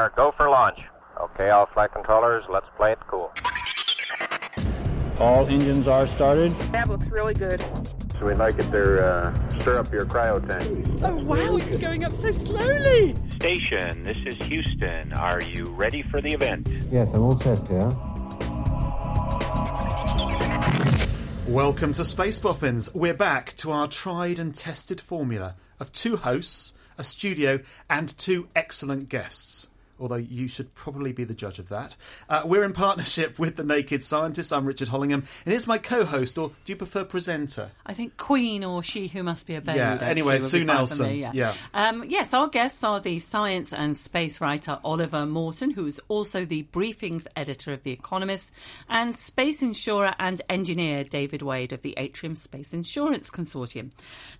Are 0.00 0.12
go 0.16 0.32
for 0.34 0.48
launch. 0.48 0.78
Okay, 1.20 1.50
all 1.50 1.66
flight 1.74 1.92
controllers, 1.92 2.42
let's 2.48 2.64
play 2.78 2.92
it 2.92 2.98
cool. 3.06 3.30
All 5.18 5.46
engines 5.46 5.86
are 5.86 6.08
started. 6.08 6.52
That 6.72 6.88
looks 6.88 7.06
really 7.08 7.34
good. 7.34 7.62
So 8.18 8.24
we'd 8.26 8.38
like 8.38 8.58
it 8.58 8.70
to 8.70 9.06
uh, 9.06 9.58
stir 9.58 9.78
up 9.78 9.92
your 9.92 10.06
cryo 10.06 10.40
tank. 10.48 11.02
Oh 11.04 11.16
wow, 11.16 11.56
it's 11.56 11.76
going 11.76 12.04
up 12.04 12.14
so 12.14 12.30
slowly. 12.30 13.14
Station, 13.32 14.04
this 14.04 14.16
is 14.24 14.36
Houston. 14.46 15.12
Are 15.12 15.42
you 15.42 15.66
ready 15.66 16.02
for 16.02 16.22
the 16.22 16.30
event? 16.30 16.66
Yes, 16.90 17.08
I'm 17.12 17.20
all 17.20 17.38
set 17.38 17.68
here. 17.68 17.90
Welcome 21.54 21.92
to 21.94 22.04
Space 22.06 22.38
Boffins. 22.38 22.94
We're 22.94 23.12
back 23.12 23.54
to 23.56 23.70
our 23.72 23.86
tried 23.86 24.38
and 24.38 24.54
tested 24.54 24.98
formula 24.98 25.56
of 25.78 25.92
two 25.92 26.16
hosts, 26.16 26.72
a 26.96 27.04
studio, 27.04 27.60
and 27.90 28.16
two 28.16 28.48
excellent 28.56 29.10
guests. 29.10 29.66
Although 30.00 30.16
you 30.16 30.48
should 30.48 30.74
probably 30.74 31.12
be 31.12 31.24
the 31.24 31.34
judge 31.34 31.58
of 31.58 31.68
that. 31.68 31.96
Uh, 32.28 32.42
we're 32.44 32.64
in 32.64 32.72
partnership 32.72 33.38
with 33.38 33.56
The 33.56 33.64
Naked 33.64 34.02
Scientist. 34.02 34.52
I'm 34.52 34.64
Richard 34.64 34.88
Hollingham, 34.88 35.24
and 35.44 35.52
here's 35.52 35.66
my 35.66 35.78
co 35.78 36.04
host, 36.04 36.38
or 36.38 36.48
do 36.64 36.72
you 36.72 36.76
prefer 36.76 37.04
presenter? 37.04 37.70
I 37.84 37.92
think 37.92 38.16
Queen 38.16 38.64
or 38.64 38.82
She 38.82 39.08
Who 39.08 39.22
Must 39.22 39.46
Be 39.46 39.56
Obeyed. 39.56 39.76
Yeah, 39.76 39.98
anyway, 40.00 40.40
Sue 40.40 40.64
Nelson, 40.64 41.08
me, 41.08 41.20
yeah. 41.20 41.32
yeah. 41.34 41.54
Um, 41.74 42.04
yes, 42.08 42.32
our 42.32 42.48
guests 42.48 42.82
are 42.82 43.00
the 43.00 43.18
science 43.18 43.72
and 43.72 43.96
space 43.96 44.40
writer 44.40 44.78
Oliver 44.84 45.26
Morton, 45.26 45.70
who 45.70 45.86
is 45.86 46.00
also 46.08 46.44
the 46.44 46.64
briefings 46.72 47.26
editor 47.36 47.72
of 47.72 47.82
The 47.82 47.92
Economist, 47.92 48.50
and 48.88 49.16
space 49.16 49.62
insurer 49.62 50.14
and 50.18 50.40
engineer 50.48 51.04
David 51.04 51.42
Wade 51.42 51.72
of 51.72 51.82
the 51.82 51.94
Atrium 51.96 52.34
Space 52.34 52.72
Insurance 52.72 53.30
Consortium. 53.30 53.90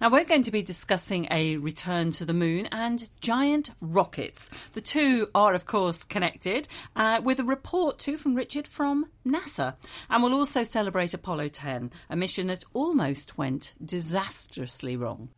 Now, 0.00 0.10
we're 0.10 0.24
going 0.24 0.42
to 0.42 0.50
be 0.50 0.62
discussing 0.62 1.28
a 1.30 1.56
return 1.58 2.12
to 2.12 2.24
the 2.24 2.32
moon 2.32 2.68
and 2.72 3.08
giant 3.20 3.70
rockets. 3.80 4.48
The 4.72 4.80
two 4.80 5.28
are, 5.34 5.49
of 5.54 5.66
course, 5.66 6.04
connected, 6.04 6.68
uh, 6.96 7.20
with 7.22 7.38
a 7.38 7.44
report 7.44 7.98
too 7.98 8.16
from 8.16 8.34
Richard 8.34 8.66
from 8.66 9.06
NASA. 9.26 9.76
And 10.08 10.22
we'll 10.22 10.34
also 10.34 10.64
celebrate 10.64 11.14
Apollo 11.14 11.48
10, 11.48 11.90
a 12.08 12.16
mission 12.16 12.46
that 12.48 12.64
almost 12.72 13.38
went 13.38 13.74
disastrously 13.84 14.96
wrong. 14.96 15.28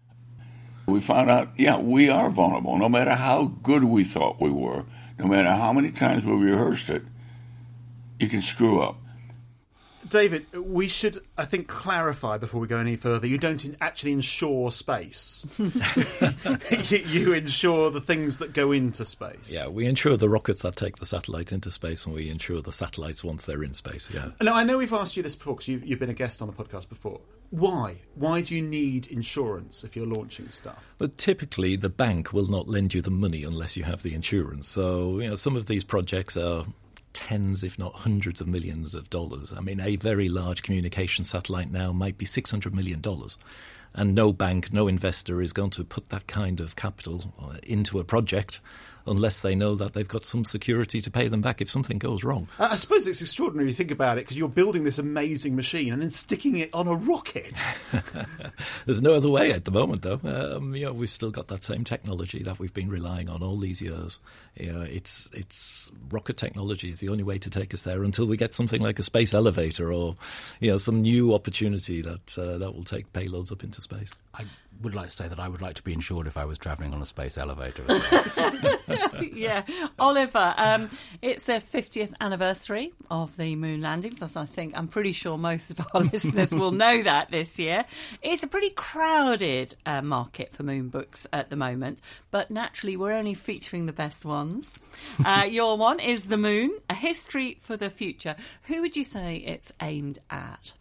We 0.86 1.00
found 1.00 1.30
out, 1.30 1.50
yeah, 1.58 1.78
we 1.78 2.08
are 2.08 2.28
vulnerable. 2.30 2.77
No 2.77 2.88
matter 2.88 3.14
how 3.14 3.46
good 3.62 3.84
we 3.84 4.05
thought 4.05 4.40
we 4.40 4.50
were, 4.50 4.84
no 5.18 5.27
matter 5.27 5.50
how 5.50 5.72
many 5.72 5.90
times 5.92 6.24
we 6.24 6.33
rehearsed 6.33 6.90
it, 6.90 7.02
you 8.18 8.28
can 8.28 8.42
screw 8.42 8.80
up. 8.80 9.02
David, 10.12 10.46
we 10.52 10.88
should, 10.88 11.22
I 11.38 11.46
think, 11.46 11.68
clarify 11.68 12.36
before 12.36 12.60
we 12.60 12.68
go 12.68 12.77
any 12.77 12.96
further. 12.96 13.27
You 13.27 13.38
don't 13.38 13.64
in- 13.64 13.78
actually 13.80 14.12
insure 14.12 14.70
space. 14.70 15.46
you, 15.58 16.98
you 16.98 17.32
insure 17.32 17.91
the 17.91 18.02
things 18.02 18.38
that 18.38 18.52
go 18.52 18.72
into 18.72 19.06
space. 19.06 19.50
Yeah, 19.50 19.68
we 19.68 19.86
insure 19.86 20.18
the 20.18 20.28
rockets 20.28 20.60
that 20.62 20.77
take 20.77 20.96
the 20.96 21.06
satellites 21.06 21.50
into 21.50 21.70
space, 21.70 22.05
and 22.05 22.14
we 22.14 22.28
insure 22.28 22.60
the 22.60 22.74
satellites 22.74 23.24
once 23.24 23.46
they're 23.46 23.62
in 23.62 23.72
space. 23.72 24.10
Yeah. 24.12 24.28
Now, 24.42 24.55
I 24.55 24.64
know 24.64 24.77
we've 24.77 24.92
asked 24.92 25.16
you 25.16 25.22
this 25.22 25.34
before 25.34 25.55
because 25.55 25.68
you've, 25.68 25.86
you've 25.86 25.98
been 25.98 26.11
a 26.11 26.14
guest 26.14 26.42
on 26.42 26.46
the 26.46 26.55
podcast 26.55 26.90
before. 26.90 27.23
Why? 27.48 27.96
Why 28.14 28.42
do 28.42 28.55
you 28.55 28.61
need 28.61 29.06
insurance 29.06 29.83
if 29.83 29.96
you're 29.96 30.06
launching 30.06 30.50
stuff? 30.50 30.94
But 30.98 31.17
typically, 31.17 31.77
the 31.77 31.89
bank 31.89 32.34
will 32.34 32.50
not 32.50 32.68
lend 32.68 32.92
you 32.92 33.00
the 33.00 33.11
money 33.11 33.44
unless 33.44 33.79
you 33.79 33.84
have 33.84 34.02
the 34.02 34.12
insurance. 34.12 34.68
So, 34.68 35.20
you 35.20 35.30
know, 35.30 35.36
some 35.36 35.56
of 35.56 35.67
these 35.67 35.84
projects 35.84 36.36
are 36.36 36.67
tens, 37.22 37.62
if 37.62 37.78
not 37.78 37.94
hundreds 37.94 38.40
of 38.40 38.48
millions 38.48 38.96
of 38.96 39.08
dollars. 39.08 39.52
I 39.56 39.60
mean, 39.60 39.78
a 39.78 39.94
very 39.94 40.28
large 40.28 40.62
communication 40.62 41.24
satellite 41.24 41.70
now 41.70 41.92
might 41.92 42.18
be 42.18 42.27
$600 42.27 42.72
million. 42.72 43.00
And 43.94 44.14
no 44.14 44.33
bank, 44.33 44.72
no 44.72 44.88
investor 44.88 45.40
is 45.40 45.52
going 45.52 45.70
to 45.70 45.84
put 45.84 46.08
that 46.08 46.27
kind 46.27 46.58
of 46.58 46.74
capital 46.74 47.32
uh, 47.40 47.58
into 47.62 48.00
a 48.00 48.05
project 48.05 48.58
unless 49.07 49.40
they 49.40 49.55
know 49.55 49.74
that 49.74 49.92
they've 49.92 50.08
got 50.08 50.24
some 50.24 50.45
security 50.45 51.01
to 51.01 51.11
pay 51.11 51.29
them 51.29 51.40
back 51.40 51.61
if 51.61 51.70
something 51.70 51.98
goes 51.98 52.24
wrong. 52.24 52.48
I 52.58 52.73
I 52.73 52.74
suppose 52.77 53.07
it's 53.07 53.20
extraordinary 53.20 53.68
you 53.68 53.74
think 53.74 53.90
about 53.90 54.18
it 54.18 54.23
because 54.23 54.36
you're 54.36 54.48
building 54.48 54.85
this 54.85 54.98
amazing 54.98 55.57
machine 55.57 55.92
and 55.92 56.02
then 56.02 56.11
sticking 56.11 56.57
it 56.57 56.70
on 56.73 56.86
a 56.86 56.95
rocket. 56.95 57.62
There's 58.86 59.02
no 59.02 59.14
other 59.14 59.29
way 59.29 59.52
at 59.52 59.64
the 59.64 59.70
moment, 59.70 60.02
though. 60.02 60.20
Um, 60.24 60.74
you 60.74 60.86
know, 60.86 60.92
we've 60.92 61.11
still 61.11 61.30
got 61.30 61.48
that 61.48 61.64
same 61.64 61.85
technology 61.85 62.42
that 62.42 62.58
we've 62.58 62.73
been 62.73 62.89
relying 62.89 63.29
on 63.29 63.42
all 63.42 63.57
these 63.57 63.80
years. 63.80 64.20
You 64.57 64.73
know, 64.73 64.83
it's 64.83 65.29
it's 65.33 65.91
rocket 66.11 66.36
technology 66.36 66.91
is 66.91 67.01
the 67.01 67.08
only 67.08 67.24
way 67.24 67.39
to 67.39 67.51
take 67.51 67.73
us 67.74 67.83
there 67.83 68.02
until 68.05 68.27
we 68.27 68.36
get 68.36 68.55
something 68.55 68.83
like 68.83 68.98
a 68.98 69.02
space 69.02 69.35
elevator 69.35 69.92
or 69.92 70.14
you 70.61 70.70
know 70.70 70.77
some 70.77 71.02
new 71.02 71.35
opportunity 71.35 72.02
that 72.02 72.39
uh, 72.39 72.58
that 72.58 72.74
will 72.74 72.85
take 72.85 73.12
payloads 73.12 73.52
up 73.52 73.64
into 73.64 73.80
space. 73.80 74.12
I 74.35 74.45
would 74.80 74.94
like 74.94 75.08
to 75.08 75.12
say 75.12 75.28
that 75.28 75.38
I 75.38 75.48
would 75.48 75.60
like 75.62 75.77
to 75.77 75.83
be 75.83 75.92
insured 75.92 76.27
if 76.27 76.36
I 76.36 76.44
was 76.44 76.58
travelling 76.58 76.92
on 76.94 77.00
a 77.00 77.06
space 77.06 77.38
elevator. 77.38 77.84
yeah, 79.20 79.62
Oliver. 79.98 80.55
Um, 80.56 80.90
it's 81.20 81.44
the 81.44 81.55
50th 81.55 82.12
anniversary 82.20 82.92
of 83.11 83.36
the 83.36 83.55
moon 83.56 83.80
landings. 83.82 84.22
As 84.22 84.36
I 84.36 84.44
think 84.44 84.77
I'm 84.77 84.88
pretty 84.88 85.12
sure 85.12 85.38
most 85.38 85.70
of 85.70 85.80
our 85.94 86.00
listeners 86.12 86.52
will 86.52 86.72
know 86.72 87.02
that 87.02 87.30
this 87.30 87.58
year. 87.58 87.84
It's 88.22 88.42
a 88.42 88.48
pretty 88.48 88.70
crowded 88.70 89.77
uh, 89.86 90.02
market 90.02 90.52
for 90.52 90.62
moon 90.62 90.88
books 90.88 91.27
at 91.32 91.50
the 91.50 91.56
moment, 91.56 92.00
but 92.30 92.50
naturally 92.50 92.96
we're 92.96 93.12
only 93.12 93.34
featuring 93.34 93.86
the 93.86 93.92
best 93.92 94.24
ones. 94.24 94.78
Uh, 95.24 95.44
your 95.44 95.77
one 95.77 96.00
is 96.00 96.27
the 96.27 96.36
moon: 96.36 96.70
a 96.88 96.94
history 96.94 97.56
for 97.61 97.77
the 97.77 97.90
future. 97.90 98.34
Who 98.64 98.80
would 98.80 98.96
you 98.96 99.05
say 99.05 99.36
it's 99.36 99.72
aimed 99.80 100.18
at? 100.30 100.72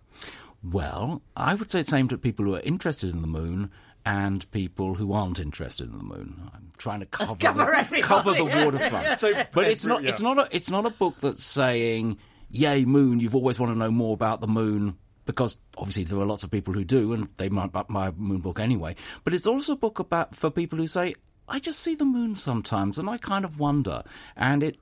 Well, 0.63 1.21
I 1.35 1.53
would 1.55 1.71
say 1.71 1.79
it's 1.79 1.93
aimed 1.93 2.13
at 2.13 2.21
people 2.21 2.45
who 2.45 2.55
are 2.55 2.61
interested 2.61 3.11
in 3.11 3.21
the 3.21 3.27
moon 3.27 3.71
and 4.05 4.49
people 4.51 4.95
who 4.95 5.13
aren't 5.13 5.39
interested 5.39 5.89
in 5.91 5.97
the 5.97 6.03
moon. 6.03 6.49
I'm 6.53 6.71
trying 6.77 7.01
to 7.01 7.07
uh, 7.19 7.33
cover 7.35 7.35
Cover 7.35 7.65
the, 7.89 8.01
cover 8.01 8.33
the 8.33 8.45
waterfront. 8.65 9.17
So, 9.17 9.33
but 9.53 9.67
it's 9.67 9.85
not 9.85 10.03
yeah. 10.03 10.09
it's 10.09 10.21
not 10.21 10.37
a 10.39 10.47
it's 10.55 10.69
not 10.71 10.85
a 10.85 10.89
book 10.91 11.15
that's 11.21 11.43
saying, 11.43 12.17
"Yay, 12.49 12.85
moon! 12.85 13.19
You've 13.19 13.35
always 13.35 13.59
want 13.59 13.71
to 13.73 13.77
know 13.77 13.91
more 13.91 14.13
about 14.13 14.41
the 14.41 14.47
moon." 14.47 14.97
Because 15.25 15.55
obviously 15.77 16.03
there 16.03 16.17
are 16.17 16.25
lots 16.25 16.43
of 16.43 16.49
people 16.49 16.73
who 16.73 16.83
do, 16.83 17.13
and 17.13 17.27
they 17.37 17.47
might 17.47 17.71
buy 17.71 17.85
my 17.87 18.11
moon 18.17 18.41
book 18.41 18.59
anyway. 18.59 18.95
But 19.23 19.35
it's 19.35 19.45
also 19.45 19.73
a 19.73 19.77
book 19.77 19.99
about 19.99 20.35
for 20.35 20.49
people 20.49 20.79
who 20.79 20.87
say, 20.87 21.13
"I 21.47 21.59
just 21.59 21.79
see 21.79 21.93
the 21.93 22.05
moon 22.05 22.35
sometimes, 22.35 22.97
and 22.97 23.07
I 23.07 23.17
kind 23.17 23.45
of 23.45 23.59
wonder." 23.59 24.03
And 24.35 24.63
it 24.63 24.77
s- 24.77 24.81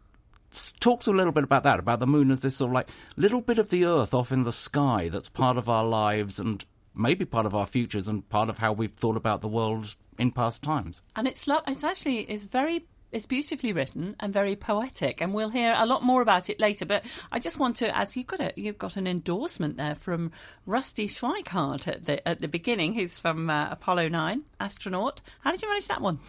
talks 0.80 1.08
a 1.08 1.12
little 1.12 1.32
bit 1.32 1.44
about 1.44 1.64
that, 1.64 1.80
about 1.80 2.00
the 2.00 2.08
moon 2.08 2.32
as 2.32 2.42
this 2.42 2.58
sort 2.58 2.70
of 2.70 2.74
like 2.74 2.90
little 3.16 3.42
bit 3.42 3.58
of 3.58 3.70
the 3.70 3.86
earth 3.86 4.14
off 4.14 4.32
in 4.32 4.44
the 4.44 4.52
sky 4.52 5.10
that's 5.10 5.30
part 5.30 5.58
of 5.58 5.70
our 5.70 5.86
lives 5.86 6.40
and 6.40 6.66
maybe 6.96 7.26
part 7.26 7.46
of 7.46 7.56
our 7.56 7.66
futures 7.66 8.08
and 8.08 8.28
part 8.30 8.50
of 8.50 8.58
how 8.58 8.74
we've 8.74 8.92
thought 8.94 9.16
about 9.18 9.42
the 9.42 9.48
world 9.48 9.96
in 10.18 10.32
past 10.32 10.62
times. 10.64 11.02
and 11.16 11.28
it's 11.28 11.48
lo- 11.48 11.62
it's 11.68 11.84
actually 11.84 12.20
it's 12.22 12.46
very 12.46 12.86
it's 13.12 13.26
beautifully 13.26 13.74
written 13.74 14.16
and 14.20 14.32
very 14.34 14.56
poetic 14.56 15.20
and 15.22 15.34
we'll 15.34 15.50
hear 15.50 15.74
a 15.78 15.86
lot 15.86 16.04
more 16.04 16.22
about 16.22 16.48
it 16.48 16.60
later 16.60 16.86
but 16.86 17.04
i 17.32 17.40
just 17.40 17.58
want 17.58 17.76
to 17.76 17.98
as 17.98 18.16
you've 18.16 18.28
got 18.28 18.40
a 18.40 18.54
you've 18.56 18.78
got 18.78 18.98
an 18.98 19.08
endorsement 19.08 19.78
there 19.78 19.96
from 19.96 20.32
rusty 20.68 21.08
schweickart 21.08 21.88
at 21.88 22.06
the 22.06 22.28
at 22.28 22.42
the 22.42 22.48
beginning. 22.48 22.94
Who's 22.94 23.18
from 23.18 23.50
uh, 23.50 23.70
apollo 23.72 24.10
9 24.10 24.44
astronaut. 24.60 25.22
How 25.40 25.52
did 25.52 25.62
you 25.62 25.70
manage 25.70 25.88
that 25.88 26.02
one 26.02 26.20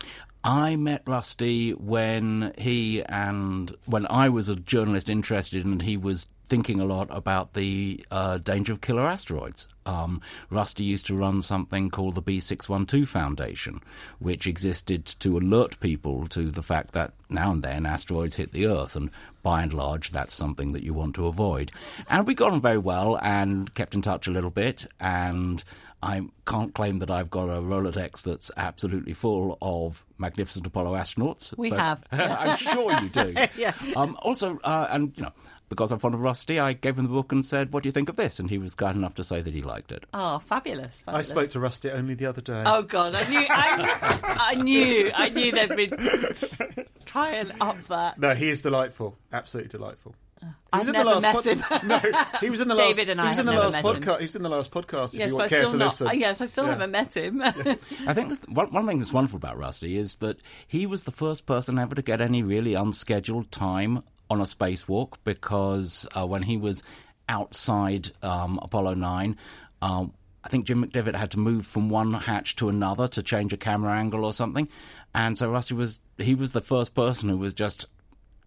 I 0.43 0.77
met 0.77 1.03
Rusty 1.07 1.73
when 1.73 2.55
he 2.57 3.03
and 3.05 3.75
when 3.85 4.07
I 4.07 4.31
was 4.31 4.49
a 4.49 4.57
journalist 4.57 5.11
interested 5.11 5.67
and 5.67 5.83
he 5.83 5.99
was 5.99 6.27
thinking 6.49 6.81
a 6.81 6.85
lot 6.85 7.09
about 7.11 7.53
the 7.53 8.05
uh, 8.11 8.39
danger 8.39 8.73
of 8.73 8.81
killer 8.81 9.07
asteroids. 9.07 9.69
Um, 9.85 10.21
Rusty 10.49 10.83
used 10.83 11.07
to 11.07 11.17
run 11.17 11.43
something 11.43 11.91
called 11.91 12.15
the 12.15 12.23
B612 12.23 13.07
Foundation, 13.07 13.81
which 14.19 14.47
existed 14.47 15.05
to 15.05 15.37
alert 15.37 15.79
people 15.81 16.27
to 16.29 16.51
the 16.51 16.63
fact 16.63 16.93
that 16.93 17.13
now 17.29 17.53
and 17.53 17.63
then 17.63 17.87
asteroids 17.87 18.37
hit 18.37 18.53
the 18.53 18.67
Earth, 18.67 18.97
and 18.97 19.11
by 19.43 19.63
and 19.63 19.73
large, 19.73 20.11
that's 20.11 20.35
something 20.35 20.73
that 20.73 20.83
you 20.83 20.93
want 20.93 21.15
to 21.15 21.27
avoid. 21.27 21.71
And 22.09 22.27
we 22.27 22.35
got 22.35 22.53
on 22.53 22.61
very 22.61 22.79
well 22.79 23.19
and 23.23 23.73
kept 23.75 23.95
in 23.95 24.03
touch 24.03 24.27
a 24.27 24.33
little 24.33 24.51
bit, 24.51 24.87
and 24.99 25.63
I 26.03 26.23
can't 26.47 26.75
claim 26.75 27.01
that 27.01 27.11
I've 27.11 27.31
got 27.31 27.49
a 27.49 27.61
Rolodex 27.61 28.23
that's 28.23 28.51
absolutely 28.57 29.13
full 29.13 29.59
of 29.61 30.05
magnificent 30.19 30.67
Apollo 30.67 30.93
astronauts. 30.95 31.57
We 31.59 31.71
but 31.71 31.79
have. 31.79 32.05
I'm 32.13 32.57
sure 32.57 32.93
you 33.01 33.09
do. 33.09 33.35
Yeah. 33.57 33.75
Um, 33.97 34.17
also, 34.23 34.59
uh, 34.65 34.87
and 34.91 35.13
you 35.17 35.25
know, 35.25 35.33
because 35.69 35.93
I'm 35.93 35.99
fond 35.99 36.15
of 36.15 36.21
Rusty, 36.21 36.59
I 36.59 36.73
gave 36.73 36.99
him 36.99 37.05
the 37.05 37.11
book 37.11 37.33
and 37.33 37.45
said, 37.45 37.73
"What 37.73 37.83
do 37.83 37.89
you 37.89 37.93
think 37.93 38.09
of 38.09 38.17
this?" 38.17 38.39
And 38.39 38.49
he 38.49 38.59
was 38.59 38.75
kind 38.75 38.97
enough 38.97 39.15
to 39.17 39.25
say 39.25 39.41
that 39.41 39.53
he 39.53 39.63
liked 39.63 39.93
it. 39.93 40.05
Oh, 40.15 40.39
fabulous! 40.39 41.03
I 41.07 41.23
spoke 41.23 41.51
to 41.51 41.61
Rusty 41.61 41.91
only 41.91 42.15
the 42.15 42.27
other 42.27 42.41
day. 42.41 42.63
Oh 42.65 42.83
God, 42.83 43.15
I 43.15 43.29
knew, 43.29 43.47
I, 43.49 44.19
I 44.53 44.55
knew, 44.55 45.11
I 45.15 45.29
knew 45.29 45.53
they'd 45.53 45.69
been 45.77 46.87
trying 47.05 47.53
up 47.61 47.77
that. 47.89 48.19
No, 48.19 48.35
he 48.35 48.49
is 48.49 48.63
delightful. 48.63 49.17
Absolutely 49.33 49.69
delightful. 49.71 50.15
He 50.43 50.47
I've 50.73 50.87
in 50.87 50.93
never 50.93 51.11
the 51.11 51.21
last 51.21 51.23
met 51.23 51.35
pod- 51.35 51.81
him. 51.83 51.89
No, 51.89 51.99
he 52.41 52.49
was 52.51 52.61
in 52.61 52.69
the 52.69 52.75
last. 52.75 52.97
David 52.97 53.11
and 53.11 53.21
I 53.21 53.25
he 53.25 53.29
was 53.31 53.39
in 53.41 53.47
the 53.47 53.53
last 53.53 53.75
never 53.75 53.89
met 53.89 53.97
him. 53.97 54.03
podcast. 54.03 54.19
He 54.19 54.25
was 54.25 54.37
in 54.37 54.43
the 54.43 54.49
last 54.49 54.71
podcast. 54.73 55.15
Yes, 55.15 55.15
if 55.15 55.29
you 55.29 55.35
want 55.37 55.45
I 55.45 55.49
care 55.49 55.59
still 55.61 55.71
to 55.73 55.77
not. 55.79 55.85
listen. 55.87 56.07
uh, 56.07 56.13
Yes, 56.13 56.41
I 56.41 56.47
still 56.47 56.65
Yeah. 56.65 56.71
haven't 56.71 56.91
met 56.93 57.17
him. 57.17 57.43
I 57.43 58.15
think 58.15 58.29
that 58.41 58.49
one, 58.49 58.73
one 58.73 58.87
thing 58.87 58.99
that's 59.01 59.13
wonderful 59.13 59.37
about 59.37 59.59
Rusty 59.59 59.99
is 59.99 60.17
that 60.17 60.41
he 60.67 60.87
was 60.87 61.05
the 61.05 61.11
first 61.13 61.45
person 61.47 61.79
ever 61.79 61.95
to 61.95 62.03
get 62.03 62.21
any 62.21 62.43
really 62.43 62.75
unscheduled 62.75 63.51
time 63.51 64.03
on 64.31 64.41
a 64.41 64.45
spacewalk 64.45 65.15
because 65.25 66.07
uh, 66.17 66.27
when 66.27 66.43
he 66.43 66.57
was 66.57 66.83
outside 67.29 68.11
um, 68.23 68.59
Apollo 68.63 68.95
9, 68.95 69.37
um, 69.83 70.13
I 70.45 70.49
think 70.49 70.65
Jim 70.67 70.85
McDivitt 70.85 71.15
had 71.17 71.33
to 71.33 71.39
move 71.39 71.67
from 71.67 71.91
one 71.91 72.13
hatch 72.15 72.57
to 72.57 72.69
another 72.69 73.09
to 73.09 73.23
change 73.23 73.53
a 73.53 73.57
camera 73.57 73.93
angle 73.93 74.25
or 74.25 74.33
something. 74.33 74.69
And 75.15 75.37
so 75.37 75.51
Rusty 75.51 75.75
was, 75.75 76.01
he 76.17 76.35
was 76.35 76.53
the 76.53 76.61
first 76.61 76.95
person 76.95 77.29
who 77.29 77.37
was 77.37 77.53
just 77.55 77.87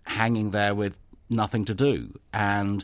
hanging 0.06 0.51
there 0.51 0.74
with 0.74 0.98
nothing 1.34 1.66
to 1.66 1.76
do. 1.76 2.18
And 2.32 2.84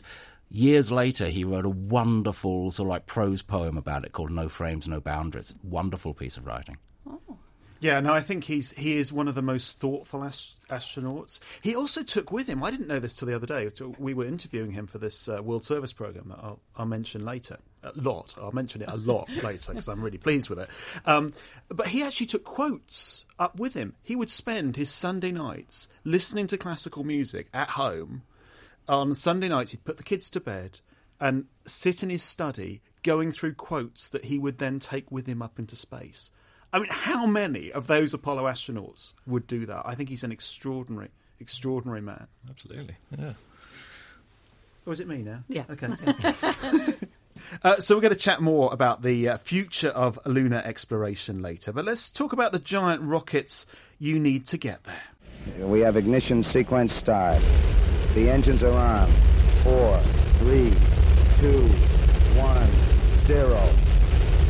years 0.50 0.90
later, 0.90 1.26
he 1.26 1.44
wrote 1.44 1.64
a 1.64 1.70
wonderful 1.70 2.70
sort 2.70 2.86
of 2.86 2.90
like 2.90 3.06
prose 3.06 3.42
poem 3.42 3.76
about 3.76 4.04
it 4.04 4.12
called 4.12 4.30
No 4.30 4.48
Frames, 4.48 4.88
No 4.88 5.00
Boundaries. 5.00 5.54
Wonderful 5.62 6.14
piece 6.14 6.36
of 6.36 6.46
writing. 6.46 6.76
Oh. 7.08 7.38
Yeah, 7.80 8.00
no, 8.00 8.12
I 8.12 8.20
think 8.20 8.44
he's 8.44 8.72
he 8.72 8.98
is 8.98 9.10
one 9.10 9.26
of 9.26 9.34
the 9.34 9.40
most 9.40 9.78
thoughtful 9.78 10.22
ast- 10.22 10.56
astronauts. 10.68 11.40
He 11.62 11.74
also 11.74 12.02
took 12.02 12.30
with 12.30 12.46
him. 12.46 12.62
I 12.62 12.70
didn't 12.70 12.88
know 12.88 12.98
this 12.98 13.14
till 13.16 13.26
the 13.26 13.34
other 13.34 13.46
day. 13.46 13.70
We 13.98 14.12
were 14.12 14.26
interviewing 14.26 14.72
him 14.72 14.86
for 14.86 14.98
this 14.98 15.30
uh, 15.30 15.42
World 15.42 15.64
Service 15.64 15.94
program 15.94 16.28
that 16.28 16.40
I'll, 16.42 16.60
I'll 16.76 16.84
mention 16.86 17.24
later. 17.24 17.56
A 17.82 17.92
lot. 17.94 18.34
I'll 18.38 18.52
mention 18.52 18.82
it 18.82 18.90
a 18.90 18.98
lot 18.98 19.30
later 19.42 19.72
because 19.72 19.88
I'm 19.88 20.02
really 20.02 20.18
pleased 20.18 20.50
with 20.50 20.58
it. 20.58 20.68
Um, 21.06 21.32
but 21.70 21.88
he 21.88 22.02
actually 22.02 22.26
took 22.26 22.44
quotes 22.44 23.24
up 23.38 23.58
with 23.58 23.72
him. 23.72 23.94
He 24.02 24.14
would 24.14 24.30
spend 24.30 24.76
his 24.76 24.90
Sunday 24.90 25.32
nights 25.32 25.88
listening 26.04 26.46
to 26.48 26.58
classical 26.58 27.02
music 27.02 27.48
at 27.54 27.70
home. 27.70 28.24
On 28.88 29.14
Sunday 29.14 29.48
nights, 29.48 29.70
he'd 29.72 29.84
put 29.84 29.96
the 29.96 30.02
kids 30.02 30.30
to 30.30 30.40
bed 30.40 30.80
and 31.20 31.46
sit 31.64 32.02
in 32.02 32.10
his 32.10 32.22
study 32.22 32.82
going 33.02 33.32
through 33.32 33.54
quotes 33.54 34.08
that 34.08 34.26
he 34.26 34.38
would 34.38 34.58
then 34.58 34.78
take 34.78 35.10
with 35.10 35.26
him 35.26 35.42
up 35.42 35.58
into 35.58 35.76
space. 35.76 36.30
I 36.72 36.78
mean, 36.78 36.88
how 36.90 37.26
many 37.26 37.72
of 37.72 37.86
those 37.86 38.14
Apollo 38.14 38.44
astronauts 38.44 39.14
would 39.26 39.46
do 39.46 39.66
that? 39.66 39.82
I 39.84 39.94
think 39.94 40.08
he's 40.08 40.24
an 40.24 40.32
extraordinary, 40.32 41.08
extraordinary 41.40 42.00
man. 42.00 42.26
Absolutely. 42.48 42.96
Yeah. 43.16 43.32
Oh, 44.86 44.92
is 44.92 45.00
it 45.00 45.08
me 45.08 45.18
now? 45.18 45.44
Yeah. 45.48 45.64
Okay. 45.70 45.88
Uh, 47.62 47.76
so 47.78 47.94
we're 47.94 48.00
going 48.00 48.12
to 48.12 48.18
chat 48.18 48.40
more 48.40 48.72
about 48.72 49.02
the 49.02 49.28
uh, 49.28 49.36
future 49.38 49.88
of 49.88 50.18
lunar 50.24 50.62
exploration 50.64 51.42
later, 51.42 51.72
but 51.72 51.84
let's 51.84 52.10
talk 52.10 52.32
about 52.32 52.52
the 52.52 52.58
giant 52.58 53.02
rockets 53.02 53.66
you 53.98 54.18
need 54.18 54.44
to 54.46 54.56
get 54.56 54.84
there. 54.84 55.66
We 55.66 55.80
have 55.80 55.96
ignition 55.96 56.44
sequence 56.44 56.92
start. 56.94 57.42
The 58.14 58.28
engines 58.28 58.62
are 58.64 58.72
on. 58.72 59.12
Four, 59.62 60.00
three, 60.38 60.74
two, 61.38 61.62
one, 62.36 62.68
zero. 63.26 63.72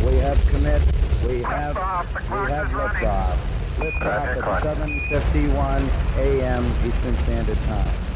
We 0.06 0.16
have 0.16 0.38
commit. 0.48 0.80
We 1.26 1.42
have 1.42 1.76
we 1.76 2.50
have 2.50 2.68
liftoff. 2.68 3.36
Liftoff 3.76 4.02
at 4.02 4.62
7:51 4.62 5.90
a.m. 6.16 6.72
Eastern 6.86 7.16
Standard 7.24 7.58
Time. 7.64 8.09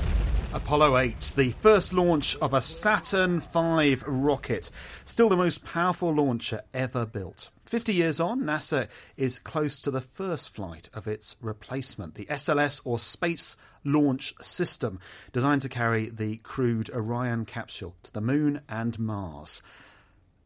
Apollo 0.54 0.96
8, 0.98 1.32
the 1.34 1.50
first 1.50 1.92
launch 1.92 2.36
of 2.36 2.54
a 2.54 2.60
Saturn 2.60 3.40
V 3.40 3.96
rocket, 4.06 4.70
still 5.04 5.28
the 5.28 5.36
most 5.36 5.64
powerful 5.64 6.14
launcher 6.14 6.62
ever 6.72 7.04
built. 7.04 7.50
50 7.66 7.92
years 7.92 8.20
on, 8.20 8.42
NASA 8.42 8.86
is 9.16 9.40
close 9.40 9.80
to 9.80 9.90
the 9.90 10.00
first 10.00 10.54
flight 10.54 10.88
of 10.94 11.08
its 11.08 11.36
replacement, 11.40 12.14
the 12.14 12.26
SLS 12.26 12.80
or 12.84 13.00
Space 13.00 13.56
Launch 13.82 14.32
System, 14.40 15.00
designed 15.32 15.62
to 15.62 15.68
carry 15.68 16.08
the 16.08 16.36
crewed 16.36 16.88
Orion 16.90 17.46
capsule 17.46 17.96
to 18.04 18.12
the 18.12 18.20
Moon 18.20 18.60
and 18.68 18.96
Mars. 18.96 19.60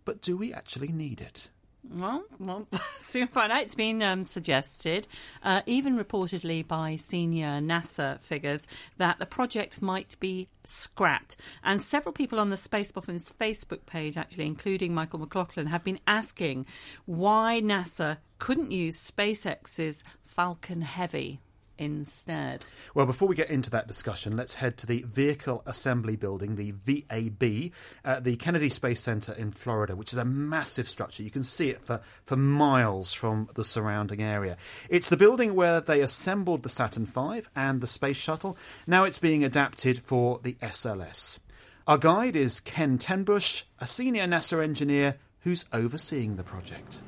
But 0.07 0.23
do 0.23 0.39
we 0.39 0.55
actually 0.55 0.89
need 0.89 1.21
it? 1.21 1.51
Well, 1.91 2.25
well, 2.39 2.69
soon 3.01 3.29
find 3.29 3.51
out. 3.51 3.63
It's 3.63 3.75
been 3.75 4.03
um, 4.03 4.25
suggested, 4.25 5.07
uh, 5.43 5.63
even 5.67 5.97
reportedly 5.97 6.67
by 6.67 6.97
senior 6.97 7.61
NASA 7.61 8.21
figures, 8.21 8.67
that 8.99 9.19
the 9.19 9.27
project 9.27 9.81
might 9.81 10.17
be 10.21 10.49
scrapped. 10.65 11.37
And 11.65 11.81
several 11.81 12.13
people 12.13 12.41
on 12.41 12.51
the 12.51 12.57
Space 12.57 12.93
Boffins 12.93 13.33
Facebook 13.41 13.87
page, 13.87 14.19
actually, 14.19 14.47
including 14.47 14.95
Michael 14.95 15.21
McLaughlin, 15.21 15.67
have 15.67 15.85
been 15.85 16.01
asking 16.07 16.67
why 17.07 17.61
NASA 17.63 18.19
couldn't 18.39 18.71
use 18.71 19.11
SpaceX's 19.11 20.05
Falcon 20.23 20.83
Heavy 20.83 21.41
instead. 21.79 22.65
Well, 22.95 23.07
before 23.07 23.29
we 23.29 23.35
get 23.35 23.51
into 23.51 23.71
that 23.71 23.89
discussion, 23.89 24.37
let's 24.37 24.57
head 24.57 24.77
to 24.79 24.87
the 24.87 25.03
Vehicle 25.03 25.63
Assembly 25.67 26.17
Building, 26.17 26.57
the 26.57 26.73
VAB, 26.73 27.73
at 28.05 28.25
the 28.25 28.37
Kennedy 28.37 28.69
Space 28.69 29.01
Center 29.01 29.33
in 29.33 29.53
Florida, 29.53 29.97
which 29.97 30.13
is 30.13 30.19
a 30.19 30.25
massive 30.25 30.89
structure. 30.89 31.23
You 31.23 31.31
can 31.31 31.43
see 31.43 31.71
it 31.71 31.83
for, 31.83 32.01
for 32.25 32.37
miles 32.37 33.15
from 33.15 33.49
the 33.55 33.65
surrounding 33.65 34.23
area. 34.23 34.57
It's 34.89 35.09
the 35.09 35.17
building 35.17 35.55
where 35.55 35.81
they 35.81 36.01
assembled 36.01 36.63
the 36.63 36.69
Saturn 36.69 37.07
V 37.07 37.43
and 37.55 37.81
the 37.81 37.87
Space 37.87 38.17
Shuttle. 38.17 38.57
Now 38.87 39.05
it's 39.05 39.19
being 39.19 39.45
adapted 39.45 40.03
for 40.03 40.41
the 40.43 40.55
SLS. 40.55 41.41
Our 41.87 41.99
guide 41.99 42.37
is 42.37 42.61
Ken 42.61 42.99
Tenbush, 42.99 43.63
a 43.81 43.87
senior 43.87 44.27
NASA 44.27 44.63
engineer 44.63 45.17
who's 45.41 45.65
overseeing 45.73 46.37
the 46.37 46.45
project. 46.45 47.01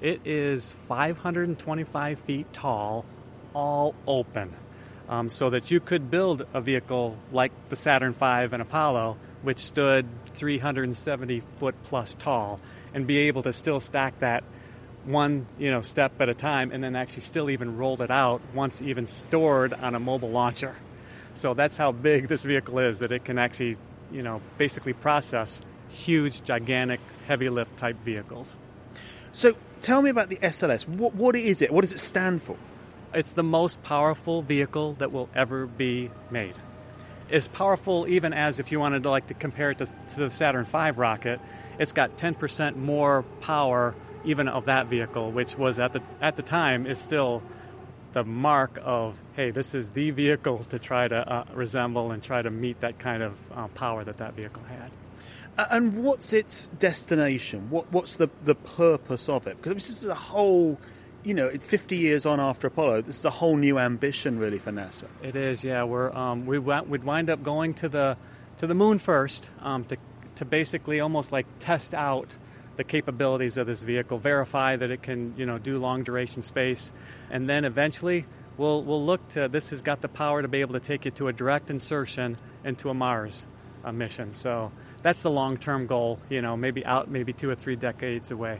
It 0.00 0.26
is 0.26 0.72
525 0.88 2.18
feet 2.18 2.52
tall, 2.52 3.06
all 3.54 3.94
open, 4.06 4.52
um, 5.08 5.30
so 5.30 5.50
that 5.50 5.70
you 5.70 5.80
could 5.80 6.10
build 6.10 6.46
a 6.52 6.60
vehicle 6.60 7.16
like 7.32 7.52
the 7.70 7.76
Saturn 7.76 8.12
V 8.12 8.24
and 8.24 8.60
Apollo, 8.60 9.16
which 9.40 9.58
stood 9.58 10.06
370 10.34 11.40
foot 11.40 11.74
plus 11.84 12.14
tall, 12.14 12.60
and 12.92 13.06
be 13.06 13.18
able 13.28 13.42
to 13.44 13.54
still 13.54 13.80
stack 13.80 14.18
that 14.20 14.44
one 15.04 15.46
you 15.58 15.70
know 15.70 15.80
step 15.80 16.20
at 16.20 16.28
a 16.28 16.34
time, 16.34 16.72
and 16.72 16.84
then 16.84 16.94
actually 16.94 17.22
still 17.22 17.48
even 17.48 17.78
roll 17.78 18.00
it 18.02 18.10
out 18.10 18.42
once 18.54 18.82
even 18.82 19.06
stored 19.06 19.72
on 19.72 19.94
a 19.94 20.00
mobile 20.00 20.30
launcher. 20.30 20.74
So 21.32 21.54
that's 21.54 21.78
how 21.78 21.92
big 21.92 22.28
this 22.28 22.44
vehicle 22.44 22.80
is 22.80 22.98
that 22.98 23.12
it 23.12 23.24
can 23.24 23.38
actually 23.38 23.78
you 24.12 24.22
know 24.22 24.42
basically 24.58 24.92
process 24.92 25.62
huge, 25.88 26.42
gigantic, 26.44 27.00
heavy 27.26 27.48
lift 27.48 27.78
type 27.78 27.96
vehicles. 28.04 28.56
So 29.32 29.56
tell 29.80 30.02
me 30.02 30.10
about 30.10 30.28
the 30.28 30.36
SLS. 30.36 30.86
What, 30.88 31.14
what 31.14 31.36
is 31.36 31.62
it? 31.62 31.72
What 31.72 31.82
does 31.82 31.92
it 31.92 31.98
stand 31.98 32.42
for? 32.42 32.56
It's 33.14 33.32
the 33.32 33.42
most 33.42 33.82
powerful 33.82 34.42
vehicle 34.42 34.94
that 34.94 35.12
will 35.12 35.28
ever 35.34 35.66
be 35.66 36.10
made. 36.30 36.54
As 37.30 37.48
powerful 37.48 38.06
even 38.08 38.32
as 38.32 38.60
if 38.60 38.70
you 38.70 38.78
wanted 38.78 39.02
to 39.04 39.10
like 39.10 39.28
to 39.28 39.34
compare 39.34 39.70
it 39.70 39.78
to, 39.78 39.86
to 39.86 40.16
the 40.16 40.30
Saturn 40.30 40.64
V 40.64 40.90
rocket, 40.90 41.40
it's 41.78 41.92
got 41.92 42.16
10% 42.16 42.76
more 42.76 43.22
power 43.40 43.94
even 44.24 44.48
of 44.48 44.66
that 44.66 44.86
vehicle, 44.86 45.30
which 45.30 45.56
was 45.56 45.78
at 45.78 45.92
the 45.92 46.02
at 46.20 46.36
the 46.36 46.42
time 46.42 46.86
is 46.86 46.98
still 46.98 47.42
the 48.12 48.24
mark 48.24 48.78
of 48.82 49.18
hey, 49.34 49.50
this 49.50 49.74
is 49.74 49.90
the 49.90 50.10
vehicle 50.10 50.58
to 50.58 50.78
try 50.78 51.06
to 51.06 51.16
uh, 51.16 51.44
resemble 51.52 52.12
and 52.12 52.22
try 52.22 52.42
to 52.42 52.50
meet 52.50 52.80
that 52.80 52.98
kind 52.98 53.22
of 53.22 53.34
uh, 53.54 53.68
power 53.68 54.04
that 54.04 54.16
that 54.18 54.34
vehicle 54.34 54.62
had. 54.64 54.90
And 55.58 56.04
what's 56.04 56.32
its 56.32 56.66
destination? 56.66 57.70
What 57.70 57.90
what's 57.90 58.16
the 58.16 58.28
the 58.44 58.54
purpose 58.54 59.28
of 59.28 59.46
it? 59.46 59.56
Because 59.56 59.72
this 59.74 59.88
is 59.88 60.04
a 60.04 60.14
whole, 60.14 60.78
you 61.24 61.32
know, 61.32 61.48
50 61.48 61.96
years 61.96 62.26
on 62.26 62.40
after 62.40 62.66
Apollo, 62.66 63.02
this 63.02 63.18
is 63.18 63.24
a 63.24 63.30
whole 63.30 63.56
new 63.56 63.78
ambition 63.78 64.38
really 64.38 64.58
for 64.58 64.70
NASA. 64.70 65.04
It 65.22 65.34
is, 65.34 65.64
yeah. 65.64 65.84
We're 65.84 66.12
um, 66.12 66.44
we 66.44 66.58
wa- 66.58 66.82
would 66.82 67.04
wind 67.04 67.30
up 67.30 67.42
going 67.42 67.74
to 67.74 67.88
the 67.88 68.18
to 68.58 68.66
the 68.66 68.74
moon 68.74 68.98
first 68.98 69.48
um, 69.60 69.84
to 69.84 69.96
to 70.36 70.44
basically 70.44 71.00
almost 71.00 71.32
like 71.32 71.46
test 71.58 71.94
out 71.94 72.36
the 72.76 72.84
capabilities 72.84 73.56
of 73.56 73.66
this 73.66 73.82
vehicle, 73.82 74.18
verify 74.18 74.76
that 74.76 74.90
it 74.90 75.02
can 75.02 75.34
you 75.36 75.46
know 75.46 75.58
do 75.58 75.78
long 75.78 76.02
duration 76.02 76.42
space, 76.42 76.92
and 77.30 77.48
then 77.48 77.64
eventually 77.64 78.26
we'll 78.58 78.82
we'll 78.82 79.04
look 79.04 79.26
to 79.28 79.48
this 79.48 79.70
has 79.70 79.82
got 79.82 80.02
the 80.02 80.08
power 80.08 80.42
to 80.42 80.48
be 80.48 80.60
able 80.60 80.74
to 80.74 80.80
take 80.80 81.04
you 81.04 81.10
to 81.12 81.28
a 81.28 81.32
direct 81.32 81.70
insertion 81.70 82.36
into 82.64 82.90
a 82.90 82.94
Mars 82.94 83.46
uh, 83.84 83.92
mission. 83.92 84.32
So 84.32 84.70
that's 85.06 85.20
the 85.20 85.30
long 85.30 85.56
term 85.56 85.86
goal. 85.86 86.18
You 86.28 86.42
know, 86.42 86.56
maybe 86.56 86.84
out 86.84 87.08
maybe 87.08 87.32
two 87.32 87.48
or 87.48 87.54
three 87.54 87.76
decades 87.76 88.30
away. 88.30 88.58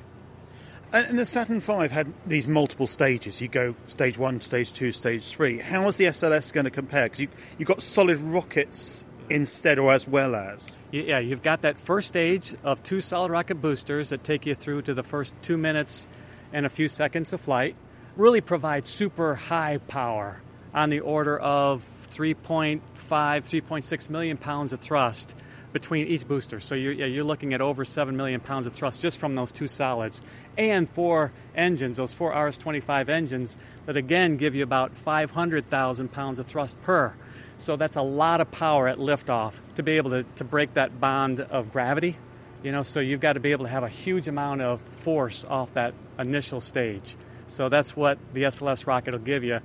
And, 0.93 1.19
the 1.19 1.25
Saturn 1.25 1.59
V 1.59 1.89
had 1.89 2.13
these 2.27 2.47
multiple 2.47 2.87
stages. 2.87 3.41
You 3.41 3.49
go 3.49 3.75
stage 3.89 4.17
one, 4.17 4.41
stage 4.41 4.73
two, 4.73 4.93
stage 4.93 5.29
three. 5.29 5.59
How 5.59 5.87
is 5.89 5.97
the 5.97 6.05
SLS 6.05 6.53
going 6.53 6.65
to 6.65 6.71
compare? 6.71 7.07
Because 7.07 7.21
you 7.21 7.29
you 7.59 7.65
got 7.67 7.83
solid 7.83 8.19
rockets 8.19 9.05
instead, 9.29 9.81
or 9.81 9.93
as 9.93 10.07
well 10.07 10.37
as. 10.37 10.77
Yeah, 10.93 11.19
you've 11.19 11.43
got 11.43 11.63
that 11.63 11.79
first 11.79 12.07
stage 12.09 12.55
of 12.63 12.81
two 12.85 13.01
solid 13.01 13.33
rocket 13.33 13.57
boosters 13.57 14.11
that 14.11 14.23
take 14.23 14.47
you 14.47 14.55
through 14.55 14.83
to 14.83 14.95
the 14.95 15.03
first 15.03 15.35
two 15.43 15.59
minutes 15.59 16.09
and 16.53 16.65
a 16.65 16.69
few 16.69 16.89
seconds 16.89 17.33
of 17.33 17.41
flight. 17.41 17.75
Really 18.17 18.41
provide 18.41 18.87
super 18.87 19.35
high 19.35 19.79
power 19.79 20.41
on 20.73 20.91
the 20.91 21.01
order 21.01 21.37
of 21.37 21.85
3.5, 22.11 22.81
3.6 22.81 24.11
million 24.11 24.37
pounds 24.37 24.73
of 24.73 24.81
thrust 24.81 25.35
between 25.77 26.07
each 26.07 26.27
booster. 26.27 26.59
So 26.59 26.75
you're, 26.75 26.93
yeah, 26.93 27.05
you're 27.05 27.23
looking 27.23 27.53
at 27.53 27.61
over 27.61 27.85
7 27.85 28.17
million 28.17 28.41
pounds 28.41 28.67
of 28.67 28.73
thrust 28.73 29.03
just 29.03 29.19
from 29.19 29.35
those 29.35 29.53
two 29.53 29.69
solids. 29.69 30.23
And 30.57 30.89
four 30.89 31.33
engines, 31.55 31.99
those 31.99 32.15
four 32.15 32.31
RS-25 32.31 33.11
engines, 33.11 33.59
that 33.85 33.95
again 33.95 34.39
give 34.39 34.55
you 34.55 34.63
about 34.63 34.97
500,000 34.97 36.11
pounds 36.11 36.39
of 36.39 36.47
thrust 36.47 36.81
per. 36.81 37.13
So 37.59 37.77
that's 37.77 37.97
a 37.97 38.03
lot 38.03 38.41
of 38.41 38.51
power 38.51 38.89
at 38.89 38.97
liftoff 38.97 39.61
to 39.75 39.83
be 39.83 39.99
able 39.99 40.13
to, 40.13 40.23
to 40.37 40.45
break 40.45 40.73
that 40.75 40.99
bond 40.99 41.41
of 41.41 41.75
gravity. 41.75 42.17
You 42.63 42.73
know, 42.73 42.83
so 42.83 43.01
you've 43.01 43.21
got 43.21 43.35
to 43.35 43.41
be 43.41 43.53
able 43.53 43.67
to 43.67 43.71
have 43.71 43.83
a 43.83 43.91
huge 43.91 44.29
amount 44.29 44.63
of 44.63 44.81
force 44.81 45.45
off 45.45 45.75
that 45.75 45.93
initial 46.19 46.63
stage. 46.63 47.17
So 47.49 47.69
that's 47.69 47.95
what 47.95 48.17
the 48.33 48.45
SLS 48.45 48.87
rocket 48.87 49.13
will 49.13 49.19
give 49.19 49.45
you. 49.45 49.61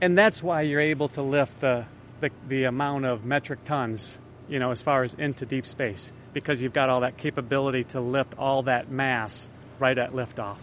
And 0.00 0.18
that's 0.18 0.42
why 0.42 0.62
you're 0.62 0.80
able 0.80 1.06
to 1.10 1.22
lift 1.22 1.60
the, 1.60 1.86
the, 2.20 2.30
the 2.48 2.64
amount 2.64 3.04
of 3.04 3.24
metric 3.24 3.62
tons, 3.64 4.18
you 4.52 4.58
know, 4.58 4.70
as 4.70 4.82
far 4.82 5.02
as 5.02 5.14
into 5.14 5.46
deep 5.46 5.66
space, 5.66 6.12
because 6.34 6.60
you've 6.60 6.74
got 6.74 6.90
all 6.90 7.00
that 7.00 7.16
capability 7.16 7.84
to 7.84 8.00
lift 8.02 8.34
all 8.36 8.64
that 8.64 8.90
mass 8.90 9.48
right 9.78 9.96
at 9.96 10.12
liftoff. 10.12 10.58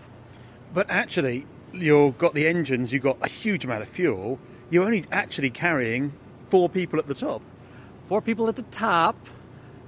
But 0.76 0.92
actually, 0.92 1.48
you've 1.74 2.20
got 2.20 2.36
the 2.36 2.48
engines, 2.48 2.94
you've 2.94 3.02
got 3.02 3.18
a 3.24 3.28
huge 3.28 3.66
amount 3.66 3.82
of 3.82 3.90
fuel. 3.90 4.40
You're 4.70 4.86
only 4.86 5.06
actually 5.12 5.50
carrying 5.50 6.14
four 6.50 6.70
people 6.70 7.00
at 7.00 7.08
the 7.08 7.16
top. 7.16 7.42
Four 8.06 8.22
people 8.22 8.48
at 8.48 8.56
the 8.56 8.62
top, 8.62 9.16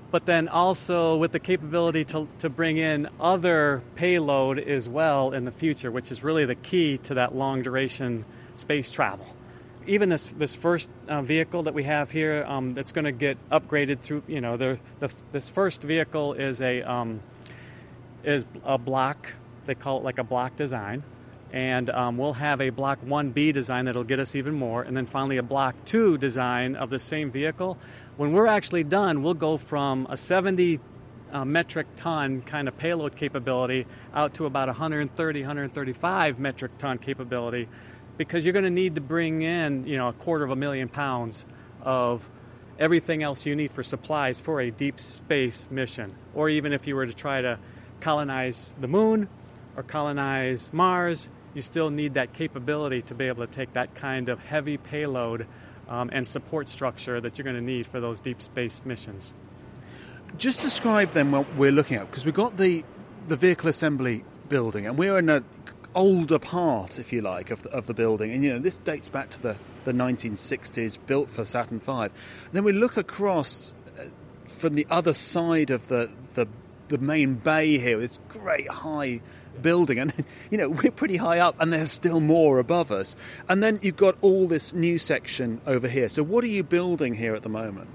but 0.10 0.26
then 0.26 0.48
also 0.48 1.18
with 1.18 1.32
the 1.32 1.40
capability 1.40 2.04
to, 2.06 2.28
to 2.40 2.50
bring 2.50 2.78
in 2.78 3.08
other 3.20 3.84
payload 3.94 4.58
as 4.58 4.90
well 4.90 5.30
in 5.30 5.46
the 5.46 5.52
future, 5.52 5.92
which 5.92 6.12
is 6.12 6.24
really 6.24 6.46
the 6.46 6.56
key 6.56 6.98
to 6.98 7.14
that 7.14 7.36
long 7.36 7.62
duration 7.62 8.26
space 8.56 8.90
travel. 8.90 9.28
Even 9.88 10.10
this 10.10 10.28
this 10.28 10.56
first 10.56 10.90
uh, 11.08 11.22
vehicle 11.22 11.64
that 11.64 11.74
we 11.74 11.84
have 11.84 12.12
here, 12.12 12.46
um, 12.48 12.74
that's 12.74 12.92
going 12.92 13.06
to 13.06 13.12
get 13.12 13.38
upgraded 13.50 14.00
through. 14.00 14.24
You 14.28 14.42
know, 14.42 14.58
the, 14.58 14.80
the 15.00 15.12
this 15.32 15.50
first 15.50 15.82
vehicle 15.82 16.34
is 16.34 16.62
a 16.62 16.82
um, 16.82 17.22
is 18.24 18.46
a 18.64 18.78
block. 18.78 19.34
They 19.66 19.76
call 19.76 19.98
it 19.98 20.04
like 20.04 20.20
a 20.20 20.24
block 20.24 20.56
design, 20.56 21.04
and 21.52 21.90
um, 21.90 22.18
we'll 22.18 22.34
have 22.34 22.62
a 22.62 22.70
block 22.70 23.02
1B 23.02 23.54
design 23.54 23.86
that'll 23.86 24.04
get 24.04 24.20
us 24.20 24.36
even 24.36 24.54
more, 24.54 24.84
and 24.84 24.96
then 24.96 25.06
finally 25.06 25.38
a 25.38 25.44
block 25.44 25.76
2 25.86 26.18
design 26.18 26.76
of 26.76 26.90
the 26.90 27.00
same 27.00 27.32
vehicle. 27.32 27.78
When 28.18 28.34
we're 28.34 28.48
actually 28.48 28.84
done, 28.84 29.24
we'll 29.24 29.34
go 29.34 29.58
from 29.58 30.08
a 30.10 30.18
70 30.18 30.80
uh, 31.32 31.46
metric 31.46 31.88
ton 31.96 32.42
kind 32.42 32.68
of 32.68 32.78
payload 32.78 33.16
capability 33.16 33.86
out 34.14 34.34
to 34.36 34.46
about 34.46 34.68
130, 34.68 35.40
135 35.42 36.40
metric 36.40 36.78
ton 36.78 36.98
capability 36.98 37.68
because 38.28 38.46
you're 38.46 38.54
going 38.54 38.66
to 38.66 38.70
need 38.70 38.96
to 38.96 39.02
bring 39.02 39.42
in, 39.42 39.88
you 39.88 39.98
know, 39.98 40.10
a 40.10 40.14
quarter 40.14 40.44
of 40.44 40.52
a 40.52 40.56
million 40.56 40.88
pounds 40.88 41.44
of 41.82 42.30
everything 42.78 43.24
else 43.24 43.48
you 43.48 43.56
need 43.56 43.72
for 43.72 43.82
supplies 43.82 44.40
for 44.40 44.62
a 44.62 44.70
deep 44.70 45.00
space 45.00 45.68
mission. 45.72 46.12
Or 46.36 46.48
even 46.48 46.72
if 46.72 46.86
you 46.86 46.96
were 46.96 47.08
to 47.08 47.14
try 47.14 47.42
to 47.42 47.58
colonize 48.00 48.76
the 48.80 48.88
moon 48.88 49.28
or 49.76 49.82
colonize 49.82 50.72
Mars, 50.72 51.30
you 51.56 51.64
still 51.64 51.90
need 51.90 52.14
that 52.14 52.34
capability 52.34 53.02
to 53.04 53.16
be 53.16 53.26
able 53.26 53.46
to 53.46 53.52
take 53.52 53.74
that 53.74 53.96
kind 53.96 54.30
of 54.30 54.40
heavy 54.40 54.78
payload 54.78 55.48
um, 55.90 56.12
and 56.14 56.28
support 56.28 56.70
structure 56.70 57.20
that 57.22 57.38
you're 57.38 57.44
going 57.44 57.56
to 57.56 57.62
need 57.62 57.88
for 57.88 58.00
those 58.00 58.20
deep 58.20 58.40
space 58.40 58.84
missions. 58.86 59.34
Just 60.38 60.62
describe 60.62 61.12
then 61.14 61.32
what 61.32 61.56
we're 61.56 61.72
looking 61.72 61.98
at, 61.98 62.10
because 62.10 62.24
we've 62.24 62.34
got 62.34 62.56
the, 62.58 62.86
the 63.28 63.36
vehicle 63.36 63.68
assembly 63.68 64.24
building, 64.48 64.86
and 64.86 64.98
we're 64.98 65.18
in 65.18 65.30
an 65.30 65.44
older 65.96 66.40
part, 66.40 67.00
if 67.00 67.12
you 67.12 67.22
like, 67.22 67.52
of 67.52 67.64
the, 67.64 67.70
of 67.70 67.88
the 67.88 67.94
building. 67.94 68.32
And 68.32 68.44
you 68.44 68.54
know, 68.54 68.60
this 68.60 68.78
dates 68.78 69.10
back 69.10 69.30
to 69.32 69.42
the, 69.42 69.58
the 69.86 69.92
1960s, 69.92 70.98
built 71.06 71.30
for 71.30 71.46
Saturn 71.46 71.80
V. 71.80 72.08
Then 72.52 72.64
we 72.64 72.74
look 72.74 72.98
across 72.98 73.74
uh, 74.00 74.06
from 74.48 74.76
the 74.76 74.88
other 74.90 75.14
side 75.14 75.72
of 75.72 75.88
the, 75.88 76.12
the 76.36 76.48
the 76.92 76.98
main 76.98 77.36
bay 77.36 77.78
here, 77.78 77.98
this 77.98 78.20
great 78.28 78.70
high 78.70 79.22
building, 79.62 79.98
and 79.98 80.14
you 80.52 80.58
know 80.58 80.70
we're 80.70 80.92
pretty 80.92 81.18
high 81.18 81.40
up, 81.40 81.56
and 81.60 81.74
there's 81.74 81.92
still 81.92 82.20
more 82.20 82.60
above 82.60 82.92
us. 82.92 83.16
And 83.50 83.64
then 83.64 83.80
you've 83.82 83.96
got 83.96 84.18
all 84.22 84.46
this 84.48 84.74
new 84.74 84.98
section 84.98 85.62
over 85.66 85.88
here. 85.88 86.10
So 86.10 86.22
what 86.22 86.44
are 86.44 86.48
you 86.48 86.64
building 86.64 87.16
here 87.16 87.34
at 87.34 87.44
the 87.44 87.50
moment? 87.50 87.90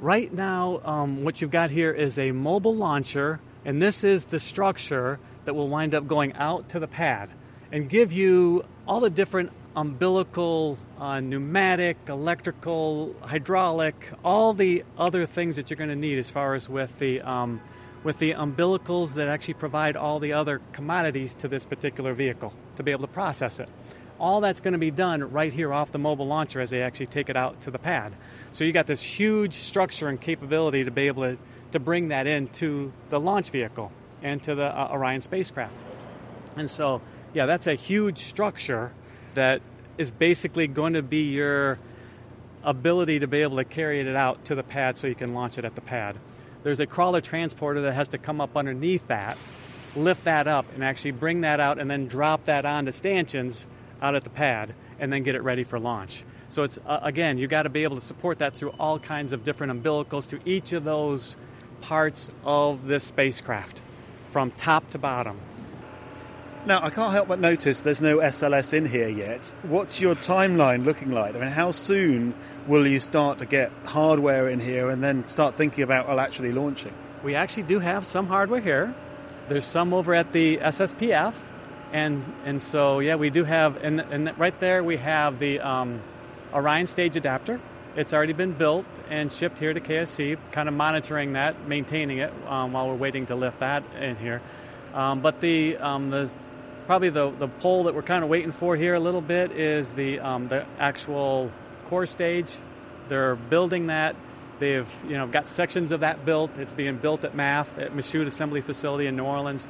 Right 0.00 0.32
now, 0.32 0.80
um, 0.84 1.24
what 1.24 1.40
you've 1.40 1.50
got 1.50 1.70
here 1.70 1.92
is 1.92 2.18
a 2.18 2.32
mobile 2.32 2.74
launcher, 2.74 3.40
and 3.64 3.80
this 3.80 4.04
is 4.04 4.26
the 4.26 4.38
structure 4.38 5.18
that 5.44 5.54
will 5.54 5.68
wind 5.68 5.94
up 5.94 6.06
going 6.06 6.34
out 6.34 6.68
to 6.70 6.78
the 6.78 6.88
pad 6.88 7.30
and 7.72 7.88
give 7.88 8.12
you 8.12 8.64
all 8.86 9.00
the 9.00 9.10
different 9.10 9.50
umbilical, 9.74 10.78
uh, 11.00 11.18
pneumatic, 11.20 11.96
electrical, 12.08 13.16
hydraulic, 13.22 13.94
all 14.22 14.52
the 14.52 14.84
other 14.98 15.24
things 15.24 15.56
that 15.56 15.70
you're 15.70 15.78
going 15.78 15.88
to 15.88 15.96
need 15.96 16.18
as 16.18 16.30
far 16.30 16.54
as 16.54 16.68
with 16.68 16.96
the 16.98 17.20
um, 17.22 17.60
with 18.04 18.18
the 18.18 18.32
umbilicals 18.32 19.14
that 19.14 19.28
actually 19.28 19.54
provide 19.54 19.96
all 19.96 20.18
the 20.18 20.32
other 20.32 20.60
commodities 20.72 21.34
to 21.34 21.48
this 21.48 21.64
particular 21.64 22.12
vehicle 22.12 22.52
to 22.76 22.82
be 22.82 22.90
able 22.90 23.02
to 23.02 23.12
process 23.12 23.60
it. 23.60 23.68
All 24.18 24.40
that's 24.40 24.60
going 24.60 24.72
to 24.72 24.78
be 24.78 24.90
done 24.90 25.22
right 25.30 25.52
here 25.52 25.72
off 25.72 25.92
the 25.92 25.98
mobile 25.98 26.26
launcher 26.26 26.60
as 26.60 26.70
they 26.70 26.82
actually 26.82 27.06
take 27.06 27.28
it 27.28 27.36
out 27.36 27.60
to 27.62 27.70
the 27.70 27.78
pad. 27.78 28.12
So 28.50 28.64
you 28.64 28.72
got 28.72 28.86
this 28.86 29.02
huge 29.02 29.54
structure 29.54 30.08
and 30.08 30.20
capability 30.20 30.84
to 30.84 30.90
be 30.90 31.06
able 31.06 31.22
to, 31.22 31.38
to 31.72 31.78
bring 31.78 32.08
that 32.08 32.26
into 32.26 32.92
the 33.08 33.20
launch 33.20 33.50
vehicle 33.50 33.92
and 34.20 34.42
to 34.42 34.54
the 34.54 34.66
uh, 34.66 34.88
Orion 34.92 35.20
spacecraft. 35.20 35.74
And 36.56 36.68
so, 36.70 37.00
yeah, 37.34 37.46
that's 37.46 37.66
a 37.66 37.74
huge 37.74 38.18
structure 38.18 38.92
that 39.34 39.62
is 39.98 40.10
basically 40.10 40.66
going 40.66 40.94
to 40.94 41.02
be 41.02 41.32
your 41.32 41.78
ability 42.62 43.20
to 43.20 43.26
be 43.26 43.42
able 43.42 43.56
to 43.56 43.64
carry 43.64 44.00
it 44.00 44.16
out 44.16 44.44
to 44.46 44.54
the 44.54 44.62
pad 44.62 44.96
so 44.96 45.06
you 45.06 45.14
can 45.14 45.34
launch 45.34 45.58
it 45.58 45.64
at 45.64 45.74
the 45.74 45.80
pad 45.80 46.16
there's 46.62 46.80
a 46.80 46.86
crawler 46.86 47.20
transporter 47.20 47.82
that 47.82 47.92
has 47.92 48.10
to 48.10 48.18
come 48.18 48.40
up 48.40 48.56
underneath 48.56 49.06
that, 49.08 49.36
lift 49.96 50.24
that 50.24 50.48
up, 50.48 50.72
and 50.74 50.84
actually 50.84 51.12
bring 51.12 51.42
that 51.42 51.60
out 51.60 51.78
and 51.78 51.90
then 51.90 52.06
drop 52.06 52.44
that 52.44 52.64
onto 52.64 52.92
stanchions 52.92 53.66
out 54.00 54.14
at 54.14 54.24
the 54.24 54.30
pad 54.30 54.74
and 54.98 55.12
then 55.12 55.22
get 55.22 55.34
it 55.34 55.42
ready 55.42 55.64
for 55.64 55.78
launch. 55.78 56.24
So 56.48 56.64
it's 56.64 56.78
uh, 56.86 57.00
again, 57.02 57.38
you 57.38 57.46
got 57.46 57.62
to 57.62 57.70
be 57.70 57.82
able 57.82 57.96
to 57.96 58.02
support 58.02 58.38
that 58.38 58.54
through 58.54 58.70
all 58.78 58.98
kinds 58.98 59.32
of 59.32 59.42
different 59.42 59.82
umbilicals 59.82 60.28
to 60.28 60.40
each 60.44 60.72
of 60.72 60.84
those 60.84 61.36
parts 61.80 62.30
of 62.44 62.86
this 62.86 63.04
spacecraft 63.04 63.82
from 64.30 64.50
top 64.52 64.88
to 64.90 64.98
bottom. 64.98 65.40
Now, 66.64 66.80
I 66.80 66.90
can't 66.90 67.10
help 67.10 67.26
but 67.26 67.40
notice 67.40 67.82
there's 67.82 68.00
no 68.00 68.18
SLS 68.18 68.72
in 68.72 68.86
here 68.86 69.08
yet. 69.08 69.52
What's 69.64 70.00
your 70.00 70.14
timeline 70.14 70.84
looking 70.84 71.10
like? 71.10 71.34
I 71.34 71.40
mean, 71.40 71.48
how 71.48 71.72
soon 71.72 72.34
will 72.68 72.86
you 72.86 73.00
start 73.00 73.40
to 73.40 73.46
get 73.46 73.72
hardware 73.84 74.48
in 74.48 74.60
here 74.60 74.88
and 74.88 75.02
then 75.02 75.26
start 75.26 75.56
thinking 75.56 75.82
about 75.82 76.06
well, 76.06 76.20
actually 76.20 76.52
launching? 76.52 76.94
We 77.24 77.34
actually 77.34 77.64
do 77.64 77.80
have 77.80 78.06
some 78.06 78.28
hardware 78.28 78.60
here. 78.60 78.94
There's 79.48 79.64
some 79.64 79.92
over 79.92 80.14
at 80.14 80.32
the 80.32 80.58
SSPF, 80.58 81.34
and 81.92 82.24
and 82.44 82.62
so 82.62 83.00
yeah, 83.00 83.16
we 83.16 83.30
do 83.30 83.42
have, 83.42 83.76
and, 83.82 83.98
and 83.98 84.38
right 84.38 84.58
there 84.60 84.84
we 84.84 84.98
have 84.98 85.40
the 85.40 85.58
um, 85.58 86.00
Orion 86.54 86.86
stage 86.86 87.16
adapter. 87.16 87.60
It's 87.96 88.14
already 88.14 88.34
been 88.34 88.52
built 88.52 88.86
and 89.10 89.32
shipped 89.32 89.58
here 89.58 89.74
to 89.74 89.80
KSC, 89.80 90.38
kind 90.52 90.68
of 90.68 90.76
monitoring 90.76 91.32
that, 91.32 91.66
maintaining 91.66 92.18
it 92.18 92.32
um, 92.46 92.72
while 92.72 92.86
we're 92.86 92.94
waiting 92.94 93.26
to 93.26 93.34
lift 93.34 93.58
that 93.58 93.82
in 94.00 94.14
here. 94.14 94.40
Um, 94.94 95.20
but 95.20 95.40
the 95.40 95.76
um, 95.78 96.10
the 96.10 96.32
probably 96.86 97.10
the, 97.10 97.30
the 97.30 97.48
pole 97.48 97.84
that 97.84 97.94
we're 97.94 98.02
kind 98.02 98.22
of 98.22 98.30
waiting 98.30 98.52
for 98.52 98.76
here 98.76 98.94
a 98.94 99.00
little 99.00 99.20
bit 99.20 99.52
is 99.52 99.92
the, 99.92 100.20
um, 100.20 100.48
the 100.48 100.66
actual 100.78 101.50
core 101.86 102.06
stage. 102.06 102.58
They're 103.08 103.36
building 103.36 103.88
that. 103.88 104.16
They've 104.62 104.88
you 105.08 105.16
know 105.16 105.26
got 105.26 105.48
sections 105.48 105.90
of 105.90 106.00
that 106.00 106.24
built. 106.24 106.56
It's 106.56 106.72
being 106.72 106.96
built 106.96 107.24
at 107.24 107.34
MAF 107.34 107.66
at 107.78 107.96
Michoud 107.96 108.26
Assembly 108.26 108.60
Facility 108.60 109.06
in 109.06 109.16
New 109.16 109.24
Orleans, 109.24 109.66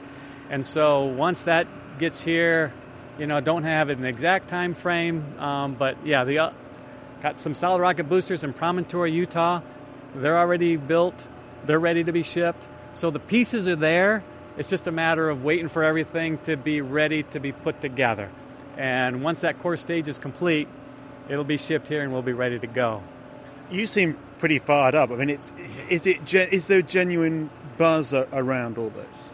and 0.50 0.66
so 0.66 1.04
once 1.04 1.44
that 1.44 1.66
gets 1.98 2.22
here, 2.22 2.74
you 3.18 3.26
know 3.26 3.40
don't 3.40 3.62
have 3.62 3.88
an 3.88 4.04
exact 4.04 4.48
time 4.48 4.74
frame, 4.74 5.38
um, 5.38 5.76
but 5.76 6.06
yeah, 6.06 6.24
the 6.24 6.40
uh, 6.40 6.52
got 7.22 7.40
some 7.40 7.54
solid 7.54 7.80
rocket 7.80 8.08
boosters 8.08 8.44
in 8.44 8.52
Promontory, 8.52 9.12
Utah. 9.12 9.62
They're 10.14 10.36
already 10.36 10.76
built. 10.76 11.26
They're 11.64 11.80
ready 11.80 12.04
to 12.04 12.12
be 12.12 12.22
shipped. 12.22 12.68
So 12.92 13.10
the 13.10 13.20
pieces 13.20 13.66
are 13.68 13.76
there. 13.76 14.22
It's 14.56 14.68
just 14.68 14.86
a 14.86 14.92
matter 14.92 15.30
of 15.30 15.44
waiting 15.44 15.68
for 15.68 15.82
everything 15.82 16.38
to 16.38 16.56
be 16.56 16.82
ready 16.82 17.22
to 17.24 17.40
be 17.40 17.52
put 17.52 17.80
together. 17.80 18.30
And 18.76 19.22
once 19.22 19.40
that 19.42 19.58
core 19.58 19.76
stage 19.76 20.08
is 20.08 20.18
complete, 20.18 20.68
it'll 21.28 21.44
be 21.44 21.56
shipped 21.56 21.88
here 21.88 22.02
and 22.02 22.12
we'll 22.12 22.22
be 22.22 22.32
ready 22.32 22.58
to 22.58 22.66
go. 22.66 23.02
You 23.70 23.86
seem 23.86 24.18
pretty 24.38 24.58
fired 24.58 24.94
up. 24.94 25.10
I 25.10 25.16
mean, 25.16 25.30
it's 25.30 25.52
is 25.88 26.06
it 26.06 26.34
is 26.34 26.66
there 26.66 26.82
genuine 26.82 27.48
buzz 27.78 28.12
around 28.12 28.76
all 28.76 28.90
this? 28.90 29.30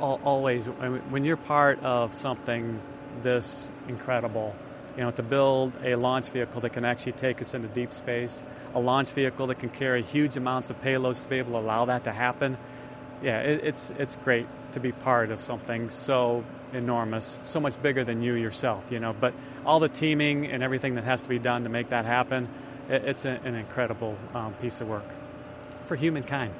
Always, 0.00 0.66
when 0.66 1.24
you're 1.24 1.36
part 1.36 1.82
of 1.82 2.14
something 2.14 2.80
this 3.22 3.70
incredible, 3.88 4.54
you 4.96 5.02
know, 5.02 5.10
to 5.12 5.22
build 5.22 5.72
a 5.84 5.94
launch 5.96 6.28
vehicle 6.28 6.60
that 6.60 6.72
can 6.72 6.84
actually 6.84 7.12
take 7.12 7.40
us 7.40 7.54
into 7.54 7.68
deep 7.68 7.92
space, 7.92 8.44
a 8.74 8.80
launch 8.80 9.10
vehicle 9.10 9.46
that 9.48 9.58
can 9.58 9.70
carry 9.70 10.02
huge 10.02 10.36
amounts 10.36 10.70
of 10.70 10.80
payloads 10.82 11.22
to 11.22 11.28
be 11.28 11.38
able 11.38 11.52
to 11.52 11.58
allow 11.58 11.84
that 11.84 12.04
to 12.04 12.12
happen 12.12 12.56
yeah, 13.22 13.40
it, 13.40 13.64
it's 13.64 13.90
it's 13.98 14.16
great 14.16 14.46
to 14.72 14.80
be 14.80 14.92
part 14.92 15.30
of 15.30 15.40
something 15.40 15.90
so 15.90 16.44
enormous, 16.72 17.38
so 17.42 17.60
much 17.60 17.80
bigger 17.82 18.04
than 18.04 18.22
you 18.22 18.34
yourself, 18.34 18.90
you 18.90 18.98
know. 18.98 19.12
But 19.12 19.34
all 19.64 19.80
the 19.80 19.88
teaming 19.88 20.46
and 20.46 20.62
everything 20.62 20.94
that 20.96 21.04
has 21.04 21.22
to 21.22 21.28
be 21.28 21.38
done 21.38 21.62
to 21.64 21.68
make 21.68 21.90
that 21.90 22.04
happen, 22.04 22.48
it, 22.88 23.04
it's 23.04 23.24
a, 23.24 23.40
an 23.44 23.54
incredible 23.54 24.16
um, 24.34 24.54
piece 24.54 24.80
of 24.80 24.88
work 24.88 25.04
for 25.86 25.96
humankind. 25.96 26.52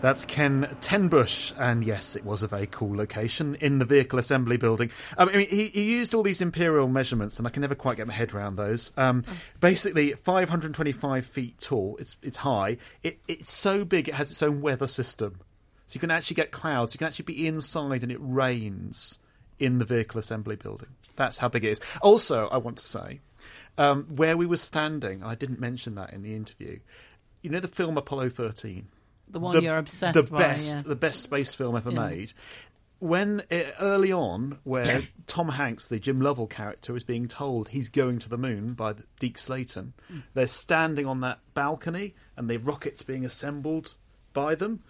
That's 0.00 0.24
Ken 0.24 0.66
Tenbush, 0.80 1.52
and 1.58 1.84
yes, 1.84 2.16
it 2.16 2.24
was 2.24 2.42
a 2.42 2.48
very 2.48 2.66
cool 2.66 2.96
location 2.96 3.54
in 3.56 3.78
the 3.80 3.84
vehicle 3.84 4.18
assembly 4.18 4.56
building. 4.56 4.90
Um, 5.18 5.28
I 5.28 5.36
mean, 5.36 5.48
he, 5.50 5.66
he, 5.66 5.82
used 5.82 6.14
all 6.14 6.22
these 6.22 6.40
imperial 6.40 6.88
measurements, 6.88 7.36
and 7.36 7.46
I 7.46 7.50
can 7.50 7.60
never 7.60 7.74
quite 7.74 7.98
get 7.98 8.06
my 8.06 8.14
head 8.14 8.32
around 8.32 8.56
those. 8.56 8.92
Um, 8.96 9.24
basically, 9.60 10.12
525 10.12 11.26
feet 11.26 11.58
tall. 11.60 11.98
It's 12.00 12.16
it's 12.22 12.38
high. 12.38 12.78
It, 13.02 13.18
it's 13.28 13.50
so 13.50 13.84
big. 13.84 14.08
It 14.08 14.14
has 14.14 14.30
its 14.30 14.42
own 14.42 14.62
weather 14.62 14.86
system, 14.86 15.40
so 15.86 15.96
you 15.96 16.00
can 16.00 16.10
actually 16.10 16.36
get 16.36 16.50
clouds. 16.50 16.94
You 16.94 16.98
can 16.98 17.06
actually 17.06 17.26
be 17.26 17.46
inside, 17.46 18.02
and 18.02 18.10
it 18.10 18.18
rains 18.22 19.18
in 19.58 19.76
the 19.76 19.84
vehicle 19.84 20.18
assembly 20.18 20.56
building. 20.56 20.88
That's 21.16 21.36
how 21.36 21.50
big 21.50 21.66
it 21.66 21.72
is. 21.72 21.80
Also, 22.00 22.48
I 22.48 22.56
want 22.56 22.78
to 22.78 22.84
say, 22.84 23.20
um, 23.76 24.06
where 24.16 24.38
we 24.38 24.46
were 24.46 24.56
standing, 24.56 25.22
I 25.22 25.34
didn't 25.34 25.60
mention 25.60 25.94
that 25.96 26.14
in 26.14 26.22
the 26.22 26.34
interview. 26.34 26.78
You 27.42 27.50
know 27.50 27.60
the 27.60 27.68
film 27.68 27.98
Apollo 27.98 28.30
13 28.30 28.86
the 29.32 29.40
one 29.40 29.54
the, 29.56 29.62
you're 29.62 29.78
obsessed 29.78 30.16
with. 30.16 30.26
the 30.26 30.32
by, 30.32 30.38
best 30.38 30.74
yeah. 30.76 30.82
the 30.82 30.96
best 30.96 31.22
space 31.22 31.54
film 31.54 31.76
ever 31.76 31.90
Yeah. 31.90 32.06
made 32.08 32.32
when 32.98 33.40
uh, 33.50 33.60
early 33.80 34.12
on 34.12 34.58
where 34.64 35.08
tom 35.26 35.48
hanks 35.48 35.88
the 35.88 35.98
jim 35.98 36.20
lovell 36.20 36.46
character 36.46 36.94
is 36.94 37.02
being 37.02 37.26
told 37.28 37.68
he's 37.70 37.88
going 37.88 38.18
to 38.18 38.28
the 38.28 38.36
moon 38.36 38.74
by 38.74 38.92
the, 38.92 39.04
deke 39.18 39.38
slayton 39.38 39.94
Mm. 40.12 40.22
they're 40.34 40.46
standing 40.46 41.06
on 41.06 41.20
that 41.20 41.38
balcony 41.54 42.14
and 42.36 42.50
the 42.50 42.58
rockets 42.58 43.02
being 43.02 43.24
assembled 43.24 43.94
by 44.34 44.54
them 44.54 44.82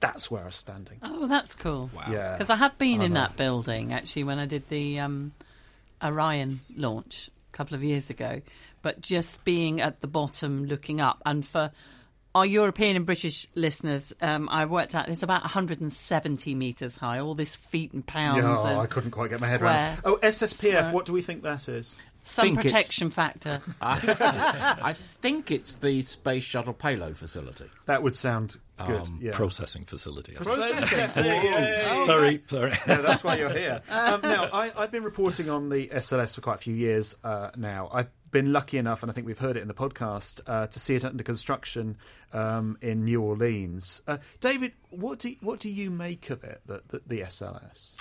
that's 0.00 0.30
where 0.30 0.42
i 0.42 0.46
was 0.46 0.56
standing 0.56 0.98
Oh, 1.02 1.26
that's 1.26 1.54
cool. 1.54 1.90
Wow. 1.94 2.04
Yeah. 2.10 2.32
Because 2.32 2.48
I 2.50 2.56
have 2.56 2.76
been 2.78 3.00
I 3.02 3.04
in 3.04 3.12
know. 3.12 3.20
that 3.20 3.36
building 3.36 3.92
actually 3.92 4.24
when 4.24 4.38
I 4.38 4.46
did 4.46 4.68
the 4.68 4.98
um, 5.00 5.32
Orion 6.02 6.60
launch 6.74 7.30
a 7.52 7.56
couple 7.56 7.74
of 7.76 7.84
years 7.84 8.10
ago. 8.10 8.40
But 8.82 9.00
just 9.00 9.44
being 9.44 9.80
at 9.80 10.00
the 10.00 10.08
bottom 10.08 10.64
looking 10.64 11.00
up, 11.00 11.22
and 11.24 11.46
for 11.46 11.70
our 12.34 12.46
European 12.46 12.96
and 12.96 13.04
British 13.06 13.46
listeners, 13.54 14.12
um, 14.20 14.48
I 14.50 14.64
worked 14.64 14.94
out 14.94 15.08
it's 15.08 15.22
about 15.22 15.42
170 15.42 16.54
metres 16.54 16.96
high, 16.96 17.18
all 17.18 17.34
this 17.34 17.54
feet 17.54 17.92
and 17.92 18.06
pounds. 18.06 18.42
yeah, 18.42 18.70
and 18.70 18.80
i 18.80 18.86
couldn't 18.86 19.10
quite 19.10 19.30
get 19.30 19.40
my 19.40 19.48
head 19.48 19.60
square. 19.60 19.72
around 19.72 20.00
oh 20.04 20.18
sspf 20.22 20.56
Square. 20.56 20.92
what 20.92 21.04
do 21.06 21.12
we 21.12 21.20
think 21.22 21.42
that 21.42 21.68
is 21.68 21.98
Sun 22.24 22.44
Think 22.44 22.58
it's- 22.58 22.72
protection 22.72 23.10
factor. 23.10 23.60
I 23.80 24.94
think 24.94 25.50
it's 25.50 25.74
the 25.76 26.02
Space 26.02 26.44
Shuttle 26.44 26.72
Payload 26.72 27.18
Facility. 27.18 27.66
that 27.86 28.02
would 28.02 28.14
sound 28.16 28.56
good 28.86 29.00
Um, 29.02 29.18
yeah 29.20 29.32
Processing 29.32 29.84
facility. 29.84 30.34
I 30.38 30.42
Processing, 30.42 31.24
yay. 31.24 32.02
Sorry, 32.06 32.42
sorry. 32.46 32.70
Yeah, 32.86 32.96
that's 33.02 33.22
why 33.24 33.36
you're 33.38 33.50
here. 33.50 33.80
Um, 33.90 34.20
now, 34.22 34.48
I, 34.52 34.72
I've 34.76 34.90
been 34.92 35.04
reporting 35.04 35.50
on 35.50 35.68
the 35.68 35.88
SLS 35.88 36.34
for 36.36 36.40
quite 36.40 36.54
a 36.54 36.58
few 36.58 36.74
years 36.74 37.16
uh, 37.24 37.50
now. 37.56 37.90
I've 37.92 38.08
been 38.30 38.52
lucky 38.52 38.78
enough, 38.78 39.02
and 39.02 39.10
I 39.10 39.14
think 39.14 39.26
we've 39.26 39.38
heard 39.38 39.56
it 39.56 39.60
in 39.60 39.68
the 39.68 39.74
podcast, 39.74 40.40
uh, 40.46 40.66
to 40.68 40.80
see 40.80 40.94
it 40.94 41.04
under 41.04 41.22
construction 41.22 41.96
um, 42.32 42.78
in 42.80 43.04
New 43.04 43.20
Orleans. 43.20 44.00
Uh, 44.06 44.18
David, 44.40 44.72
what 44.90 45.18
do 45.18 45.34
what 45.40 45.60
do 45.60 45.70
you 45.70 45.90
make 45.90 46.30
of 46.30 46.42
it, 46.44 46.60
the, 46.66 46.82
the, 46.88 47.02
the 47.06 47.20
SLS? 47.22 47.96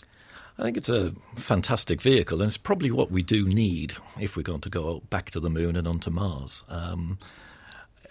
I 0.62 0.66
think 0.66 0.78
it's 0.78 0.90
a 0.90 1.12
fantastic 1.38 2.04
vehicle, 2.04 2.40
and 2.40 2.48
it's 2.48 2.56
probably 2.56 2.92
what 2.92 3.10
we 3.10 3.24
do 3.24 3.48
need 3.48 3.96
if 4.20 4.38
we're 4.38 4.44
going 4.44 4.62
to 4.62 4.70
go 4.70 5.00
back 5.10 5.32
to 5.32 5.40
the 5.40 5.50
moon 5.50 5.76
and 5.76 5.88
onto 5.88 6.12
Mars. 6.12 6.64
Um, 6.70 7.18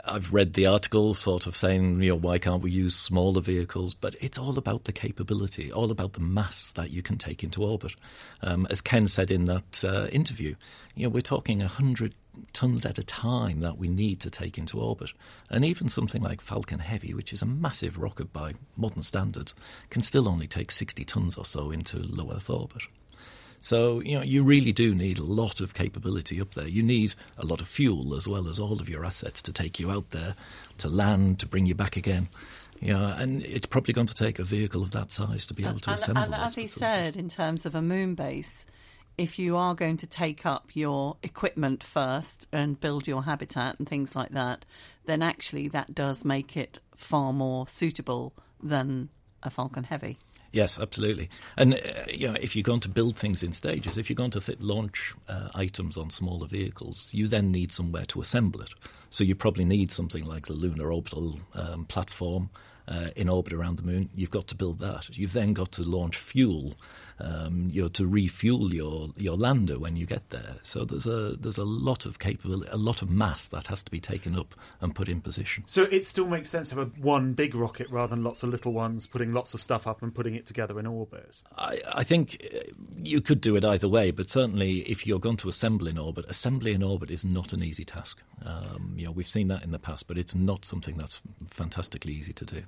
I've 0.05 0.33
read 0.33 0.55
the 0.55 0.67
articles 0.67 1.19
sort 1.19 1.47
of 1.47 1.57
saying, 1.57 2.03
you 2.03 2.11
know, 2.11 2.17
why 2.17 2.39
can't 2.39 2.63
we 2.63 2.71
use 2.71 2.95
smaller 2.95 3.41
vehicles? 3.41 3.95
But 3.95 4.15
it's 4.21 4.39
all 4.39 4.59
about 4.59 4.85
the 4.85 4.93
capability, 4.93 5.73
all 5.73 5.91
about 5.91 6.15
the 6.15 6.21
mass 6.21 6.73
that 6.73 6.91
you 6.91 7.03
can 7.03 7.19
take 7.19 7.43
into 7.43 7.63
orbit. 7.63 7.95
Um, 8.43 8.67
as 8.71 8.81
Ken 8.81 9.09
said 9.09 9.31
in 9.31 9.45
that 9.45 9.85
uh, 9.85 10.07
interview, 10.07 10.55
you 10.95 11.05
know, 11.05 11.11
we're 11.11 11.21
talking 11.21 11.59
100 11.59 12.15
tons 12.53 12.87
at 12.87 12.99
a 12.99 13.03
time 13.03 13.61
that 13.61 13.79
we 13.79 13.89
need 13.89 14.21
to 14.21 14.31
take 14.31 14.59
into 14.59 14.81
orbit. 14.81 15.13
And 15.51 15.65
even 15.65 15.89
something 15.89 16.23
like 16.23 16.41
Falcon 16.41 16.79
Heavy, 16.79 17.15
which 17.15 17.33
is 17.33 17.43
a 17.43 17.47
massive 17.47 17.99
rocket 17.99 18.33
by 18.33 18.55
modern 18.77 19.03
standards, 19.03 19.55
can 19.91 20.03
still 20.03 20.29
only 20.29 20.47
take 20.47 20.71
60 20.71 21.05
tons 21.05 21.37
or 21.37 21.45
so 21.45 21.71
into 21.71 21.99
low 21.99 22.33
Earth 22.33 22.51
orbit. 22.51 22.83
So, 23.61 24.01
you 24.01 24.17
know, 24.17 24.23
you 24.23 24.43
really 24.43 24.73
do 24.73 24.95
need 24.95 25.19
a 25.19 25.23
lot 25.23 25.61
of 25.61 25.75
capability 25.75 26.41
up 26.41 26.55
there. 26.55 26.67
You 26.67 26.83
need 26.83 27.15
a 27.37 27.45
lot 27.45 27.61
of 27.61 27.69
fuel 27.69 28.15
as 28.15 28.27
well 28.27 28.49
as 28.49 28.59
all 28.59 28.81
of 28.81 28.89
your 28.89 29.05
assets 29.05 29.43
to 29.43 29.53
take 29.53 29.79
you 29.79 29.91
out 29.91 30.11
there, 30.11 30.35
to 30.79 30.89
land, 30.89 31.41
to 31.41 31.47
bring 31.47 31.67
you 31.67 31.75
back 31.75 31.97
again. 31.97 32.29
You 32.81 32.95
know, 32.95 33.15
and 33.19 33.43
it's 33.43 33.67
probably 33.67 33.93
going 33.93 34.07
to 34.07 34.15
take 34.15 34.39
a 34.39 34.45
vehicle 34.45 34.83
of 34.83 34.93
that 34.93 35.11
size 35.11 35.47
to 35.49 35.55
be 35.55 35.65
able 35.65 35.81
to 35.81 35.91
and, 35.91 35.99
assemble 35.99 36.23
and 36.23 36.33
those 36.33 36.41
as 36.41 36.55
he 36.55 36.67
said, 36.67 37.17
in 37.17 37.29
terms 37.29 37.67
of 37.67 37.75
a 37.75 37.83
moon 37.83 38.15
base, 38.15 38.65
if 39.19 39.39
you 39.39 39.59
are 39.59 39.75
going 39.75 39.99
to 39.99 40.07
take 40.07 40.47
up 40.47 40.71
your 40.73 41.19
equipment 41.23 41.83
first 41.83 42.47
and 42.53 42.81
build 42.81 43.07
your 43.07 43.25
habitat 43.25 43.79
and 43.79 43.87
things 43.87 44.17
like 44.17 44.31
that, 44.31 44.65
then 45.05 45.21
actually 45.21 45.69
that 45.69 45.95
does 45.95 46.25
make 46.25 46.57
it 46.57 46.79
far 46.97 47.35
more 47.35 47.67
suitable 47.69 48.33
than 48.63 49.11
a 49.43 49.51
Falcon 49.51 49.85
Heavy. 49.85 50.19
Yes, 50.53 50.79
absolutely. 50.81 51.31
And 51.57 51.75
uh, 51.75 51.79
you 52.13 52.29
know, 52.29 52.37
if 52.41 52.57
you're 52.57 52.63
going 52.65 52.81
to 52.81 52.89
build 52.89 53.17
things 53.17 53.43
in 53.43 53.53
stages, 53.53 53.97
if 53.99 54.11
you're 54.11 54.17
going 54.17 54.33
to 54.33 54.41
th- 54.41 54.61
launch 54.61 55.15
uh, 55.29 55.49
items 55.55 55.97
on 55.97 56.11
smaller 56.11 56.47
vehicles, 56.47 57.09
you 57.13 57.29
then 57.29 57.53
need 57.53 57.73
somewhere 57.73 58.05
to 58.07 58.21
assemble 58.21 58.61
it. 58.61 58.71
So 59.11 59.23
you 59.25 59.35
probably 59.35 59.65
need 59.65 59.93
something 59.93 60.25
like 60.25 60.47
the 60.47 60.53
Lunar 60.53 60.93
Orbital 60.93 61.39
um, 61.55 61.85
Platform 61.85 62.51
uh, 62.89 63.11
in 63.17 63.29
orbit 63.29 63.53
around 63.53 63.79
the 63.79 63.85
Moon. 63.85 64.09
You've 64.15 64.31
got 64.31 64.49
to 64.49 64.55
build 64.55 64.81
that. 64.81 65.17
You've 65.17 65.33
then 65.33 65.53
got 65.53 65.73
to 65.73 65.83
launch 65.83 66.17
fuel, 66.17 66.75
um, 67.21 67.69
you 67.71 67.83
know, 67.83 67.89
to 67.89 68.07
refuel 68.07 68.73
your 68.75 69.11
your 69.17 69.37
lander 69.37 69.79
when 69.79 69.97
you 69.97 70.07
get 70.07 70.31
there. 70.31 70.57
So 70.63 70.85
there's 70.85 71.07
a 71.07 71.37
there's 71.39 71.59
a 71.59 71.65
lot 71.65 72.07
of 72.07 72.19
capability, 72.19 72.71
a 72.73 72.77
lot 72.77 73.03
of 73.03 73.11
mass 73.11 73.47
that 73.47 73.67
has 73.69 73.83
to 73.83 73.91
be 73.91 74.01
taken 74.01 74.39
up 74.39 74.55
and 74.81 74.95
put 74.95 75.09
in 75.09 75.21
position. 75.21 75.65
So 75.67 75.85
it 75.85 76.07
still 76.07 76.27
makes 76.27 76.51
sense 76.51 76.71
to 76.71 76.77
have 76.77 76.89
a, 76.89 76.91
one 77.01 77.35
big 77.35 77.55
rocket 77.55 77.89
rather 77.91 78.15
than 78.15 78.25
lots 78.25 78.43
of 78.43 78.51
little 78.51 78.73
ones 78.73 79.07
putting 79.07 79.33
lots 79.33 79.55
of 79.55 79.61
stuff 79.61 79.87
up 79.87 80.03
and 80.03 80.15
putting 80.15 80.35
it 80.35 80.47
together 80.47 80.79
in 80.79 80.87
orbit. 80.87 81.43
I, 81.57 81.81
I 81.93 82.05
think 82.05 82.47
uh, 82.55 82.59
you 82.97 83.21
could 83.21 83.41
do 83.41 83.57
it 83.57 83.65
either 83.65 83.89
way, 83.89 84.11
but 84.11 84.31
certainly 84.31 84.79
if 84.81 85.07
you're 85.07 85.19
going 85.19 85.37
to 85.39 85.49
assemble 85.49 85.87
in 85.87 85.99
orbit, 85.99 86.25
assembly 86.29 86.73
in 86.73 86.83
orbit 86.83 87.11
is 87.11 87.25
not 87.25 87.53
an 87.53 87.63
easy 87.63 87.85
task. 87.85 88.23
Um, 88.45 88.95
you 88.97 89.05
know, 89.05 89.13
we've 89.13 89.29
seen 89.29 89.49
that 89.49 89.63
in 89.63 89.71
the 89.71 89.79
past, 89.79 90.07
but 90.07 90.17
it's 90.17 90.35
not 90.35 90.65
something 90.65 90.97
that's 90.97 91.21
fantastically 91.47 92.13
easy 92.13 92.33
to 92.33 92.45
do. 92.45 92.63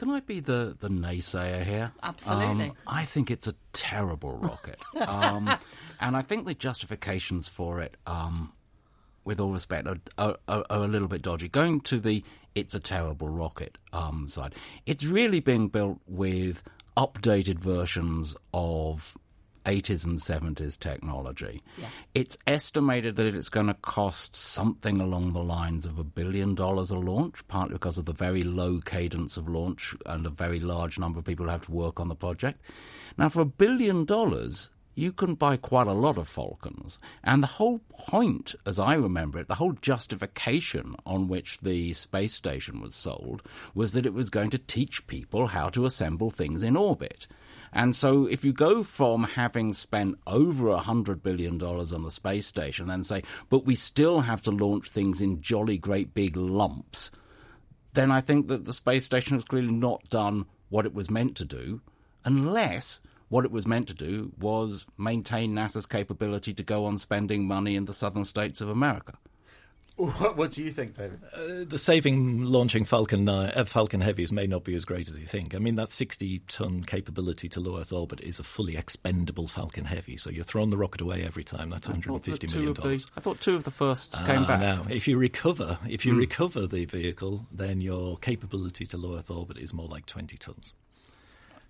Can 0.00 0.08
I 0.08 0.20
be 0.20 0.40
the, 0.40 0.74
the 0.80 0.88
naysayer 0.88 1.62
here? 1.62 1.92
Absolutely. 2.02 2.70
Um, 2.70 2.76
I 2.86 3.04
think 3.04 3.30
it's 3.30 3.46
a 3.46 3.54
terrible 3.74 4.32
rocket. 4.38 4.78
um, 5.06 5.46
and 6.00 6.16
I 6.16 6.22
think 6.22 6.46
the 6.46 6.54
justifications 6.54 7.48
for 7.48 7.82
it, 7.82 7.98
um, 8.06 8.54
with 9.26 9.38
all 9.38 9.52
respect, 9.52 9.86
are, 9.86 9.98
are, 10.16 10.38
are 10.48 10.64
a 10.70 10.88
little 10.88 11.06
bit 11.06 11.20
dodgy. 11.20 11.50
Going 11.50 11.82
to 11.82 12.00
the 12.00 12.24
it's 12.54 12.74
a 12.74 12.80
terrible 12.80 13.28
rocket 13.28 13.76
um, 13.92 14.26
side, 14.26 14.54
it's 14.86 15.04
really 15.04 15.38
being 15.38 15.68
built 15.68 16.00
with 16.06 16.62
updated 16.96 17.58
versions 17.58 18.34
of 18.54 19.18
80s 19.64 20.06
and 20.06 20.18
70s 20.18 20.78
technology. 20.78 21.62
It's 22.14 22.38
estimated 22.46 23.16
that 23.16 23.34
it's 23.34 23.48
going 23.48 23.66
to 23.66 23.74
cost 23.74 24.34
something 24.36 25.00
along 25.00 25.32
the 25.32 25.42
lines 25.42 25.86
of 25.86 25.98
a 25.98 26.04
billion 26.04 26.54
dollars 26.54 26.90
a 26.90 26.98
launch, 26.98 27.46
partly 27.48 27.74
because 27.74 27.98
of 27.98 28.04
the 28.04 28.12
very 28.12 28.42
low 28.42 28.80
cadence 28.80 29.36
of 29.36 29.48
launch 29.48 29.94
and 30.06 30.26
a 30.26 30.30
very 30.30 30.60
large 30.60 30.98
number 30.98 31.18
of 31.18 31.24
people 31.24 31.46
who 31.46 31.52
have 31.52 31.66
to 31.66 31.72
work 31.72 32.00
on 32.00 32.08
the 32.08 32.14
project. 32.14 32.60
Now, 33.16 33.28
for 33.28 33.40
a 33.40 33.46
billion 33.46 34.04
dollars, 34.04 34.70
you 34.94 35.12
can 35.12 35.34
buy 35.34 35.56
quite 35.56 35.86
a 35.86 35.92
lot 35.92 36.18
of 36.18 36.28
Falcons. 36.28 36.98
And 37.24 37.42
the 37.42 37.46
whole 37.46 37.78
point, 37.88 38.54
as 38.66 38.78
I 38.78 38.94
remember 38.94 39.38
it, 39.38 39.48
the 39.48 39.54
whole 39.54 39.72
justification 39.72 40.94
on 41.06 41.28
which 41.28 41.58
the 41.60 41.92
space 41.94 42.34
station 42.34 42.80
was 42.80 42.94
sold 42.94 43.42
was 43.74 43.92
that 43.92 44.06
it 44.06 44.14
was 44.14 44.30
going 44.30 44.50
to 44.50 44.58
teach 44.58 45.06
people 45.06 45.48
how 45.48 45.70
to 45.70 45.86
assemble 45.86 46.30
things 46.30 46.62
in 46.62 46.76
orbit. 46.76 47.26
And 47.72 47.94
so, 47.94 48.26
if 48.26 48.44
you 48.44 48.52
go 48.52 48.82
from 48.82 49.24
having 49.24 49.72
spent 49.72 50.18
over 50.26 50.68
a 50.68 50.78
hundred 50.78 51.22
billion 51.22 51.56
dollars 51.58 51.92
on 51.92 52.02
the 52.02 52.10
space 52.10 52.46
station 52.46 52.90
and 52.90 53.06
say, 53.06 53.22
but 53.48 53.64
we 53.64 53.74
still 53.74 54.20
have 54.20 54.42
to 54.42 54.50
launch 54.50 54.90
things 54.90 55.20
in 55.20 55.40
jolly 55.40 55.78
great 55.78 56.12
big 56.12 56.36
lumps, 56.36 57.10
then 57.92 58.10
I 58.10 58.20
think 58.20 58.48
that 58.48 58.64
the 58.64 58.72
space 58.72 59.04
station 59.04 59.36
has 59.36 59.44
clearly 59.44 59.72
not 59.72 60.08
done 60.08 60.46
what 60.68 60.86
it 60.86 60.94
was 60.94 61.10
meant 61.10 61.36
to 61.36 61.44
do, 61.44 61.80
unless 62.24 63.00
what 63.28 63.44
it 63.44 63.52
was 63.52 63.66
meant 63.66 63.86
to 63.88 63.94
do 63.94 64.32
was 64.38 64.86
maintain 64.98 65.54
NASA's 65.54 65.86
capability 65.86 66.52
to 66.52 66.62
go 66.64 66.86
on 66.86 66.98
spending 66.98 67.46
money 67.46 67.76
in 67.76 67.84
the 67.84 67.94
southern 67.94 68.24
states 68.24 68.60
of 68.60 68.68
America. 68.68 69.14
What, 70.00 70.36
what 70.36 70.50
do 70.52 70.62
you 70.62 70.70
think, 70.70 70.94
David? 70.94 71.20
Uh, 71.34 71.64
the 71.68 71.76
saving 71.78 72.44
launching 72.44 72.84
Falcon 72.84 73.28
uh, 73.28 73.64
Falcon 73.66 74.00
Heavies 74.00 74.32
may 74.32 74.46
not 74.46 74.64
be 74.64 74.74
as 74.74 74.84
great 74.84 75.08
as 75.08 75.20
you 75.20 75.26
think. 75.26 75.54
I 75.54 75.58
mean, 75.58 75.74
that 75.76 75.90
60 75.90 76.40
ton 76.48 76.84
capability 76.84 77.48
to 77.50 77.60
low 77.60 77.78
Earth 77.78 77.92
orbit 77.92 78.20
is 78.22 78.38
a 78.38 78.42
fully 78.42 78.76
expendable 78.76 79.46
Falcon 79.46 79.84
Heavy. 79.84 80.16
So 80.16 80.30
you're 80.30 80.44
throwing 80.44 80.70
the 80.70 80.78
rocket 80.78 81.00
away 81.00 81.22
every 81.24 81.44
time. 81.44 81.70
That's 81.70 81.88
I 81.88 81.92
thought 81.92 82.06
150 82.06 82.46
that 82.46 82.52
two 82.52 82.58
million 82.58 82.70
of 82.70 82.76
the- 82.76 82.82
dollars. 82.82 83.06
I 83.16 83.20
thought 83.20 83.40
two 83.40 83.56
of 83.56 83.64
the 83.64 83.70
firsts 83.70 84.18
came 84.20 84.44
Ah, 84.44 84.46
back. 84.46 84.60
Now, 84.60 84.86
if 84.88 85.06
you 85.06 85.18
recover, 85.18 85.78
if 85.88 86.06
you 86.06 86.12
Hmm. 86.14 86.18
recover 86.20 86.66
the 86.66 86.84
vehicle, 86.86 87.46
then 87.52 87.80
your 87.80 88.16
capability 88.18 88.86
to 88.86 88.96
low 88.96 89.16
Earth 89.18 89.30
orbit 89.30 89.58
is 89.58 89.74
more 89.74 89.86
like 89.86 90.06
20 90.06 90.36
tons. 90.38 90.72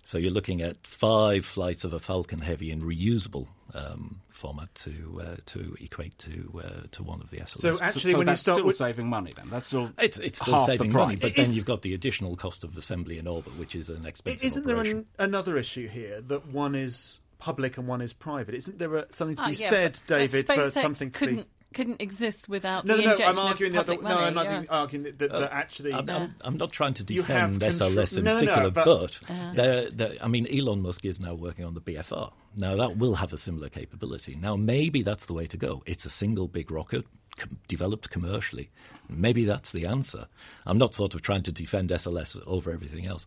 So 0.03 0.17
you're 0.17 0.31
looking 0.31 0.61
at 0.61 0.85
five 0.85 1.45
flights 1.45 1.83
of 1.83 1.93
a 1.93 1.99
Falcon 1.99 2.39
Heavy 2.39 2.71
in 2.71 2.81
reusable 2.81 3.47
um, 3.73 4.19
format 4.29 4.73
to 4.75 5.21
uh, 5.23 5.35
to 5.47 5.77
equate 5.79 6.17
to 6.19 6.61
uh, 6.63 6.87
to 6.91 7.03
one 7.03 7.21
of 7.21 7.29
the 7.29 7.37
SLS. 7.37 7.59
So 7.59 7.77
actually, 7.79 8.11
so 8.13 8.17
when 8.17 8.27
you 8.27 8.31
that's 8.31 8.41
start 8.41 8.55
still 8.57 8.65
with 8.65 8.75
saving 8.75 9.07
money, 9.07 9.31
then 9.35 9.49
that's 9.49 9.67
still 9.67 9.91
it's, 9.99 10.17
it's 10.17 10.39
still 10.39 10.55
half 10.55 10.65
saving 10.65 10.91
money, 10.91 11.15
but 11.15 11.29
It 11.31 11.35
then 11.35 11.53
you've 11.53 11.65
got 11.65 11.81
the 11.83 11.93
additional 11.93 12.35
cost 12.35 12.63
of 12.63 12.75
assembly 12.77 13.19
in 13.19 13.27
orbit, 13.27 13.57
which 13.57 13.75
is 13.75 13.89
an 13.89 14.05
expensive. 14.05 14.43
Isn't 14.43 14.65
there 14.65 14.77
an, 14.81 15.05
another 15.19 15.57
issue 15.57 15.87
here 15.87 16.19
that 16.21 16.47
one 16.47 16.73
is 16.75 17.21
public 17.37 17.77
and 17.77 17.87
one 17.87 18.01
is 18.01 18.11
private? 18.13 18.55
Isn't 18.55 18.79
there 18.79 18.95
a, 18.97 19.13
something 19.13 19.35
to 19.37 19.43
Ah, 19.43 19.47
be 19.49 19.53
yeah, 19.53 19.67
said, 19.67 19.91
but- 19.93 20.01
but 20.07 20.17
David, 20.17 20.47
for 20.47 20.53
SpaceX 20.53 20.81
something 20.81 21.11
to 21.11 21.19
couldn't, 21.19 21.35
be? 21.37 21.45
Couldn't 21.73 22.01
exist 22.01 22.49
without 22.49 22.85
No, 22.85 22.95
the 22.97 23.01
no, 23.03 23.05
no. 23.07 23.11
injection 23.13 23.39
I'm 23.39 23.45
arguing 23.47 23.75
of 23.77 23.85
the 23.85 23.93
other. 23.93 24.01
public 24.01 24.17
No. 24.17 24.23
I'm 24.25 24.33
not 24.33 24.45
yeah. 24.45 24.63
arguing 24.69 25.03
that, 25.03 25.19
that, 25.19 25.31
that 25.31 25.53
actually. 25.53 25.93
I'm, 25.93 26.09
I'm- 26.09 26.35
I'm 26.41 26.57
not 26.57 26.71
trying 26.71 26.93
to 26.95 27.03
defend 27.03 27.59
control- 27.59 27.89
SLS 27.91 28.17
in 28.17 28.23
No, 28.23 28.33
no, 28.33 28.39
no, 28.39 28.45
particular, 28.45 28.69
but- 28.71 28.85
but, 28.85 29.19
Uh-huh. 29.29 29.53
they're- 29.55 29.89
they're- 29.89 30.17
I 30.21 30.27
mean, 30.27 30.47
Elon 30.55 30.81
Musk 30.81 31.05
is 31.05 31.19
now 31.19 31.33
working 31.33 31.65
on 31.65 31.73
the 31.73 31.81
BFR. 31.81 32.31
Now, 32.55 32.75
that 32.75 32.97
will 32.97 33.15
have 33.15 33.31
a 33.33 33.37
similar 33.37 33.69
capability. 33.69 34.35
Now, 34.35 34.55
maybe 34.55 35.01
that's 35.01 35.25
the 35.27 35.33
way 35.33 35.47
to 35.47 35.57
go. 35.57 35.81
It's 35.85 36.05
a 36.05 36.09
single 36.09 36.47
big 36.47 36.69
rocket 36.71 37.05
com- 37.37 37.57
developed 37.67 38.09
commercially. 38.09 38.69
Maybe 39.09 39.45
that's 39.45 39.71
the 39.71 39.85
answer. 39.85 40.27
I'm 40.65 40.77
not 40.77 40.93
sort 40.95 41.15
of 41.15 41.21
trying 41.21 41.43
to 41.43 41.51
defend 41.51 41.89
SLS 41.91 42.37
over 42.45 42.71
everything 42.71 43.07
else. 43.07 43.25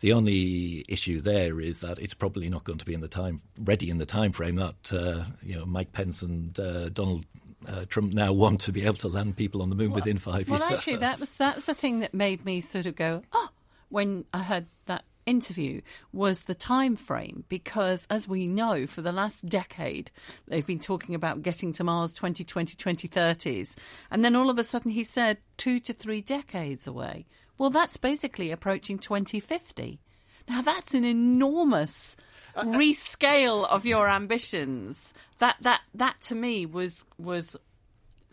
The 0.00 0.12
only 0.12 0.84
issue 0.88 1.20
there 1.20 1.60
is 1.60 1.80
that 1.80 1.98
it's 1.98 2.14
probably 2.14 2.48
not 2.48 2.62
going 2.62 2.78
to 2.78 2.84
be 2.84 2.94
in 2.94 3.00
the 3.00 3.08
time 3.08 3.40
ready 3.58 3.90
in 3.90 3.98
the 3.98 4.06
time 4.06 4.30
frame 4.30 4.54
that 4.56 4.92
uh, 4.92 5.24
you 5.42 5.56
know 5.56 5.66
Mike 5.66 5.90
Pence 5.92 6.22
and 6.22 6.58
uh, 6.60 6.88
Donald 6.90 7.24
uh, 7.66 7.84
Trump 7.88 8.14
now 8.14 8.32
want 8.32 8.60
to 8.62 8.72
be 8.72 8.84
able 8.84 8.96
to 8.96 9.08
land 9.08 9.36
people 9.36 9.62
on 9.62 9.70
the 9.70 9.76
moon 9.76 9.90
within 9.90 10.18
five 10.18 10.48
Well, 10.48 10.58
years. 10.58 10.68
Well, 10.70 10.78
actually, 10.78 10.96
that 10.96 11.18
was 11.18 11.34
that 11.36 11.56
was 11.56 11.66
the 11.66 11.74
thing 11.74 12.00
that 12.00 12.14
made 12.14 12.44
me 12.44 12.60
sort 12.60 12.86
of 12.86 12.94
go, 12.94 13.22
oh, 13.32 13.48
when 13.88 14.24
I 14.32 14.42
heard 14.42 14.66
that 14.86 15.04
interview 15.26 15.82
was 16.10 16.42
the 16.42 16.54
time 16.54 16.96
frame 16.96 17.44
because 17.50 18.06
as 18.08 18.26
we 18.26 18.46
know 18.46 18.86
for 18.86 19.02
the 19.02 19.12
last 19.12 19.46
decade 19.46 20.10
they've 20.46 20.66
been 20.66 20.78
talking 20.78 21.14
about 21.14 21.42
getting 21.42 21.70
to 21.70 21.84
mars 21.84 22.14
2020 22.14 22.74
2030s 22.74 23.76
and 24.10 24.24
then 24.24 24.34
all 24.34 24.48
of 24.48 24.58
a 24.58 24.64
sudden 24.64 24.90
he 24.90 25.04
said 25.04 25.36
2 25.58 25.80
to 25.80 25.92
3 25.92 26.22
decades 26.22 26.86
away 26.86 27.26
well 27.58 27.68
that's 27.68 27.98
basically 27.98 28.50
approaching 28.50 28.98
2050 28.98 30.00
now 30.48 30.62
that's 30.62 30.94
an 30.94 31.04
enormous 31.04 32.16
rescale 32.64 33.68
of 33.68 33.86
your 33.86 34.08
ambitions. 34.08 35.12
That 35.38 35.56
that 35.60 35.80
that 35.94 36.20
to 36.22 36.34
me 36.34 36.66
was 36.66 37.04
was 37.18 37.56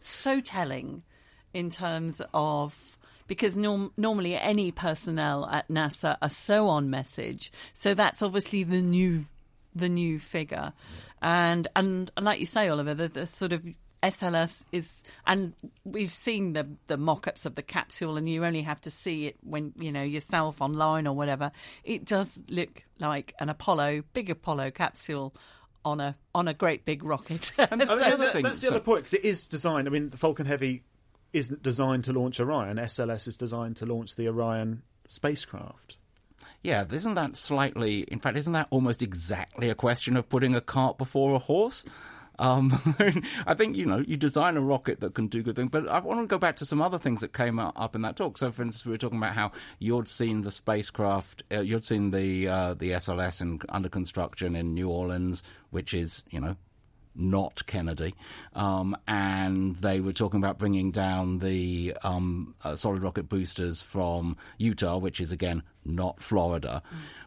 so 0.01 0.41
telling 0.41 1.03
in 1.53 1.69
terms 1.69 2.21
of 2.33 2.97
because 3.27 3.55
norm, 3.55 3.91
normally 3.97 4.35
any 4.35 4.71
personnel 4.71 5.45
at 5.47 5.67
NASA 5.67 6.17
are 6.21 6.29
so 6.29 6.67
on 6.67 6.89
message, 6.89 7.51
so 7.73 7.93
that's 7.93 8.21
obviously 8.21 8.63
the 8.63 8.81
new 8.81 9.25
the 9.73 9.89
new 9.89 10.19
figure, 10.19 10.73
and 11.21 11.67
and, 11.75 12.11
and 12.15 12.25
like 12.25 12.39
you 12.39 12.45
say, 12.45 12.69
Oliver, 12.69 12.93
the, 12.93 13.07
the 13.07 13.25
sort 13.27 13.53
of 13.53 13.63
SLS 14.09 14.63
is, 14.71 15.03
and 15.25 15.53
we've 15.83 16.11
seen 16.11 16.53
the 16.53 16.67
the 16.87 16.97
mock-ups 16.97 17.45
of 17.45 17.55
the 17.55 17.61
capsule, 17.63 18.17
and 18.17 18.27
you 18.29 18.43
only 18.45 18.61
have 18.61 18.81
to 18.81 18.91
see 18.91 19.27
it 19.27 19.37
when 19.43 19.73
you 19.79 19.91
know 19.91 20.03
yourself 20.03 20.61
online 20.61 21.07
or 21.07 21.15
whatever. 21.15 21.51
It 21.83 22.05
does 22.05 22.39
look 22.49 22.83
like 22.99 23.33
an 23.39 23.49
Apollo, 23.49 24.03
big 24.13 24.29
Apollo 24.29 24.71
capsule 24.71 25.35
on 25.83 25.99
a 25.99 26.15
on 26.33 26.47
a 26.47 26.53
great 26.53 26.85
big 26.85 27.03
rocket. 27.03 27.51
I 27.57 27.75
mean, 27.75 27.87
that- 27.87 28.39
that's 28.43 28.61
the 28.61 28.69
other 28.69 28.79
point 28.79 28.99
because 28.99 29.13
it 29.13 29.25
is 29.25 29.47
designed. 29.47 29.87
I 29.87 29.91
mean, 29.91 30.09
the 30.09 30.17
Falcon 30.17 30.45
Heavy 30.45 30.83
isn't 31.33 31.61
designed 31.61 32.03
to 32.05 32.13
launch 32.13 32.39
Orion. 32.39 32.77
SLS 32.77 33.27
is 33.27 33.35
designed 33.37 33.75
to 33.77 33.85
launch 33.85 34.15
the 34.15 34.27
Orion 34.29 34.81
spacecraft. 35.07 35.97
Yeah, 36.63 36.85
isn't 36.89 37.13
that 37.13 37.35
slightly? 37.35 38.01
In 38.01 38.19
fact, 38.19 38.37
isn't 38.37 38.53
that 38.53 38.67
almost 38.71 39.01
exactly 39.03 39.69
a 39.69 39.75
question 39.75 40.17
of 40.17 40.27
putting 40.29 40.55
a 40.55 40.61
cart 40.61 40.97
before 40.97 41.35
a 41.35 41.39
horse? 41.39 41.85
Um, 42.39 42.71
I 43.47 43.53
think 43.53 43.75
you 43.75 43.85
know 43.85 44.03
you 44.05 44.17
design 44.17 44.57
a 44.57 44.61
rocket 44.61 44.99
that 44.99 45.13
can 45.13 45.27
do 45.27 45.41
good 45.43 45.55
things, 45.55 45.69
but 45.71 45.87
I 45.87 45.99
want 45.99 46.19
to 46.21 46.27
go 46.27 46.37
back 46.37 46.57
to 46.57 46.65
some 46.65 46.81
other 46.81 46.97
things 46.97 47.21
that 47.21 47.33
came 47.33 47.59
up 47.59 47.95
in 47.95 48.01
that 48.01 48.15
talk. 48.15 48.37
So, 48.37 48.51
for 48.51 48.63
instance, 48.63 48.85
we 48.85 48.91
were 48.91 48.97
talking 48.97 49.17
about 49.17 49.33
how 49.33 49.51
you'd 49.79 50.07
seen 50.07 50.41
the 50.41 50.51
spacecraft, 50.51 51.43
uh, 51.51 51.61
you'd 51.61 51.85
seen 51.85 52.11
the 52.11 52.47
uh, 52.47 52.73
the 52.73 52.91
SLS 52.91 53.41
in, 53.41 53.59
under 53.69 53.89
construction 53.89 54.55
in 54.55 54.73
New 54.73 54.89
Orleans, 54.89 55.43
which 55.69 55.93
is 55.93 56.23
you 56.29 56.39
know 56.39 56.55
not 57.15 57.65
Kennedy, 57.65 58.13
um, 58.53 58.95
and 59.07 59.75
they 59.77 60.01
were 60.01 60.11
talking 60.11 60.39
about 60.39 60.57
bringing 60.57 60.91
down 60.91 61.39
the 61.39 61.95
um, 62.03 62.55
uh, 62.63 62.75
solid 62.75 63.01
rocket 63.01 63.29
boosters 63.29 63.81
from 63.81 64.37
Utah, 64.57 64.97
which 64.97 65.21
is 65.21 65.31
again 65.31 65.63
not 65.85 66.21
Florida. 66.21 66.81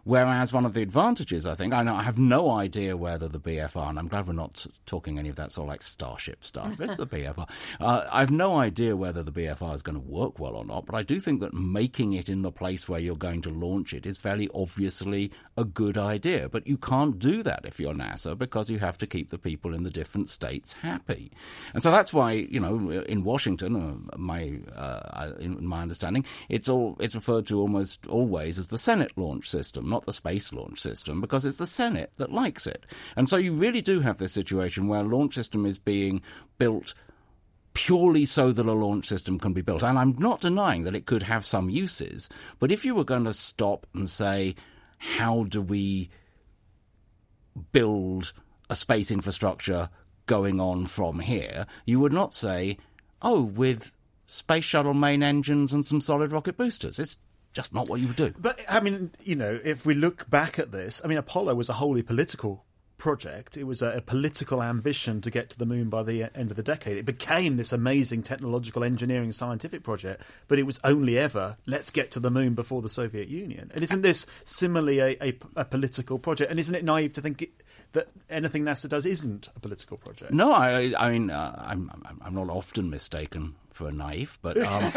Whereas 0.09 0.55
one 0.55 0.65
of 0.65 0.73
the 0.73 0.81
advantages, 0.81 1.47
I 1.47 1.55
think, 1.55 1.75
I 1.75 1.83
know 1.83 1.95
I 1.95 2.03
have 2.03 2.17
no 2.17 2.51
idea 2.51 2.97
whether 2.97 3.29
the 3.29 3.39
BFR, 3.39 3.91
and 3.91 3.99
I'm 3.99 4.09
glad 4.09 4.27
we're 4.27 4.33
not 4.33 4.67
talking 4.87 5.19
any 5.19 5.29
of 5.29 5.37
that 5.37 5.53
sort 5.53 5.67
of 5.67 5.69
like 5.69 5.83
Starship 5.83 6.43
stuff. 6.43 6.81
It's 6.81 6.97
the 6.97 7.07
BFR. 7.07 7.47
Uh, 7.81 8.09
I 8.11 8.21
have 8.21 8.31
no 8.31 8.57
idea 8.57 8.97
whether 8.97 9.23
the 9.23 9.31
BFR 9.31 9.75
is 9.75 9.83
going 9.83 9.95
to 9.95 10.05
work 10.05 10.39
well 10.39 10.55
or 10.55 10.65
not, 10.65 10.87
but 10.87 10.95
I 10.95 11.03
do 11.03 11.21
think 11.21 11.41
that 11.41 11.53
making 11.53 12.13
it 12.13 12.29
in 12.29 12.43
the 12.43 12.51
place 12.51 12.89
where 12.89 12.99
you're 12.99 13.17
going 13.17 13.43
to 13.43 13.51
launch 13.51 13.93
it 13.93 14.05
is 14.05 14.19
fairly 14.19 14.49
obviously 14.55 15.31
a 15.57 15.65
good 15.65 15.97
idea. 15.97 16.49
But 16.49 16.67
you 16.67 16.77
can't 16.77 17.19
do 17.19 17.43
that 17.43 17.65
if 17.65 17.79
you're 17.79 17.95
NASA 17.95 18.37
because 18.37 18.71
you 18.71 18.79
have 18.79 18.99
to 18.99 19.07
keep 19.07 19.31
the 19.31 19.39
people 19.39 19.75
in 19.75 19.83
the 19.85 19.91
different 19.91 20.29
states 20.29 20.73
happy. 20.73 21.31
And 21.75 21.83
so 21.83 21.91
that's 21.91 22.13
why, 22.13 22.33
you 22.33 22.59
know, 22.59 22.91
in 22.91 23.23
Washington, 23.23 23.77
uh, 23.77 24.17
my 24.17 24.59
uh, 24.75 25.33
in 25.39 25.67
my 25.67 25.83
understanding, 25.83 26.25
it's 26.49 26.69
all 26.69 26.97
it's 26.99 27.15
referred 27.15 27.47
to 27.49 27.61
almost 27.61 28.07
always 28.07 28.59
as 28.59 28.69
the 28.69 28.79
Senate 28.79 29.13
launch 29.17 29.49
system, 29.49 29.89
not 29.99 30.07
the 30.07 30.13
space 30.13 30.53
launch 30.53 30.81
system, 30.81 31.21
because 31.21 31.45
it's 31.45 31.59
the 31.59 31.67
Senate 31.67 32.13
that 32.19 32.31
likes 32.31 32.69
it. 32.69 32.87
And 33.17 33.29
so 33.29 33.37
you 33.37 33.53
really 33.53 33.81
do 33.81 34.01
have 34.01 34.19
this 34.19 34.33
situation 34.33 34.87
where 34.87 35.01
a 35.01 35.05
launch 35.05 35.35
system 35.35 35.67
is 35.67 35.77
being 35.77 36.23
built 36.57 36.95
purely 37.75 38.25
so 38.25 38.53
that 38.53 38.67
a 38.67 38.73
launch 38.73 39.07
system 39.07 39.41
can 39.41 39.53
be 39.53 39.61
built. 39.61 39.83
And 39.83 39.99
I'm 39.99 40.15
not 40.17 40.41
denying 40.41 40.85
that 40.85 40.95
it 40.95 41.07
could 41.07 41.25
have 41.25 41.45
some 41.45 41.69
uses, 41.69 42.29
but 42.61 42.71
if 42.71 42.85
you 42.85 42.95
were 42.95 43.03
going 43.03 43.25
to 43.25 43.33
stop 43.33 43.89
and 43.93 44.09
say, 44.09 44.55
how 44.99 45.45
do 45.45 45.61
we 45.61 46.11
build 47.73 48.33
a 48.71 48.77
space 48.77 49.11
infrastructure 49.11 49.91
going 50.27 50.61
on 50.61 50.87
from 50.87 51.19
here, 51.19 51.67
you 51.87 51.99
would 51.99 52.13
not 52.13 52.35
say, 52.35 52.79
oh, 53.21 53.43
with 53.43 53.93
space 54.27 54.65
shuttle 54.65 54.95
main 54.95 55.25
engines 55.25 55.73
and 55.73 55.85
some 55.85 56.01
solid 56.01 56.31
rocket 56.31 56.57
boosters. 56.57 57.01
It's 57.01 57.17
just 57.53 57.73
not 57.73 57.89
what 57.89 58.01
you 58.01 58.07
would 58.09 58.17
do. 58.17 58.33
But 58.39 58.61
I 58.69 58.81
mean, 58.81 59.11
you 59.23 59.37
know, 59.37 59.59
if 59.65 59.87
we 59.87 59.95
look 59.95 60.29
back 60.31 60.59
at 60.59 60.73
this, 60.73 61.01
I 61.05 61.09
mean, 61.09 61.19
Apollo 61.19 61.55
was 61.55 61.69
a 61.69 61.75
wholly 61.75 62.03
political 62.03 62.65
project. 62.99 63.57
It 63.57 63.65
was 63.65 63.81
a, 63.81 63.91
a 63.93 64.01
political 64.01 64.63
ambition 64.63 65.21
to 65.23 65.31
get 65.31 65.51
to 65.51 65.59
the 65.59 65.65
moon 65.65 65.89
by 65.89 66.03
the 66.03 66.25
end 66.37 66.51
of 66.51 66.57
the 66.57 66.63
decade. 66.63 66.99
It 66.99 67.07
became 67.07 67.57
this 67.57 67.73
amazing 67.73 68.23
technological 68.23 68.85
engineering 68.85 69.33
scientific 69.33 69.83
project, 69.83 70.23
but 70.49 70.59
it 70.59 70.65
was 70.65 70.81
only 70.85 71.17
ever 71.17 71.57
let's 71.65 71.91
get 71.91 72.11
to 72.13 72.21
the 72.21 72.31
moon 72.31 72.55
before 72.55 72.83
the 72.83 72.89
Soviet 72.89 73.29
Union. 73.29 73.71
And 73.73 73.83
isn't 73.83 74.03
this 74.03 74.27
similarly 74.45 74.99
a, 74.99 75.25
a, 75.25 75.39
a 75.57 75.65
political 75.65 76.19
project? 76.19 76.51
And 76.51 76.61
isn't 76.61 76.75
it 76.75 76.85
naive 76.85 77.13
to 77.15 77.21
think 77.21 77.43
it, 77.43 77.51
that 77.93 78.09
anything 78.29 78.65
NASA 78.65 78.89
does 78.89 79.07
isn't 79.07 79.49
a 79.57 79.61
political 79.61 79.97
project? 79.97 80.33
No, 80.33 80.53
I, 80.53 80.93
I 80.99 81.11
mean, 81.11 81.31
uh, 81.31 81.65
I'm, 81.67 81.91
I'm, 82.05 82.21
I'm 82.23 82.35
not 82.35 82.51
often 82.51 82.91
mistaken 82.91 83.55
for 83.79 83.89
a 83.89 83.93
naive, 83.93 84.39
but 84.43 84.59
um, 84.59 84.91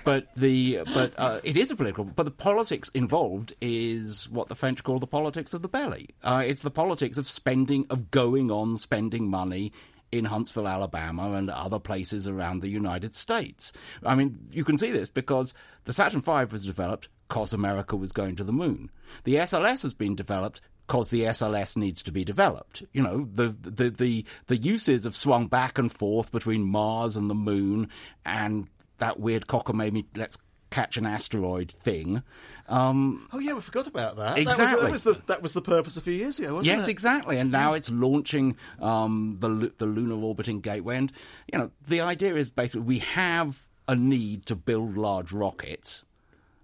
but 0.04 0.28
the 0.36 0.80
but 0.94 1.14
uh, 1.16 1.40
it 1.42 1.56
is 1.56 1.70
a 1.70 1.76
political. 1.76 2.04
But 2.04 2.24
the 2.24 2.30
politics 2.30 2.90
involved 2.90 3.54
is 3.60 4.28
what 4.28 4.48
the 4.48 4.54
French 4.54 4.84
call 4.84 4.98
the 4.98 5.06
politics 5.06 5.54
of 5.54 5.62
the 5.62 5.68
belly. 5.68 6.10
Uh, 6.22 6.44
it's 6.46 6.62
the 6.62 6.70
politics 6.70 7.16
of 7.16 7.26
spending, 7.26 7.86
of 7.88 8.10
going 8.10 8.50
on 8.50 8.76
spending 8.76 9.28
money 9.28 9.72
in 10.12 10.26
Huntsville, 10.26 10.68
Alabama, 10.68 11.32
and 11.32 11.48
other 11.48 11.78
places 11.78 12.28
around 12.28 12.60
the 12.60 12.68
United 12.68 13.14
States. 13.14 13.72
I 14.04 14.14
mean, 14.14 14.46
you 14.52 14.62
can 14.62 14.76
see 14.76 14.92
this 14.92 15.08
because 15.08 15.54
the 15.84 15.92
Saturn 15.94 16.20
V 16.20 16.44
was 16.52 16.66
developed 16.66 17.08
because 17.28 17.54
America 17.54 17.96
was 17.96 18.12
going 18.12 18.36
to 18.36 18.44
the 18.44 18.52
moon. 18.52 18.90
The 19.24 19.36
SLS 19.36 19.82
has 19.84 19.94
been 19.94 20.14
developed 20.14 20.60
because 20.86 21.08
the 21.08 21.22
SLS 21.22 21.76
needs 21.76 22.02
to 22.02 22.12
be 22.12 22.24
developed. 22.24 22.82
You 22.92 23.02
know, 23.02 23.28
the, 23.32 23.48
the 23.48 23.90
the 23.90 24.26
the 24.46 24.56
uses 24.56 25.04
have 25.04 25.16
swung 25.16 25.46
back 25.46 25.78
and 25.78 25.92
forth 25.92 26.32
between 26.32 26.64
Mars 26.64 27.16
and 27.16 27.30
the 27.30 27.34
Moon, 27.34 27.88
and 28.24 28.68
that 28.98 29.18
weird 29.18 29.46
cockamamie 29.46 30.06
let's 30.16 30.38
catch 30.70 30.96
an 30.96 31.06
asteroid 31.06 31.70
thing. 31.70 32.22
Um, 32.68 33.28
Oh 33.32 33.38
yeah, 33.38 33.52
we 33.52 33.60
forgot 33.60 33.86
about 33.86 34.16
that. 34.16 34.38
Exactly. 34.38 34.64
That 34.64 34.72
was, 34.72 34.82
that 34.82 34.90
was 34.90 35.04
the 35.04 35.22
that 35.26 35.42
was 35.42 35.52
the 35.52 35.62
purpose 35.62 35.96
a 35.96 36.00
few 36.00 36.14
years 36.14 36.38
ago, 36.38 36.54
wasn't 36.54 36.76
yes, 36.76 36.88
it? 36.88 36.90
exactly. 36.90 37.38
And 37.38 37.52
now 37.52 37.74
it's 37.74 37.90
launching 37.90 38.56
um, 38.80 39.36
the 39.38 39.72
the 39.76 39.86
lunar 39.86 40.16
orbiting 40.16 40.60
gateway, 40.60 40.96
and 40.96 41.12
you 41.52 41.58
know 41.58 41.70
the 41.86 42.00
idea 42.00 42.34
is 42.34 42.50
basically 42.50 42.86
we 42.86 42.98
have 43.00 43.62
a 43.86 43.94
need 43.94 44.46
to 44.46 44.56
build 44.56 44.96
large 44.96 45.32
rockets. 45.32 46.04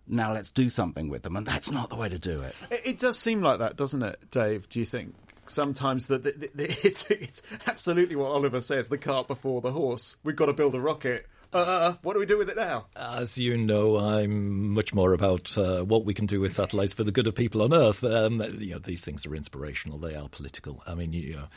Now 0.09 0.33
let's 0.33 0.51
do 0.51 0.71
something 0.71 1.09
with 1.09 1.23
them, 1.23 1.37
and 1.37 1.47
that's 1.47 1.71
not 1.71 1.90
the 1.90 1.97
way 1.97 2.09
to 2.09 2.18
do 2.18 2.40
it. 2.42 2.55
It, 2.71 2.81
it 2.85 2.99
does 2.99 3.18
seem 3.18 3.42
like 3.42 3.59
that, 3.59 3.77
doesn't 3.77 4.03
it, 4.03 4.18
Dave? 4.31 4.68
Do 4.68 4.79
you 4.79 4.85
think 4.85 5.14
sometimes 5.47 6.07
that 6.09 6.25
that- 6.25 6.40
that 6.40 6.53
it's 6.85 7.11
it's 7.11 7.42
absolutely 7.66 8.16
what 8.16 8.31
Oliver 8.31 8.61
says: 8.61 8.88
the 8.88 8.99
cart 8.99 9.29
before 9.29 9.61
the 9.61 9.73
horse. 9.73 10.16
We've 10.25 10.37
got 10.37 10.47
to 10.47 10.53
build 10.55 10.75
a 10.75 10.81
rocket. 10.81 11.27
Uh, 11.51 11.94
what 12.03 12.12
do 12.12 12.21
we 12.21 12.27
do 12.27 12.37
with 12.37 12.51
it 12.51 12.57
now? 12.59 12.87
As 12.94 13.38
you 13.38 13.57
know, 13.57 13.97
I'm 13.97 14.75
much 14.75 14.92
more 14.92 15.14
about 15.14 15.57
uh, 15.57 15.83
what 15.83 16.05
we 16.05 16.12
can 16.12 16.27
do 16.27 16.40
with 16.40 16.53
satellites 16.53 16.92
for 16.92 17.05
the 17.05 17.12
good 17.12 17.27
of 17.27 17.35
people 17.35 17.62
on 17.62 17.73
Earth. 17.73 18.05
Um, 18.05 18.42
you 18.59 18.73
know, 18.73 18.79
these 18.79 19.03
things 19.03 19.25
are 19.25 19.35
inspirational; 19.35 19.99
they 19.99 20.14
are 20.14 20.29
political. 20.29 20.83
I 20.87 20.94
mean, 20.94 21.14
you 21.14 21.37
know, 21.37 21.49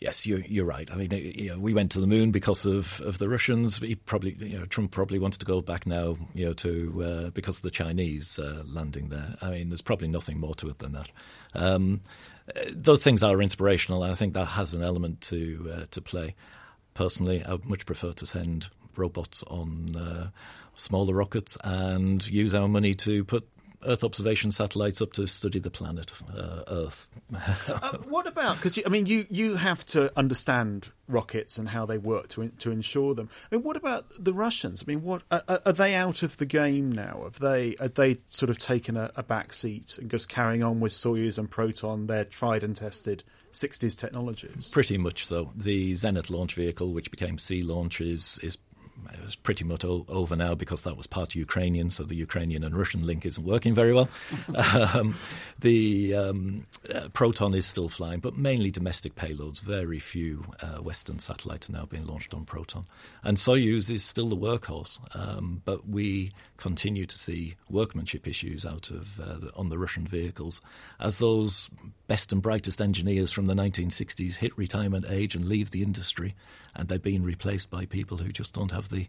yes, 0.00 0.26
you're, 0.26 0.40
you're 0.40 0.66
right. 0.66 0.90
I 0.90 0.96
mean, 0.96 1.10
you 1.10 1.50
know, 1.50 1.58
we 1.58 1.74
went 1.74 1.92
to 1.92 2.00
the 2.00 2.06
moon 2.06 2.30
because 2.30 2.66
of, 2.66 3.00
of 3.00 3.18
the 3.18 3.28
Russians. 3.28 3.78
He 3.78 3.94
probably, 3.94 4.36
you 4.38 4.58
know, 4.58 4.66
Trump 4.66 4.90
probably 4.90 5.18
wanted 5.18 5.40
to 5.40 5.46
go 5.46 5.60
back 5.60 5.86
now, 5.86 6.16
you 6.34 6.46
know, 6.46 6.52
to 6.54 7.02
uh, 7.02 7.30
because 7.30 7.58
of 7.58 7.62
the 7.62 7.70
Chinese 7.70 8.38
uh, 8.38 8.62
landing 8.66 9.08
there. 9.08 9.36
I 9.40 9.50
mean, 9.50 9.68
there's 9.68 9.82
probably 9.82 10.08
nothing 10.08 10.38
more 10.38 10.54
to 10.56 10.68
it 10.68 10.78
than 10.78 10.92
that. 10.92 11.08
Um, 11.54 12.00
those 12.72 13.02
things 13.02 13.22
are 13.22 13.42
inspirational, 13.42 14.02
and 14.02 14.12
I 14.12 14.14
think 14.14 14.34
that 14.34 14.46
has 14.46 14.74
an 14.74 14.82
element 14.82 15.20
to 15.22 15.72
uh, 15.74 15.86
to 15.90 16.00
play. 16.00 16.34
Personally, 16.94 17.44
I 17.44 17.52
would 17.52 17.66
much 17.66 17.86
prefer 17.86 18.12
to 18.12 18.26
send 18.26 18.68
robots 18.96 19.42
on 19.48 19.96
uh, 19.96 20.30
smaller 20.76 21.14
rockets 21.14 21.56
and 21.64 22.26
use 22.26 22.54
our 22.54 22.68
money 22.68 22.94
to 22.94 23.24
put 23.24 23.48
Earth 23.84 24.04
observation 24.04 24.52
satellites 24.52 25.00
up 25.00 25.12
to 25.14 25.26
study 25.26 25.58
the 25.58 25.70
planet 25.70 26.12
uh, 26.36 26.62
Earth. 26.68 27.08
Uh, 27.68 27.98
what 28.08 28.26
about 28.26 28.56
because 28.56 28.80
I 28.86 28.88
mean 28.88 29.06
you 29.06 29.26
you 29.28 29.56
have 29.56 29.84
to 29.86 30.10
understand 30.16 30.90
rockets 31.08 31.58
and 31.58 31.68
how 31.68 31.86
they 31.86 31.98
work 31.98 32.28
to 32.28 32.48
to 32.48 32.70
ensure 32.70 33.14
them. 33.14 33.28
I 33.50 33.56
mean, 33.56 33.64
what 33.64 33.76
about 33.76 34.04
the 34.18 34.32
Russians? 34.32 34.82
I 34.86 34.90
mean, 34.90 35.02
what 35.02 35.22
are, 35.30 35.42
are 35.48 35.72
they 35.72 35.94
out 35.94 36.22
of 36.22 36.36
the 36.36 36.46
game 36.46 36.90
now? 36.90 37.22
Have 37.24 37.38
they 37.38 37.76
are 37.80 37.88
they 37.88 38.18
sort 38.26 38.50
of 38.50 38.58
taken 38.58 38.96
a, 38.96 39.10
a 39.16 39.22
back 39.22 39.52
seat 39.52 39.98
and 39.98 40.10
just 40.10 40.28
carrying 40.28 40.62
on 40.62 40.80
with 40.80 40.92
Soyuz 40.92 41.38
and 41.38 41.50
Proton, 41.50 42.06
their 42.06 42.24
tried 42.24 42.62
and 42.62 42.74
tested 42.74 43.24
'60s 43.52 43.98
technologies? 43.98 44.68
Pretty 44.70 44.98
much 44.98 45.26
so. 45.26 45.52
The 45.54 45.92
Zenit 45.92 46.30
launch 46.30 46.54
vehicle, 46.54 46.92
which 46.92 47.10
became 47.10 47.38
Sea 47.38 47.62
Launch, 47.62 48.00
is 48.00 48.38
is 48.42 48.56
is 49.26 49.36
pretty 49.36 49.64
much 49.64 49.84
o- 49.84 50.04
over 50.08 50.36
now 50.36 50.54
because 50.54 50.82
that 50.82 50.96
was 50.96 51.06
part 51.06 51.34
Ukrainian, 51.34 51.90
so 51.90 52.04
the 52.04 52.14
Ukrainian 52.14 52.64
and 52.64 52.76
Russian 52.76 53.06
link 53.06 53.26
isn't 53.26 53.44
working 53.44 53.74
very 53.74 53.92
well. 53.92 54.08
um, 54.94 55.14
the 55.58 56.14
um, 56.14 56.66
uh, 56.94 57.08
Proton 57.12 57.54
is 57.54 57.66
still 57.66 57.88
flying, 57.88 58.20
but 58.20 58.36
mainly 58.36 58.70
domestic 58.70 59.14
payloads. 59.14 59.60
Very 59.60 59.98
few 59.98 60.44
uh, 60.60 60.82
Western 60.82 61.18
satellites 61.18 61.68
are 61.68 61.72
now 61.72 61.86
being 61.86 62.04
launched 62.04 62.34
on 62.34 62.44
Proton, 62.44 62.84
and 63.22 63.36
Soyuz 63.36 63.90
is 63.90 64.04
still 64.04 64.28
the 64.28 64.36
workhorse. 64.36 64.98
Um, 65.16 65.62
but 65.64 65.88
we 65.88 66.32
continue 66.56 67.06
to 67.06 67.18
see 67.18 67.54
workmanship 67.68 68.26
issues 68.26 68.64
out 68.64 68.90
of 68.90 69.20
uh, 69.20 69.38
the, 69.38 69.52
on 69.54 69.68
the 69.68 69.78
Russian 69.78 70.06
vehicles 70.06 70.60
as 70.98 71.18
those 71.18 71.70
best 72.06 72.32
and 72.32 72.40
brightest 72.42 72.80
engineers 72.80 73.32
from 73.32 73.46
the 73.46 73.54
1960s 73.54 74.36
hit 74.36 74.56
retirement 74.56 75.04
age 75.08 75.34
and 75.34 75.44
leave 75.44 75.70
the 75.70 75.82
industry, 75.82 76.34
and 76.76 76.88
they're 76.88 76.98
being 76.98 77.22
replaced 77.22 77.70
by 77.70 77.84
people 77.86 78.18
who 78.18 78.30
just 78.30 78.52
don't 78.52 78.72
have 78.72 78.90
the 78.90 79.06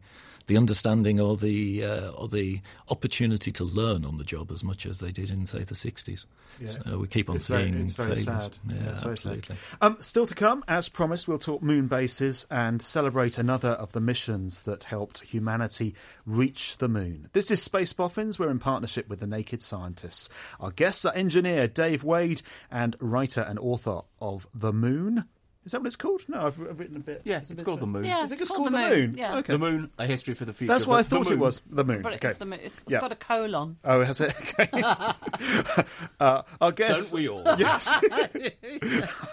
the 0.47 0.58
understanding 0.58 1.19
or 1.19 1.36
the 1.36 1.84
uh, 1.84 2.10
or 2.12 2.27
the 2.27 2.62
opportunity 2.89 3.51
to 3.51 3.63
learn 3.63 4.06
on 4.06 4.17
the 4.17 4.23
job 4.23 4.51
as 4.51 4.63
much 4.63 4.86
as 4.86 4.99
they 4.99 5.12
did 5.12 5.30
in 5.30 5.45
say 5.45 5.63
the 5.63 5.75
60s. 5.75 6.25
Yeah. 6.60 6.67
So 6.67 6.99
we 6.99 7.08
keep 7.08 7.30
on 7.30 7.36
it's 7.36 7.45
seeing 7.45 7.71
very, 7.71 7.84
it's 7.84 7.93
very 7.93 8.15
failures. 8.15 8.25
sad. 8.25 8.58
Yeah, 8.67 8.91
it's 8.91 9.01
very 9.03 9.17
sad. 9.17 9.34
absolutely. 9.34 9.56
Um, 9.82 9.97
still 9.99 10.25
to 10.25 10.34
come, 10.34 10.63
as 10.67 10.89
promised, 10.89 11.27
we'll 11.27 11.38
talk 11.38 11.62
moon 11.62 11.88
bases 11.88 12.47
and 12.49 12.82
celebrate 12.82 13.38
another 13.38 13.71
of 13.71 13.91
the 13.91 14.01
missions 14.01 14.63
that 14.63 14.86
helped 14.86 15.21
humanity 15.21 15.93
reach 16.25 16.77
the 16.77 16.88
moon. 16.88 17.30
This 17.34 17.51
is 17.51 17.62
Space 17.62 17.93
Boffins. 17.93 18.39
We're 18.39 18.49
in 18.49 18.60
partnership 18.60 19.08
with 19.10 19.19
the 19.19 19.27
Naked 19.27 19.62
Scientists. 19.62 20.30
Our 20.60 20.71
guests 20.71 21.06
are 21.06 21.13
engineer 21.13 21.67
Dave 21.67 22.03
Wade 22.03 22.41
and 22.71 22.95
writer 22.99 23.41
and 23.41 23.60
author 23.60 24.01
of 24.21 24.47
The 24.53 24.73
Moon. 24.73 25.25
Is 25.67 25.73
that 25.73 25.82
what 25.82 25.88
it's 25.88 25.97
called? 25.97 26.21
No, 26.30 26.47
I've, 26.47 26.62
I've 26.62 26.80
written 26.80 26.95
a 26.95 27.01
bit. 27.01 27.23
Yes, 27.25 27.51
it's 27.51 27.62
called 27.62 27.82
The 27.82 27.88
Moon. 27.88 28.06
Yeah, 28.06 28.23
Is 28.23 28.32
it 28.32 28.36
it's 28.36 28.43
just 28.43 28.51
called 28.56 28.71
called 28.71 28.82
The 28.82 28.88
The 28.89 28.95
Moon, 28.95 29.10
Moon? 29.10 29.17
yeah. 29.17 29.36
Okay. 29.39 29.51
The 29.51 29.60
Moon, 29.60 29.91
a 29.97 30.06
history 30.06 30.34
for 30.34 30.45
the 30.45 30.53
future. 30.53 30.71
That's 30.71 30.88
what 30.88 30.97
I 30.97 31.03
thought 31.03 31.30
it 31.30 31.38
was. 31.38 31.62
The 31.69 31.84
Moon. 31.84 32.01
But 32.01 32.13
okay. 32.13 32.30
it's, 32.30 32.38
the, 32.38 32.49
it's, 32.53 32.63
it's 32.84 32.84
Yeah. 32.88 33.01
got 33.01 33.12
a 33.12 33.15
colon. 33.15 33.75
Oh, 33.84 34.01
has 34.01 34.21
it? 34.21 34.34
Okay. 34.39 34.69
uh, 36.21 36.43
our 36.62 36.71
guests. 36.71 37.12
Don't 37.12 37.19
we 37.19 37.27
all? 37.27 37.43
Yes. 37.58 37.93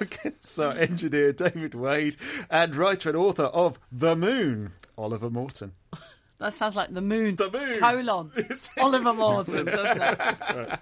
our 0.00 0.06
guests 0.06 0.58
are 0.58 0.72
engineer 0.72 1.32
David 1.32 1.76
Wade 1.76 2.16
and 2.50 2.74
writer 2.74 3.10
and 3.10 3.16
author 3.16 3.44
of 3.44 3.78
The 3.92 4.16
Moon, 4.16 4.72
Oliver 4.98 5.30
Morton. 5.30 5.74
That 6.38 6.52
sounds 6.52 6.74
like 6.74 6.92
the 6.92 7.00
moon. 7.00 7.36
The 7.36 7.48
moon. 7.50 7.78
Colon. 7.78 8.32
Oliver 8.78 9.14
Morton, 9.14 9.66
doesn't 9.66 10.02
it? 10.02 10.18
That's 10.18 10.50
right. 10.52 10.80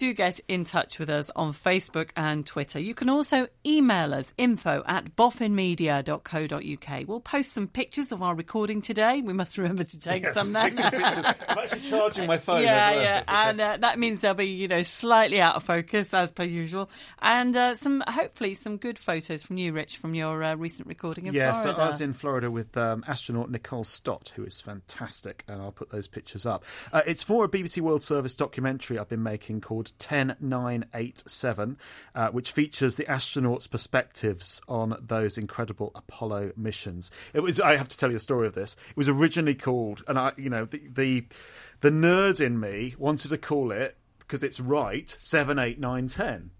Do 0.00 0.14
get 0.14 0.40
in 0.48 0.64
touch 0.64 0.98
with 0.98 1.10
us 1.10 1.30
on 1.36 1.52
Facebook 1.52 2.08
and 2.16 2.46
Twitter. 2.46 2.80
You 2.80 2.94
can 2.94 3.10
also 3.10 3.48
email 3.66 4.14
us 4.14 4.32
info 4.38 4.82
at 4.86 5.14
boffinmedia.co.uk. 5.14 7.06
We'll 7.06 7.20
post 7.20 7.52
some 7.52 7.68
pictures 7.68 8.10
of 8.10 8.22
our 8.22 8.34
recording 8.34 8.80
today. 8.80 9.20
We 9.20 9.34
must 9.34 9.58
remember 9.58 9.84
to 9.84 9.98
take 9.98 10.22
Yes, 10.22 10.32
some 10.32 10.54
take. 10.54 10.78
I'm 10.80 11.58
actually 11.58 11.82
charging 11.82 12.26
my 12.26 12.38
phone. 12.38 12.62
yeah, 12.62 12.90
as 12.90 12.96
well, 12.96 12.96
so 12.96 13.02
yeah, 13.02 13.18
okay. 13.18 13.50
and 13.50 13.60
uh, 13.60 13.76
that 13.82 13.98
means 13.98 14.22
they'll 14.22 14.32
be, 14.32 14.46
you 14.46 14.68
know, 14.68 14.82
slightly 14.82 15.38
out 15.38 15.56
of 15.56 15.64
focus 15.64 16.14
as 16.14 16.32
per 16.32 16.44
usual, 16.44 16.88
and 17.18 17.54
uh, 17.54 17.76
some 17.76 18.02
hopefully 18.08 18.54
some 18.54 18.78
good 18.78 18.98
photos 18.98 19.42
from 19.42 19.58
you, 19.58 19.74
Rich, 19.74 19.98
from 19.98 20.14
your 20.14 20.42
uh, 20.42 20.54
recent 20.54 20.88
recording 20.88 21.26
in 21.26 21.34
yeah, 21.34 21.52
so 21.52 21.72
I 21.72 21.86
was 21.86 22.00
in 22.00 22.14
Florida 22.14 22.50
with 22.50 22.74
um, 22.78 23.04
astronaut 23.06 23.50
Nicole 23.50 23.84
Stott, 23.84 24.32
who 24.34 24.44
is 24.44 24.62
fantastic, 24.62 25.44
and 25.46 25.60
I'll 25.60 25.72
put 25.72 25.90
those 25.90 26.08
pictures 26.08 26.46
up. 26.46 26.64
Uh, 26.90 27.02
it's 27.06 27.22
for 27.22 27.44
a 27.44 27.48
BBC 27.50 27.82
World 27.82 28.02
Service 28.02 28.34
documentary 28.34 28.98
I've 28.98 29.10
been 29.10 29.22
making 29.22 29.60
called 29.60 29.89
10987, 29.98 31.76
uh, 32.14 32.28
which 32.28 32.52
features 32.52 32.96
the 32.96 33.04
astronauts' 33.04 33.70
perspectives 33.70 34.60
on 34.68 34.96
those 35.00 35.38
incredible 35.38 35.92
Apollo 35.94 36.52
missions. 36.56 37.10
It 37.34 37.40
was, 37.40 37.60
I 37.60 37.76
have 37.76 37.88
to 37.88 37.98
tell 37.98 38.10
you 38.10 38.16
the 38.16 38.20
story 38.20 38.46
of 38.46 38.54
this. 38.54 38.76
It 38.90 38.96
was 38.96 39.08
originally 39.08 39.54
called, 39.54 40.02
and 40.08 40.18
I, 40.18 40.32
you 40.36 40.50
know, 40.50 40.64
the 40.64 40.82
the, 40.92 41.26
the 41.80 41.90
nerd 41.90 42.44
in 42.44 42.60
me 42.60 42.94
wanted 42.98 43.28
to 43.28 43.38
call 43.38 43.72
it 43.72 43.96
because 44.18 44.42
it's 44.42 44.60
right 44.60 45.08
seven, 45.18 45.58
eight, 45.58 45.78
nine, 45.78 46.06
ten 46.06 46.50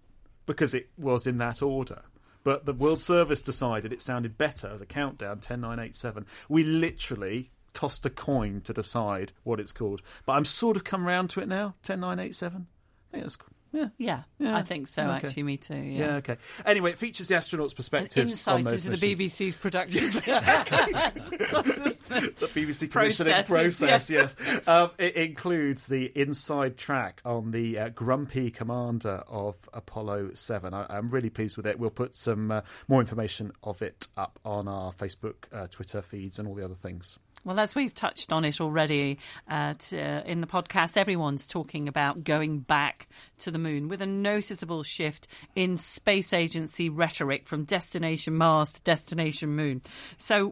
because 0.45 0.73
it 0.73 0.89
was 0.97 1.27
in 1.27 1.37
that 1.37 1.61
order. 1.61 2.03
But 2.43 2.65
the 2.65 2.73
World 2.73 2.99
Service 2.99 3.41
decided 3.41 3.93
it 3.93 4.01
sounded 4.01 4.37
better 4.37 4.67
as 4.67 4.81
a 4.81 4.85
countdown 4.85 5.39
10987. 5.39 6.25
We 6.49 6.63
literally 6.63 7.51
tossed 7.73 8.05
a 8.05 8.09
coin 8.09 8.61
to 8.61 8.73
decide 8.73 9.31
what 9.43 9.59
it's 9.59 9.71
called. 9.71 10.01
But 10.25 10.33
I'm 10.33 10.45
sort 10.45 10.75
of 10.75 10.83
come 10.83 11.05
round 11.05 11.29
to 11.31 11.41
it 11.41 11.47
now 11.47 11.75
10987. 11.83 12.67
Think 13.11 13.23
that's 13.23 13.35
cool. 13.35 13.49
Yeah. 13.73 13.87
yeah, 13.97 14.23
Yeah. 14.37 14.57
I 14.57 14.63
think 14.63 14.87
so. 14.87 15.03
Okay. 15.03 15.27
Actually, 15.27 15.43
me 15.43 15.57
too. 15.57 15.75
Yeah. 15.75 16.05
Yeah. 16.05 16.15
okay. 16.17 16.37
Anyway, 16.65 16.91
it 16.91 16.97
features 16.97 17.29
the 17.29 17.35
astronauts' 17.35 17.75
perspectives 17.75 18.45
on 18.47 18.59
insight 18.59 18.65
those 18.65 18.85
into 18.85 18.97
the 18.97 19.07
missions. 19.07 19.31
BBC's 19.33 19.55
production. 19.55 20.01
the 22.09 22.49
BBC 22.53 22.91
commissioning 22.91 23.43
process, 23.45 24.09
yes. 24.09 24.35
Um, 24.67 24.91
it 24.97 25.15
includes 25.15 25.87
the 25.87 26.11
inside 26.15 26.75
track 26.77 27.21
on 27.23 27.51
the 27.51 27.79
uh, 27.79 27.89
grumpy 27.89 28.51
commander 28.51 29.23
of 29.27 29.69
Apollo 29.73 30.33
7. 30.33 30.73
I, 30.73 30.85
I'm 30.89 31.09
really 31.09 31.29
pleased 31.29 31.55
with 31.55 31.65
it. 31.65 31.79
We'll 31.79 31.91
put 31.91 32.17
some 32.17 32.51
uh, 32.51 32.61
more 32.89 32.99
information 32.99 33.53
of 33.63 33.81
it 33.81 34.07
up 34.17 34.37
on 34.43 34.67
our 34.67 34.91
Facebook, 34.91 35.45
uh, 35.53 35.67
Twitter 35.67 36.01
feeds, 36.01 36.39
and 36.39 36.47
all 36.47 36.55
the 36.55 36.65
other 36.65 36.75
things. 36.75 37.17
Well, 37.43 37.59
as 37.59 37.73
we've 37.73 37.93
touched 37.93 38.31
on 38.31 38.45
it 38.45 38.61
already 38.61 39.17
uh, 39.49 39.73
t- 39.79 39.99
uh, 39.99 40.21
in 40.23 40.41
the 40.41 40.47
podcast, 40.47 40.95
everyone's 40.95 41.47
talking 41.47 41.87
about 41.87 42.23
going 42.23 42.59
back 42.59 43.07
to 43.39 43.49
the 43.49 43.57
moon 43.57 43.87
with 43.87 43.99
a 43.99 44.05
noticeable 44.05 44.83
shift 44.83 45.27
in 45.55 45.77
space 45.77 46.33
agency 46.33 46.87
rhetoric 46.87 47.47
from 47.47 47.63
destination 47.63 48.35
Mars 48.35 48.73
to 48.73 48.81
destination 48.81 49.55
moon. 49.55 49.81
So, 50.19 50.49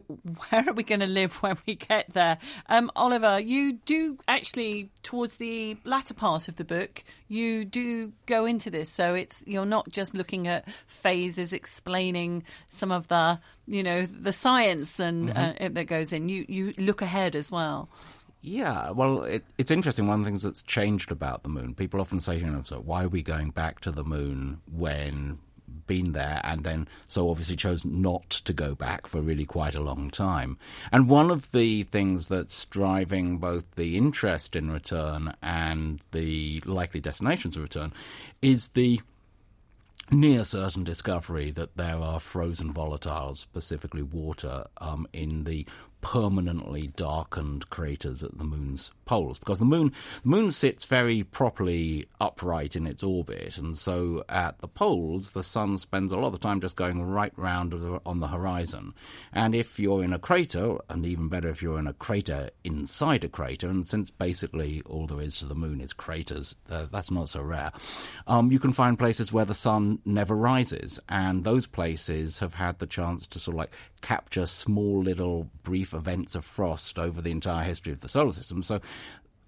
where 0.48 0.68
are 0.68 0.72
we 0.72 0.82
going 0.82 0.98
to 0.98 1.06
live 1.06 1.34
when 1.42 1.58
we 1.64 1.76
get 1.76 2.12
there? 2.12 2.38
Um, 2.68 2.90
Oliver, 2.96 3.38
you 3.38 3.74
do 3.74 4.18
actually, 4.26 4.90
towards 5.04 5.36
the 5.36 5.76
latter 5.84 6.14
part 6.14 6.48
of 6.48 6.56
the 6.56 6.64
book, 6.64 7.04
you 7.28 7.64
do 7.64 8.12
go 8.26 8.46
into 8.46 8.68
this. 8.68 8.90
So, 8.90 9.14
it's 9.14 9.44
you're 9.46 9.64
not 9.64 9.88
just 9.90 10.12
looking 10.12 10.48
at 10.48 10.68
phases 10.88 11.52
explaining 11.52 12.42
some 12.68 12.90
of 12.90 13.06
the 13.06 13.38
you 13.70 13.82
know 13.82 14.04
the 14.04 14.32
science 14.32 15.00
and 15.00 15.30
uh, 15.30 15.54
that 15.60 15.86
goes 15.86 16.12
in. 16.12 16.28
You 16.28 16.44
you 16.48 16.72
look 16.76 17.02
ahead 17.02 17.36
as 17.36 17.50
well. 17.50 17.88
Yeah, 18.42 18.90
well, 18.92 19.24
it, 19.24 19.44
it's 19.58 19.70
interesting. 19.70 20.06
One 20.06 20.20
of 20.20 20.24
the 20.24 20.30
things 20.30 20.42
that's 20.42 20.62
changed 20.62 21.12
about 21.12 21.42
the 21.42 21.50
moon, 21.50 21.74
people 21.74 22.00
often 22.00 22.20
say, 22.20 22.38
you 22.38 22.46
know, 22.46 22.62
so 22.62 22.80
why 22.80 23.04
are 23.04 23.08
we 23.08 23.22
going 23.22 23.50
back 23.50 23.80
to 23.80 23.90
the 23.90 24.02
moon 24.02 24.60
when 24.70 25.38
been 25.90 26.12
there 26.12 26.40
and 26.44 26.62
then 26.62 26.86
so 27.08 27.30
obviously 27.30 27.56
chose 27.56 27.84
not 27.84 28.30
to 28.30 28.52
go 28.52 28.76
back 28.76 29.08
for 29.08 29.20
really 29.20 29.44
quite 29.44 29.74
a 29.74 29.80
long 29.80 30.08
time. 30.08 30.56
And 30.92 31.08
one 31.08 31.32
of 31.32 31.50
the 31.50 31.82
things 31.82 32.28
that's 32.28 32.64
driving 32.66 33.38
both 33.38 33.64
the 33.74 33.96
interest 33.96 34.54
in 34.54 34.70
return 34.70 35.34
and 35.42 36.00
the 36.12 36.62
likely 36.64 37.00
destinations 37.00 37.56
of 37.56 37.64
return 37.64 37.92
is 38.40 38.70
the 38.70 39.00
near 40.10 40.44
certain 40.44 40.84
discovery 40.84 41.50
that 41.52 41.76
there 41.76 41.96
are 41.96 42.20
frozen 42.20 42.72
volatiles, 42.72 43.38
specifically 43.38 44.02
water, 44.02 44.64
um, 44.78 45.06
in 45.12 45.44
the 45.44 45.66
permanently 46.00 46.88
darkened 46.88 47.68
craters 47.70 48.22
at 48.22 48.36
the 48.38 48.44
moon's 48.44 48.90
poles 49.04 49.38
because 49.38 49.58
the 49.58 49.64
moon 49.64 49.92
the 50.22 50.28
moon 50.28 50.50
sits 50.50 50.84
very 50.84 51.22
properly 51.22 52.06
upright 52.20 52.76
in 52.76 52.86
its 52.86 53.02
orbit 53.02 53.58
and 53.58 53.76
so 53.76 54.24
at 54.28 54.58
the 54.60 54.68
poles 54.68 55.32
the 55.32 55.42
sun 55.42 55.76
spends 55.76 56.12
a 56.12 56.16
lot 56.16 56.32
of 56.32 56.40
time 56.40 56.60
just 56.60 56.76
going 56.76 57.02
right 57.02 57.32
round 57.36 57.74
on 58.06 58.20
the 58.20 58.28
horizon. 58.28 58.94
And 59.32 59.54
if 59.54 59.78
you're 59.78 60.04
in 60.04 60.12
a 60.12 60.18
crater 60.18 60.78
and 60.88 61.04
even 61.04 61.28
better 61.28 61.48
if 61.48 61.62
you're 61.62 61.78
in 61.78 61.86
a 61.86 61.92
crater 61.92 62.50
inside 62.64 63.24
a 63.24 63.28
crater 63.28 63.68
and 63.68 63.86
since 63.86 64.10
basically 64.10 64.82
all 64.86 65.06
there 65.06 65.20
is 65.20 65.38
to 65.38 65.46
the 65.46 65.54
moon 65.54 65.80
is 65.80 65.92
craters 65.92 66.54
uh, 66.70 66.86
that's 66.90 67.10
not 67.10 67.28
so 67.28 67.42
rare 67.42 67.72
um, 68.26 68.50
you 68.52 68.58
can 68.58 68.72
find 68.72 68.98
places 68.98 69.32
where 69.32 69.44
the 69.44 69.54
sun 69.54 69.98
never 70.04 70.36
rises. 70.36 71.00
And 71.08 71.44
those 71.44 71.66
places 71.66 72.38
have 72.38 72.54
had 72.54 72.78
the 72.78 72.86
chance 72.86 73.26
to 73.28 73.38
sort 73.38 73.54
of 73.54 73.58
like 73.58 73.72
capture 74.00 74.46
small 74.46 75.02
little 75.02 75.48
brief 75.62 75.94
events 75.94 76.34
of 76.34 76.44
frost 76.44 76.98
over 76.98 77.20
the 77.20 77.30
entire 77.30 77.64
history 77.64 77.92
of 77.92 78.00
the 78.00 78.08
solar 78.08 78.32
system. 78.32 78.62
So 78.62 78.80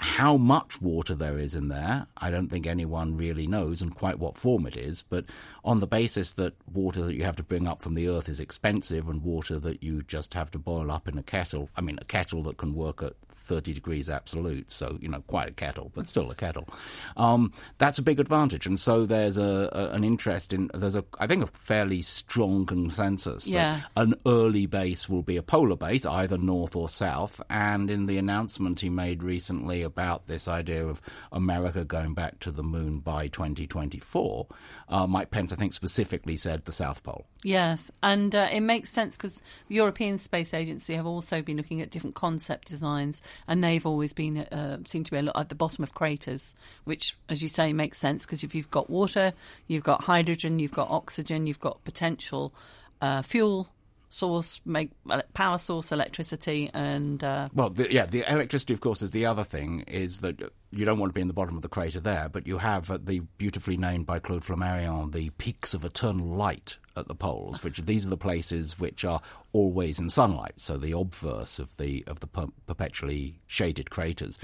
how 0.02 0.36
much 0.36 0.82
water 0.82 1.14
there 1.14 1.38
is 1.38 1.54
in 1.54 1.68
there, 1.68 2.06
I 2.16 2.32
don't 2.32 2.48
think 2.48 2.66
anyone 2.66 3.16
really 3.16 3.46
knows 3.46 3.80
and 3.82 3.94
quite 3.94 4.18
what 4.18 4.36
form 4.36 4.66
it 4.66 4.76
is. 4.76 5.04
But 5.04 5.26
on 5.64 5.78
the 5.78 5.86
basis 5.86 6.32
that 6.32 6.54
water 6.72 7.04
that 7.04 7.14
you 7.14 7.22
have 7.22 7.36
to 7.36 7.44
bring 7.44 7.68
up 7.68 7.80
from 7.80 7.94
the 7.94 8.08
earth 8.08 8.28
is 8.28 8.40
expensive 8.40 9.08
and 9.08 9.22
water 9.22 9.60
that 9.60 9.82
you 9.82 10.02
just 10.02 10.34
have 10.34 10.50
to 10.52 10.58
boil 10.58 10.90
up 10.90 11.06
in 11.06 11.18
a 11.18 11.22
kettle, 11.22 11.70
I 11.76 11.82
mean, 11.82 11.98
a 12.00 12.04
kettle 12.04 12.42
that 12.44 12.56
can 12.56 12.74
work 12.74 13.00
at 13.02 13.14
30 13.42 13.72
degrees 13.72 14.08
absolute, 14.08 14.70
so, 14.70 14.98
you 15.00 15.08
know, 15.08 15.20
quite 15.22 15.48
a 15.48 15.52
kettle, 15.52 15.90
but 15.94 16.08
still 16.08 16.30
a 16.30 16.34
kettle. 16.34 16.68
Um, 17.16 17.52
that's 17.78 17.98
a 17.98 18.02
big 18.02 18.20
advantage. 18.20 18.66
And 18.66 18.78
so 18.78 19.04
there's 19.04 19.38
a, 19.38 19.68
a, 19.72 19.90
an 19.94 20.04
interest 20.04 20.52
in, 20.52 20.70
there's 20.74 20.96
a, 20.96 21.04
I 21.18 21.26
think, 21.26 21.42
a 21.44 21.46
fairly 21.48 22.02
strong 22.02 22.66
consensus 22.66 23.46
yeah. 23.46 23.82
that 23.94 24.02
an 24.02 24.14
early 24.26 24.66
base 24.66 25.08
will 25.08 25.22
be 25.22 25.36
a 25.36 25.42
polar 25.42 25.76
base, 25.76 26.06
either 26.06 26.38
north 26.38 26.76
or 26.76 26.88
south. 26.88 27.40
And 27.50 27.90
in 27.90 28.06
the 28.06 28.18
announcement 28.18 28.80
he 28.80 28.88
made 28.88 29.22
recently 29.22 29.82
about 29.82 30.26
this 30.26 30.48
idea 30.48 30.86
of 30.86 31.00
America 31.30 31.84
going 31.84 32.14
back 32.14 32.38
to 32.40 32.50
the 32.50 32.62
moon 32.62 33.00
by 33.00 33.28
2024, 33.28 34.46
uh, 34.88 35.06
Mike 35.06 35.30
Pence, 35.30 35.52
I 35.52 35.56
think, 35.56 35.72
specifically 35.72 36.36
said 36.36 36.64
the 36.64 36.72
South 36.72 37.02
Pole. 37.02 37.26
Yes, 37.44 37.90
and 38.02 38.34
uh, 38.34 38.48
it 38.52 38.60
makes 38.60 38.90
sense 38.90 39.16
because 39.16 39.42
the 39.66 39.74
European 39.74 40.18
Space 40.18 40.54
Agency 40.54 40.94
have 40.94 41.06
also 41.06 41.42
been 41.42 41.56
looking 41.56 41.80
at 41.80 41.90
different 41.90 42.14
concept 42.14 42.68
designs, 42.68 43.20
and 43.48 43.64
they've 43.64 43.84
always 43.84 44.12
been 44.12 44.38
uh, 44.38 44.78
seem 44.86 45.02
to 45.02 45.10
be 45.10 45.16
a 45.16 45.22
lot 45.22 45.36
at 45.36 45.48
the 45.48 45.56
bottom 45.56 45.82
of 45.82 45.92
craters, 45.92 46.54
which, 46.84 47.16
as 47.28 47.42
you 47.42 47.48
say, 47.48 47.72
makes 47.72 47.98
sense 47.98 48.24
because 48.24 48.44
if 48.44 48.54
you've 48.54 48.70
got 48.70 48.88
water, 48.88 49.32
you've 49.66 49.82
got 49.82 50.04
hydrogen, 50.04 50.60
you've 50.60 50.72
got 50.72 50.88
oxygen, 50.88 51.48
you've 51.48 51.58
got 51.58 51.82
potential 51.84 52.54
uh, 53.00 53.22
fuel 53.22 53.68
source, 54.08 54.60
make 54.64 54.90
power 55.34 55.58
source, 55.58 55.90
electricity, 55.90 56.70
and 56.72 57.24
uh, 57.24 57.48
well, 57.54 57.70
the, 57.70 57.92
yeah, 57.92 58.06
the 58.06 58.24
electricity, 58.30 58.72
of 58.72 58.80
course, 58.80 59.02
is 59.02 59.10
the 59.10 59.26
other 59.26 59.42
thing. 59.44 59.80
Is 59.88 60.20
that 60.20 60.52
you 60.72 60.84
don't 60.86 60.98
want 60.98 61.10
to 61.10 61.14
be 61.14 61.20
in 61.20 61.28
the 61.28 61.34
bottom 61.34 61.54
of 61.54 61.62
the 61.62 61.68
crater 61.68 62.00
there, 62.00 62.28
but 62.30 62.46
you 62.46 62.58
have 62.58 62.90
uh, 62.90 62.98
the 63.02 63.20
beautifully 63.36 63.76
named 63.76 64.06
by 64.06 64.18
Claude 64.18 64.42
Flammarion 64.42 65.12
the 65.12 65.30
peaks 65.30 65.74
of 65.74 65.84
eternal 65.84 66.26
light 66.26 66.78
at 66.96 67.08
the 67.08 67.14
poles, 67.14 67.62
which 67.62 67.78
these 67.78 68.06
are 68.06 68.10
the 68.10 68.16
places 68.16 68.78
which 68.78 69.04
are 69.04 69.20
always 69.52 69.98
in 69.98 70.08
sunlight, 70.08 70.54
so 70.56 70.76
the 70.76 70.92
obverse 70.92 71.58
of 71.58 71.76
the 71.76 72.02
of 72.06 72.20
the 72.20 72.26
per- 72.26 72.48
perpetually 72.66 73.40
shaded 73.46 73.90
craters. 73.90 74.38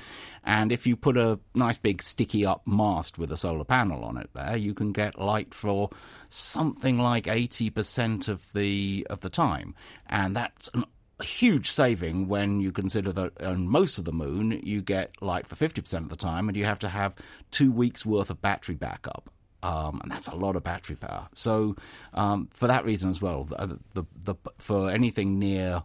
And 0.44 0.70
if 0.70 0.86
you 0.86 0.96
put 0.96 1.16
a 1.16 1.40
nice 1.54 1.78
big 1.78 2.02
sticky 2.02 2.44
up 2.44 2.66
mast 2.66 3.18
with 3.18 3.32
a 3.32 3.36
solar 3.36 3.64
panel 3.64 4.04
on 4.04 4.18
it 4.18 4.30
there, 4.34 4.56
you 4.56 4.74
can 4.74 4.92
get 4.92 5.18
light 5.18 5.54
for 5.54 5.88
something 6.28 6.98
like 6.98 7.26
eighty 7.26 7.70
percent 7.70 8.28
of 8.28 8.52
the 8.52 9.06
of 9.08 9.20
the 9.20 9.30
time, 9.30 9.74
and 10.06 10.36
that's 10.36 10.68
an 10.74 10.84
a 11.20 11.24
huge 11.24 11.68
saving 11.68 12.28
when 12.28 12.60
you 12.60 12.70
consider 12.70 13.12
that 13.12 13.42
on 13.42 13.68
most 13.68 13.98
of 13.98 14.04
the 14.04 14.12
moon 14.12 14.60
you 14.62 14.80
get 14.80 15.20
light 15.20 15.46
for 15.46 15.56
50% 15.56 15.98
of 15.98 16.08
the 16.10 16.16
time 16.16 16.48
and 16.48 16.56
you 16.56 16.64
have 16.64 16.78
to 16.80 16.88
have 16.88 17.16
two 17.50 17.72
weeks 17.72 18.06
worth 18.06 18.30
of 18.30 18.40
battery 18.40 18.76
backup 18.76 19.28
um, 19.62 20.00
and 20.02 20.12
that's 20.12 20.28
a 20.28 20.36
lot 20.36 20.54
of 20.54 20.62
battery 20.62 20.94
power. 20.94 21.28
So, 21.34 21.74
um, 22.14 22.48
for 22.52 22.68
that 22.68 22.84
reason 22.84 23.10
as 23.10 23.20
well, 23.20 23.42
the, 23.42 23.78
the, 23.94 24.04
the, 24.24 24.34
for 24.58 24.88
anything 24.88 25.40
near 25.40 25.82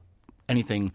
anything 0.47 0.91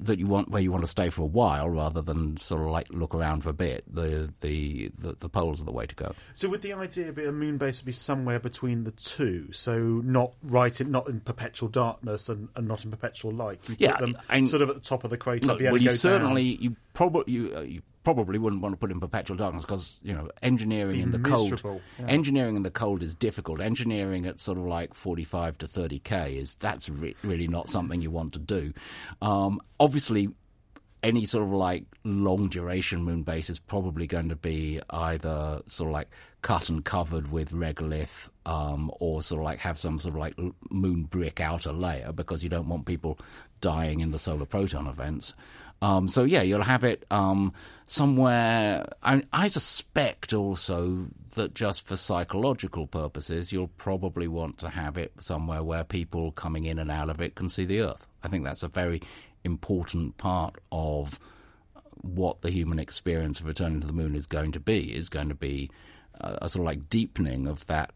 that 0.00 0.18
you 0.18 0.26
want 0.26 0.50
where 0.50 0.62
you 0.62 0.72
want 0.72 0.82
to 0.82 0.88
stay 0.88 1.10
for 1.10 1.22
a 1.22 1.26
while 1.26 1.68
rather 1.68 2.00
than 2.00 2.36
sort 2.36 2.62
of 2.62 2.68
like 2.68 2.88
look 2.90 3.14
around 3.14 3.42
for 3.42 3.50
a 3.50 3.54
bit, 3.54 3.84
the 3.92 4.32
the, 4.40 4.90
the, 4.96 5.16
the 5.18 5.28
poles 5.28 5.60
are 5.60 5.64
the 5.64 5.72
way 5.72 5.86
to 5.86 5.94
go. 5.94 6.14
So, 6.32 6.48
would 6.48 6.62
the 6.62 6.72
idea 6.72 7.12
be 7.12 7.24
a 7.24 7.32
moon 7.32 7.58
base 7.58 7.80
would 7.80 7.86
be 7.86 7.92
somewhere 7.92 8.38
between 8.38 8.84
the 8.84 8.92
two? 8.92 9.52
So, 9.52 9.78
not 9.78 10.34
right 10.42 10.78
in 10.80 10.90
not 10.90 11.08
in 11.08 11.20
perpetual 11.20 11.68
darkness 11.68 12.28
and, 12.28 12.48
and 12.56 12.66
not 12.66 12.84
in 12.84 12.90
perpetual 12.90 13.32
light. 13.32 13.60
You 13.68 13.76
yeah, 13.78 13.96
them 13.98 14.16
and, 14.30 14.48
sort 14.48 14.62
of 14.62 14.70
at 14.70 14.76
the 14.76 14.80
top 14.80 15.04
of 15.04 15.10
the 15.10 15.18
crater. 15.18 15.46
Look, 15.46 15.60
well, 15.60 15.76
you 15.76 15.90
certainly 15.90 16.54
down. 16.54 16.62
you 16.62 16.76
probably 16.94 17.32
you, 17.32 17.56
uh, 17.56 17.60
you 17.60 17.82
probably 18.04 18.38
wouldn't 18.38 18.62
want 18.62 18.72
to 18.72 18.76
put 18.76 18.90
in 18.90 19.00
perpetual 19.00 19.36
darkness 19.36 19.64
because 19.64 19.98
you 20.02 20.12
know 20.12 20.28
engineering 20.42 21.00
in 21.00 21.10
the 21.10 21.18
miserable. 21.18 21.58
cold 21.58 21.80
yeah. 21.98 22.06
engineering 22.06 22.54
in 22.54 22.62
the 22.62 22.70
cold 22.70 23.02
is 23.02 23.14
difficult 23.14 23.60
engineering 23.60 24.26
at 24.26 24.38
sort 24.38 24.58
of 24.58 24.64
like 24.64 24.94
45 24.94 25.58
to 25.58 25.66
30k 25.66 26.36
is 26.36 26.54
that's 26.56 26.88
re- 26.88 27.16
really 27.24 27.48
not 27.48 27.68
something 27.68 28.00
you 28.00 28.10
want 28.10 28.34
to 28.34 28.38
do 28.38 28.72
um, 29.22 29.60
obviously 29.80 30.28
any 31.02 31.26
sort 31.26 31.44
of 31.44 31.50
like 31.50 31.84
long 32.04 32.48
duration 32.48 33.02
moon 33.02 33.22
base 33.22 33.50
is 33.50 33.60
probably 33.60 34.06
going 34.06 34.28
to 34.28 34.36
be 34.36 34.80
either 34.90 35.60
sort 35.66 35.88
of 35.88 35.92
like 35.92 36.08
cut 36.40 36.68
and 36.68 36.84
covered 36.84 37.30
with 37.30 37.52
regolith 37.52 38.28
um, 38.46 38.90
or 39.00 39.22
sort 39.22 39.40
of 39.40 39.44
like 39.44 39.58
have 39.58 39.78
some 39.78 39.98
sort 39.98 40.14
of 40.14 40.20
like 40.20 40.34
moon 40.70 41.04
brick 41.04 41.40
outer 41.40 41.72
layer 41.72 42.12
because 42.12 42.42
you 42.42 42.48
don't 42.48 42.68
want 42.68 42.86
people 42.86 43.18
dying 43.60 44.00
in 44.00 44.10
the 44.10 44.18
solar 44.18 44.46
proton 44.46 44.86
events 44.86 45.34
um, 45.84 46.08
so 46.08 46.24
yeah, 46.24 46.40
you'll 46.40 46.62
have 46.62 46.82
it 46.82 47.04
um, 47.10 47.52
somewhere. 47.84 48.86
I, 49.02 49.22
I, 49.34 49.48
suspect 49.48 50.32
also 50.32 51.08
that 51.34 51.52
just 51.52 51.86
for 51.86 51.94
psychological 51.94 52.86
purposes, 52.86 53.52
you'll 53.52 53.68
probably 53.68 54.26
want 54.26 54.56
to 54.60 54.70
have 54.70 54.96
it 54.96 55.12
somewhere 55.20 55.62
where 55.62 55.84
people 55.84 56.32
coming 56.32 56.64
in 56.64 56.78
and 56.78 56.90
out 56.90 57.10
of 57.10 57.20
it 57.20 57.34
can 57.34 57.50
see 57.50 57.66
the 57.66 57.80
Earth. 57.80 58.06
I 58.22 58.28
think 58.28 58.44
that's 58.44 58.62
a 58.62 58.68
very 58.68 59.02
important 59.44 60.16
part 60.16 60.56
of 60.72 61.20
what 62.00 62.40
the 62.40 62.50
human 62.50 62.78
experience 62.78 63.38
of 63.38 63.44
returning 63.44 63.82
to 63.82 63.86
the 63.86 63.92
moon 63.92 64.14
is 64.14 64.26
going 64.26 64.52
to 64.52 64.60
be. 64.60 64.90
Is 64.90 65.10
going 65.10 65.28
to 65.28 65.34
be 65.34 65.70
a, 66.18 66.38
a 66.40 66.48
sort 66.48 66.62
of 66.62 66.66
like 66.66 66.88
deepening 66.88 67.46
of 67.46 67.66
that 67.66 67.90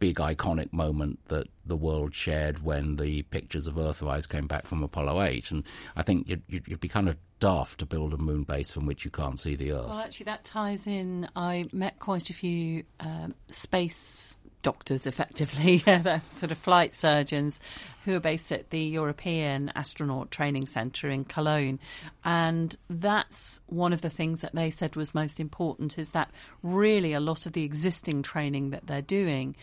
big 0.00 0.16
iconic 0.16 0.72
moment 0.72 1.20
that 1.28 1.46
the 1.64 1.76
world 1.76 2.14
shared 2.14 2.64
when 2.64 2.96
the 2.96 3.22
pictures 3.24 3.68
of 3.68 3.74
Earthrise 3.74 4.28
came 4.28 4.48
back 4.48 4.66
from 4.66 4.82
Apollo 4.82 5.22
8. 5.22 5.50
And 5.52 5.64
I 5.94 6.02
think 6.02 6.28
you'd, 6.28 6.42
you'd, 6.48 6.80
be 6.80 6.88
kind 6.88 7.08
of 7.08 7.16
daft 7.38 7.78
to 7.78 7.86
build 7.86 8.12
a 8.12 8.18
moon 8.18 8.42
base 8.42 8.72
from 8.72 8.86
which 8.86 9.04
you 9.04 9.10
can't 9.10 9.38
see 9.38 9.54
the 9.54 9.72
Earth. 9.72 9.88
Well, 9.88 10.00
actually, 10.00 10.24
that 10.24 10.42
ties 10.42 10.86
in. 10.86 11.28
I 11.36 11.66
met 11.72 11.98
quite 12.00 12.30
a 12.30 12.34
few 12.34 12.82
um, 12.98 13.34
space 13.48 14.38
doctors, 14.62 15.06
effectively, 15.06 15.78
sort 16.28 16.52
of 16.52 16.58
flight 16.58 16.94
surgeons, 16.94 17.60
who 18.04 18.14
are 18.14 18.20
based 18.20 18.52
at 18.52 18.70
the 18.70 18.80
European 18.80 19.70
Astronaut 19.74 20.30
Training 20.30 20.66
Centre 20.66 21.08
in 21.08 21.24
Cologne. 21.24 21.78
And 22.24 22.76
that's 22.88 23.60
one 23.66 23.92
of 23.92 24.02
the 24.02 24.10
things 24.10 24.40
that 24.40 24.54
they 24.54 24.70
said 24.70 24.96
was 24.96 25.14
most 25.14 25.40
important 25.40 25.98
is 25.98 26.10
that 26.10 26.30
really 26.62 27.12
a 27.12 27.20
lot 27.20 27.46
of 27.46 27.52
the 27.52 27.64
existing 27.64 28.22
training 28.22 28.70
that 28.70 28.86
they're 28.86 29.02
doing 29.02 29.56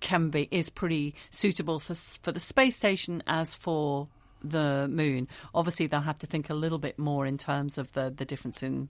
can 0.00 0.30
be 0.30 0.48
is 0.50 0.70
pretty 0.70 1.14
suitable 1.30 1.78
for 1.80 1.94
for 1.94 2.32
the 2.32 2.40
space 2.40 2.76
station 2.76 3.22
as 3.26 3.54
for 3.54 4.08
the 4.42 4.88
moon. 4.88 5.28
Obviously, 5.54 5.86
they'll 5.86 6.00
have 6.00 6.18
to 6.18 6.26
think 6.26 6.50
a 6.50 6.54
little 6.54 6.78
bit 6.78 6.98
more 6.98 7.26
in 7.26 7.38
terms 7.38 7.78
of 7.78 7.92
the 7.92 8.12
the 8.14 8.24
difference 8.24 8.62
in 8.62 8.88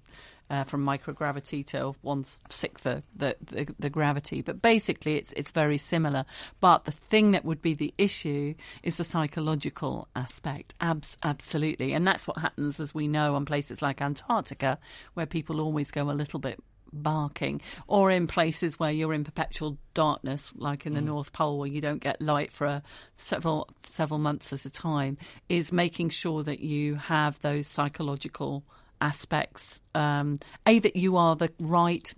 uh, 0.50 0.64
from 0.64 0.84
microgravity 0.84 1.64
to 1.64 1.94
one 2.02 2.24
sixth 2.48 2.82
the, 2.82 3.02
the, 3.14 3.72
the, 3.78 3.88
gravity. 3.88 4.42
But 4.42 4.60
basically, 4.60 5.16
it's 5.16 5.32
it's 5.34 5.52
very 5.52 5.78
similar. 5.78 6.24
But 6.60 6.84
the 6.84 6.92
thing 6.92 7.30
that 7.32 7.44
would 7.44 7.62
be 7.62 7.74
the 7.74 7.94
issue 7.96 8.54
is 8.82 8.96
the 8.96 9.04
psychological 9.04 10.08
aspect. 10.16 10.74
Abs- 10.80 11.18
absolutely, 11.22 11.92
and 11.92 12.06
that's 12.06 12.26
what 12.26 12.38
happens, 12.38 12.80
as 12.80 12.94
we 12.94 13.06
know, 13.06 13.36
on 13.36 13.44
places 13.44 13.80
like 13.80 14.02
Antarctica, 14.02 14.78
where 15.14 15.26
people 15.26 15.60
always 15.60 15.90
go 15.90 16.10
a 16.10 16.12
little 16.12 16.40
bit 16.40 16.58
barking, 16.92 17.60
or 17.86 18.10
in 18.10 18.26
places 18.26 18.78
where 18.78 18.90
you're 18.90 19.14
in 19.14 19.24
perpetual 19.24 19.78
darkness, 19.94 20.52
like 20.56 20.86
in 20.86 20.94
the 20.94 21.00
mm. 21.00 21.06
North 21.06 21.32
Pole, 21.32 21.58
where 21.58 21.68
you 21.68 21.80
don't 21.80 22.00
get 22.02 22.20
light 22.20 22.52
for 22.52 22.66
a, 22.66 22.82
several 23.16 23.68
several 23.84 24.18
months 24.18 24.52
at 24.52 24.64
a 24.64 24.70
time, 24.70 25.18
is 25.48 25.72
making 25.72 26.10
sure 26.10 26.42
that 26.42 26.60
you 26.60 26.96
have 26.96 27.40
those 27.40 27.66
psychological 27.66 28.64
aspects. 29.00 29.80
Um, 29.94 30.38
a 30.66 30.78
that 30.78 30.96
you 30.96 31.16
are 31.16 31.36
the 31.36 31.52
right, 31.58 32.12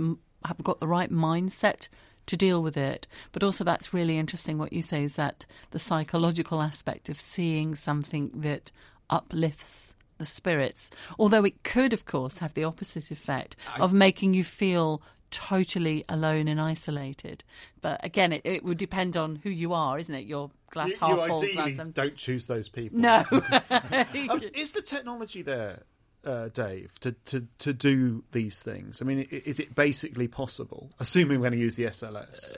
have 0.45 0.63
got 0.63 0.81
the 0.81 0.89
right 0.89 1.11
mindset 1.11 1.89
to 2.27 2.37
deal 2.37 2.63
with 2.63 2.77
it. 2.77 3.07
But 3.33 3.43
also, 3.43 3.65
that's 3.65 3.95
really 3.95 4.19
interesting. 4.19 4.59
What 4.59 4.73
you 4.73 4.83
say 4.83 5.05
is 5.05 5.17
that 5.17 5.47
the 5.71 5.79
psychological 5.79 6.63
aspect 6.63 7.09
of 7.09 7.21
seeing 7.21 7.75
something 7.75 8.31
that 8.37 8.73
uplifts 9.11 9.95
the 10.23 10.27
spirits. 10.27 10.91
Although 11.19 11.45
it 11.45 11.65
could, 11.65 11.93
of 11.93 12.05
course, 12.05 12.39
have 12.39 12.55
the 12.55 12.63
opposite 12.63 13.11
effect 13.11 13.57
of 13.81 13.93
making 13.93 14.35
you 14.35 14.45
feel 14.45 15.03
totally 15.33 16.05
alone 16.09 16.47
and 16.47 16.61
isolated. 16.61 17.43
But 17.81 18.05
again, 18.05 18.33
it, 18.33 18.43
it 18.45 18.65
would 18.65 18.79
depend 18.79 19.17
on 19.17 19.37
who 19.37 19.51
you 19.51 19.73
are, 19.73 19.99
isn't 19.99 20.15
it? 20.15 20.27
Your 20.27 20.51
glass 20.71 20.91
you, 20.91 20.97
half 21.01 21.11
you 21.11 21.27
full, 21.27 21.39
ideally 21.39 21.75
glass 21.75 21.89
don't 21.93 22.17
choose 22.17 22.47
those 22.47 22.69
people. 22.69 23.01
No. 23.01 23.25
Um, 24.29 24.41
is 24.55 24.71
the 24.73 24.83
technology 24.83 25.43
there, 25.43 25.83
uh, 26.25 26.49
Dave, 26.49 26.99
to, 27.01 27.13
to, 27.27 27.47
to 27.59 27.73
do 27.73 28.23
these 28.33 28.63
things? 28.63 29.03
I 29.03 29.05
mean, 29.05 29.27
is 29.31 29.59
it 29.59 29.75
basically 29.75 30.29
possible? 30.29 30.91
Assuming 31.01 31.41
we're 31.41 31.49
going 31.49 31.59
to 31.59 31.65
use 31.65 31.75
the 31.75 31.85
SLS. 31.85 32.55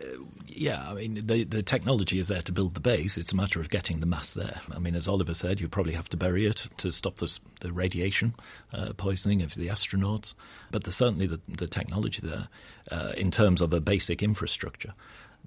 Yeah, 0.46 0.88
I 0.88 0.94
mean, 0.94 1.14
the, 1.24 1.44
the 1.44 1.62
technology 1.62 2.18
is 2.18 2.28
there 2.28 2.42
to 2.42 2.52
build 2.52 2.74
the 2.74 2.80
base. 2.80 3.16
It's 3.16 3.32
a 3.32 3.36
matter 3.36 3.60
of 3.60 3.70
getting 3.70 4.00
the 4.00 4.06
mass 4.06 4.32
there. 4.32 4.60
I 4.74 4.78
mean, 4.78 4.94
as 4.94 5.08
Oliver 5.08 5.34
said, 5.34 5.60
you 5.60 5.68
probably 5.68 5.94
have 5.94 6.08
to 6.10 6.16
bury 6.16 6.46
it 6.46 6.68
to 6.78 6.92
stop 6.92 7.16
the, 7.16 7.38
the 7.60 7.72
radiation 7.72 8.34
uh, 8.72 8.92
poisoning 8.96 9.42
of 9.42 9.54
the 9.54 9.68
astronauts. 9.68 10.34
But 10.70 10.84
there's 10.84 10.96
certainly 10.96 11.26
the, 11.26 11.40
the 11.48 11.68
technology 11.68 12.20
there 12.22 12.48
uh, 12.90 13.12
in 13.16 13.30
terms 13.30 13.60
of 13.60 13.72
a 13.72 13.80
basic 13.80 14.22
infrastructure. 14.22 14.94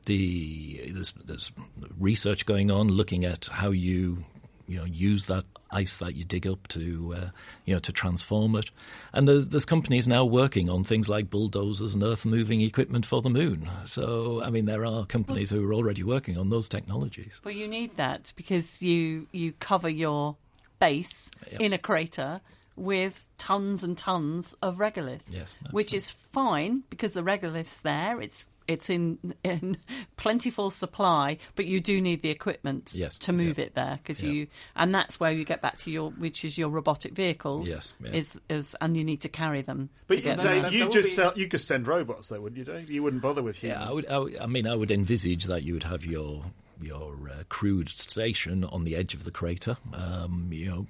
The, 0.05 0.89
there's, 0.91 1.11
there's 1.25 1.51
research 1.99 2.45
going 2.45 2.71
on 2.71 2.87
looking 2.87 3.25
at 3.25 3.47
how 3.47 3.71
you 3.71 4.23
you 4.67 4.77
know 4.79 4.85
use 4.85 5.25
that 5.27 5.43
ice 5.71 5.97
that 5.97 6.15
you 6.15 6.23
dig 6.23 6.47
up 6.47 6.67
to 6.69 7.13
uh, 7.17 7.29
you 7.65 7.73
know 7.73 7.79
to 7.79 7.91
transform 7.91 8.55
it 8.55 8.69
and 9.13 9.27
there's, 9.27 9.47
there's 9.49 9.65
companies 9.65 10.07
now 10.07 10.23
working 10.23 10.69
on 10.69 10.83
things 10.83 11.09
like 11.09 11.29
bulldozers 11.29 11.93
and 11.93 12.03
earth 12.03 12.25
moving 12.25 12.61
equipment 12.61 13.05
for 13.05 13.21
the 13.21 13.29
moon 13.29 13.69
so 13.85 14.41
i 14.43 14.49
mean 14.49 14.65
there 14.65 14.85
are 14.85 15.05
companies 15.05 15.49
who 15.49 15.67
are 15.69 15.73
already 15.73 16.03
working 16.03 16.37
on 16.37 16.49
those 16.49 16.69
technologies 16.69 17.41
Well, 17.43 17.53
you 17.53 17.67
need 17.67 17.97
that 17.97 18.31
because 18.35 18.81
you 18.81 19.27
you 19.31 19.51
cover 19.53 19.89
your 19.89 20.37
base 20.79 21.29
Yep. 21.51 21.61
in 21.61 21.73
a 21.73 21.77
crater 21.77 22.41
with 22.75 23.27
tons 23.39 23.83
and 23.83 23.97
tons 23.97 24.53
of 24.61 24.77
regolith. 24.77 25.21
Yes, 25.29 25.57
which 25.71 25.93
is 25.93 26.11
fine 26.11 26.83
because 26.91 27.13
the 27.13 27.23
regolith's 27.23 27.79
there. 27.79 28.21
It's 28.21 28.45
it's 28.67 28.89
in 28.89 29.33
in 29.43 29.77
plentiful 30.17 30.69
supply, 30.71 31.37
but 31.55 31.65
you 31.65 31.79
do 31.79 32.01
need 32.01 32.21
the 32.21 32.29
equipment 32.29 32.91
Yes, 32.93 33.17
to 33.19 33.33
move 33.33 33.59
it 33.59 33.75
there 33.75 33.99
because 34.01 34.21
Yeah. 34.21 34.29
you 34.31 34.47
and 34.75 34.93
that's 34.93 35.19
where 35.19 35.31
you 35.31 35.43
get 35.45 35.61
back 35.61 35.77
to 35.79 35.91
your 35.91 36.11
which 36.11 36.43
is 36.45 36.57
your 36.57 36.69
robotic 36.69 37.13
vehicles. 37.13 37.67
Yes, 37.67 37.93
yeah. 38.03 38.11
is 38.11 38.39
is 38.49 38.75
and 38.81 38.95
you 38.97 39.03
need 39.03 39.21
to 39.21 39.29
carry 39.29 39.61
them. 39.61 39.89
But 40.07 40.15
to 40.15 40.19
you, 40.21 40.35
them 40.35 40.39
Dave, 40.63 40.73
you 40.73 40.89
just 40.89 41.15
sell, 41.15 41.33
you 41.35 41.47
could 41.47 41.61
send 41.61 41.87
robots, 41.87 42.29
though, 42.29 42.41
wouldn't 42.41 42.57
you, 42.57 42.65
Dave? 42.65 42.89
You 42.89 43.03
wouldn't 43.03 43.21
bother 43.21 43.43
with 43.43 43.57
humans. 43.57 43.79
Yeah, 43.81 43.89
I, 43.89 43.93
would, 43.93 44.07
I, 44.07 44.17
would- 44.19 44.37
I 44.39 44.45
mean, 44.47 44.67
I 44.67 44.75
would 44.75 44.91
envisage 44.91 45.45
that 45.45 45.63
you 45.63 45.73
would 45.73 45.83
have 45.83 46.05
your 46.05 46.43
your 46.81 47.29
uh, 47.29 47.43
crewed 47.49 47.89
station 47.89 48.63
on 48.63 48.83
the 48.83 48.95
edge 48.95 49.13
of 49.13 49.23
the 49.23 49.31
crater. 49.31 49.77
Um, 49.93 50.49
you 50.51 50.65
know, 50.65 50.87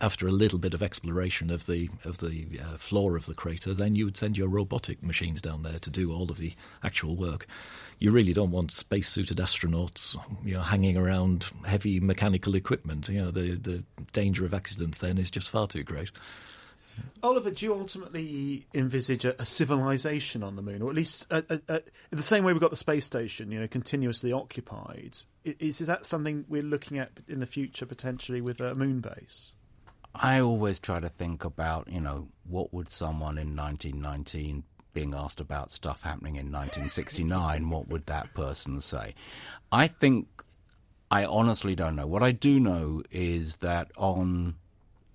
after 0.00 0.26
a 0.26 0.30
little 0.30 0.58
bit 0.58 0.74
of 0.74 0.82
exploration 0.82 1.50
of 1.50 1.66
the 1.66 1.90
of 2.04 2.18
the 2.18 2.46
uh, 2.60 2.76
floor 2.76 3.16
of 3.16 3.26
the 3.26 3.34
crater, 3.34 3.74
then 3.74 3.94
you 3.94 4.04
would 4.04 4.16
send 4.16 4.38
your 4.38 4.48
robotic 4.48 5.02
machines 5.02 5.42
down 5.42 5.62
there 5.62 5.78
to 5.78 5.90
do 5.90 6.12
all 6.12 6.30
of 6.30 6.38
the 6.38 6.52
actual 6.82 7.16
work. 7.16 7.46
You 7.98 8.10
really 8.10 8.32
don't 8.32 8.50
want 8.50 8.72
spacesuited 8.72 9.36
astronauts, 9.36 10.16
you 10.44 10.54
know, 10.54 10.62
hanging 10.62 10.96
around 10.96 11.50
heavy 11.64 12.00
mechanical 12.00 12.54
equipment. 12.54 13.08
You 13.08 13.22
know, 13.22 13.30
the 13.30 13.52
the 13.52 13.84
danger 14.12 14.44
of 14.44 14.54
accidents 14.54 14.98
then 14.98 15.18
is 15.18 15.30
just 15.30 15.50
far 15.50 15.66
too 15.66 15.82
great. 15.82 16.10
Oliver, 17.22 17.50
do 17.50 17.64
you 17.64 17.72
ultimately 17.72 18.66
envisage 18.74 19.24
a, 19.24 19.40
a 19.40 19.46
civilization 19.46 20.42
on 20.42 20.56
the 20.56 20.62
moon, 20.62 20.82
or 20.82 20.90
at 20.90 20.96
least 20.96 21.26
a, 21.30 21.44
a, 21.68 21.76
in 21.76 22.16
the 22.16 22.22
same 22.22 22.44
way 22.44 22.52
we've 22.52 22.60
got 22.60 22.70
the 22.70 22.76
space 22.76 23.04
station, 23.04 23.52
you 23.52 23.60
know, 23.60 23.68
continuously 23.68 24.32
occupied? 24.32 25.18
Is, 25.44 25.80
is 25.80 25.86
that 25.86 26.04
something 26.04 26.44
we're 26.48 26.62
looking 26.62 26.98
at 26.98 27.12
in 27.28 27.38
the 27.40 27.46
future 27.46 27.86
potentially 27.86 28.40
with 28.40 28.60
a 28.60 28.74
moon 28.74 29.00
base? 29.00 29.52
I 30.14 30.40
always 30.40 30.78
try 30.78 31.00
to 31.00 31.08
think 31.08 31.44
about, 31.44 31.88
you 31.90 32.00
know, 32.00 32.28
what 32.44 32.72
would 32.74 32.88
someone 32.88 33.38
in 33.38 33.56
1919 33.56 34.64
being 34.92 35.14
asked 35.14 35.40
about 35.40 35.70
stuff 35.70 36.02
happening 36.02 36.36
in 36.36 36.46
1969, 36.52 37.70
what 37.70 37.88
would 37.88 38.06
that 38.06 38.32
person 38.34 38.80
say? 38.80 39.14
I 39.70 39.86
think 39.86 40.26
I 41.10 41.24
honestly 41.24 41.74
don't 41.74 41.96
know. 41.96 42.06
What 42.06 42.22
I 42.22 42.32
do 42.32 42.60
know 42.60 43.02
is 43.10 43.56
that 43.56 43.90
on 43.96 44.56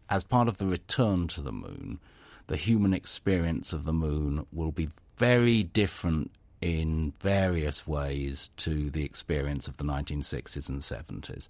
as 0.10 0.24
part 0.24 0.48
of 0.48 0.58
the 0.58 0.68
return 0.68 1.28
to 1.30 1.42
the 1.42 1.52
moon, 1.52 2.00
the 2.48 2.58
human 2.58 2.94
experience 2.94 3.74
of 3.74 3.84
the 3.86 3.94
moon 3.94 4.46
will 4.52 4.72
be 4.72 4.90
very 5.18 5.64
different 5.64 6.32
in 6.62 7.14
various 7.20 7.86
ways 7.86 8.50
to 8.58 8.90
the 8.90 9.04
experience 9.04 9.68
of 9.68 9.78
the 9.78 9.84
1960s 9.84 10.70
and 10.70 10.82
70s 10.82 11.48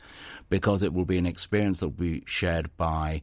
because 0.49 0.83
it 0.83 0.93
will 0.93 1.05
be 1.05 1.17
an 1.17 1.25
experience 1.25 1.79
that 1.79 1.87
will 1.87 2.05
be 2.05 2.23
shared 2.25 2.75
by 2.77 3.21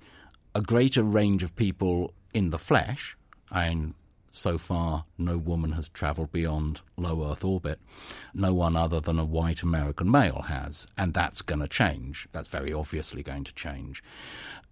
a 0.54 0.62
greater 0.62 1.02
range 1.02 1.42
of 1.42 1.54
people 1.56 2.12
in 2.32 2.50
the 2.50 2.58
flesh. 2.58 3.16
And 3.50 3.94
so 4.30 4.56
far 4.56 5.04
no 5.18 5.36
woman 5.36 5.72
has 5.72 5.88
travelled 5.90 6.32
beyond 6.32 6.80
low 6.96 7.30
earth 7.30 7.44
orbit. 7.44 7.78
No 8.32 8.54
one 8.54 8.76
other 8.76 9.00
than 9.00 9.18
a 9.18 9.24
white 9.24 9.62
american 9.62 10.10
male 10.10 10.42
has 10.48 10.86
and 10.96 11.12
that's 11.12 11.42
going 11.42 11.60
to 11.60 11.68
change. 11.68 12.26
That's 12.32 12.48
very 12.48 12.72
obviously 12.72 13.22
going 13.22 13.44
to 13.44 13.54
change 13.54 14.02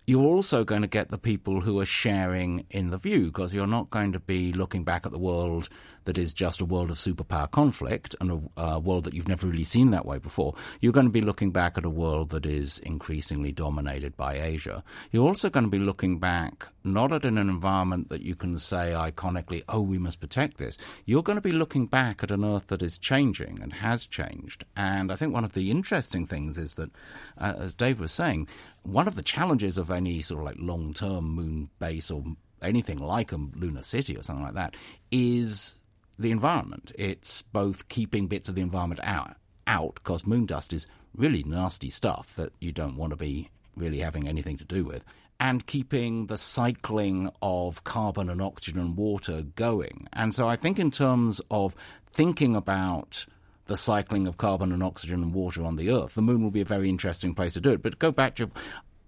you're 0.07 0.25
also 0.25 0.65
going 0.65 0.83
to 0.83 0.89
get 0.89 1.11
the 1.11 1.19
people 1.19 1.61
who 1.61 1.79
are 1.81 1.87
sharing 1.87 2.67
in 2.71 2.91
the 2.91 2.99
view 2.99 3.27
because 3.27 3.55
you're 3.55 3.67
not 3.67 3.91
going 3.91 4.13
to 4.13 4.21
be 4.21 4.53
looking 4.53 4.85
back 4.85 5.07
at 5.07 5.13
the 5.13 5.19
world 5.19 5.69
that 6.05 6.19
is 6.19 6.33
just 6.33 6.61
a 6.61 6.65
world 6.65 6.91
of 6.91 6.97
superpower 6.97 7.51
conflict 7.51 8.15
and 8.21 8.51
a, 8.57 8.61
a 8.61 8.79
world 8.79 9.05
that 9.05 9.15
you've 9.15 9.29
never 9.29 9.47
really 9.47 9.65
seen 9.65 9.91
that 9.91 10.07
way 10.07 10.19
before. 10.19 10.55
You're 10.81 10.93
going 10.93 11.07
to 11.07 11.13
be 11.13 11.21
looking 11.21 11.51
back 11.51 11.79
at 11.79 11.85
a 11.85 11.91
world 11.91 12.31
that 12.31 12.47
is 12.47 12.79
increasingly 12.81 13.53
dominated 13.53 14.17
by 14.17 14.41
Asia. 14.41 14.83
You're 15.11 15.27
also 15.27 15.51
going 15.51 15.65
to 15.65 15.71
be 15.71 15.79
looking 15.79 16.19
back 16.19 16.69
not 16.85 17.13
at 17.13 17.25
an 17.25 17.39
environment 17.39 18.09
that 18.09 18.23
you 18.23 18.35
can 18.35 18.59
say 18.59 18.93
iconically, 18.95 19.63
oh, 19.69 19.81
we 19.81 19.99
must 19.99 20.21
protect 20.21 20.59
this. 20.59 20.77
You're 21.05 21.23
going 21.23 21.37
to 21.37 21.43
be 21.43 21.53
looking 21.53 21.87
back 21.87 22.23
at 22.23 22.31
an 22.31 22.45
Earth 22.45 22.69
that 22.69 22.83
is 22.83 22.99
changing 22.99 23.61
and 23.63 23.73
has 23.73 24.07
changed. 24.07 24.65
And 24.77 25.13
I 25.13 25.17
think 25.17 25.33
one 25.33 25.45
of 25.45 25.53
the 25.53 25.71
interesting 25.71 26.27
things 26.27 26.59
is 26.59 26.75
that, 26.75 26.91
uh, 27.39 27.55
as 27.59 27.75
Dave 27.75 28.01
was 28.01 28.13
saying, 28.13 28.49
one 28.83 29.07
of 29.07 29.15
the 29.15 29.23
challenges 29.23 29.79
of 29.79 29.91
any 29.91 30.23
sort 30.23 30.41
of 30.41 30.47
like 30.47 30.57
long 30.59 30.93
term 30.93 31.31
moon 31.31 31.71
base 31.79 32.11
or 32.11 32.25
anything 32.61 32.99
like 32.99 33.33
a 33.33 33.37
lunar 33.37 33.83
city 33.83 34.17
or 34.17 34.23
something 34.23 34.45
like 34.45 34.55
that 34.55 34.75
is 35.11 35.77
the 36.19 36.31
environment. 36.31 36.93
It's 36.97 37.43
both 37.43 37.89
keeping 37.89 38.27
bits 38.27 38.49
of 38.49 38.55
the 38.55 38.63
environment 38.63 39.01
out, 39.03 39.37
out 39.67 39.95
because 39.97 40.27
moon 40.27 40.47
dust 40.47 40.73
is 40.73 40.87
really 41.15 41.43
nasty 41.45 41.91
stuff 41.91 42.35
that 42.37 42.53
you 42.61 42.73
don't 42.73 42.97
want 42.97 43.11
to 43.11 43.17
be 43.17 43.51
really 43.77 44.01
having 44.01 44.29
anything 44.29 44.57
to 44.59 44.65
do 44.65 44.85
with, 44.85 45.05
and 45.41 45.67
keeping 45.67 46.27
the 46.27 46.39
cycling 46.39 47.31
of 47.41 47.85
carbon 47.85 48.29
and 48.29 48.41
oxygen 48.41 48.81
and 48.81 48.97
water 48.97 49.43
going. 49.43 50.07
And 50.13 50.35
so 50.35 50.47
I 50.47 50.57
think 50.57 50.79
in 50.79 50.91
terms 50.91 51.41
of 51.51 51.75
thinking 52.11 52.55
about 52.55 53.27
the 53.67 53.77
cycling 53.77 54.27
of 54.27 54.37
carbon 54.37 54.73
and 54.73 54.83
oxygen 54.83 55.23
and 55.23 55.33
water 55.33 55.65
on 55.65 55.77
the 55.77 55.91
Earth, 55.91 56.15
the 56.15 56.23
moon 56.23 56.43
will 56.43 56.51
be 56.51 56.61
a 56.61 56.67
very 56.67 56.89
interesting 56.89 57.35
place 57.35 57.55
to 57.55 57.61
do 57.61 57.71
it. 57.71 57.83
But 57.83 57.99
go 57.99 58.11
back 58.11 58.35
to 58.37 58.51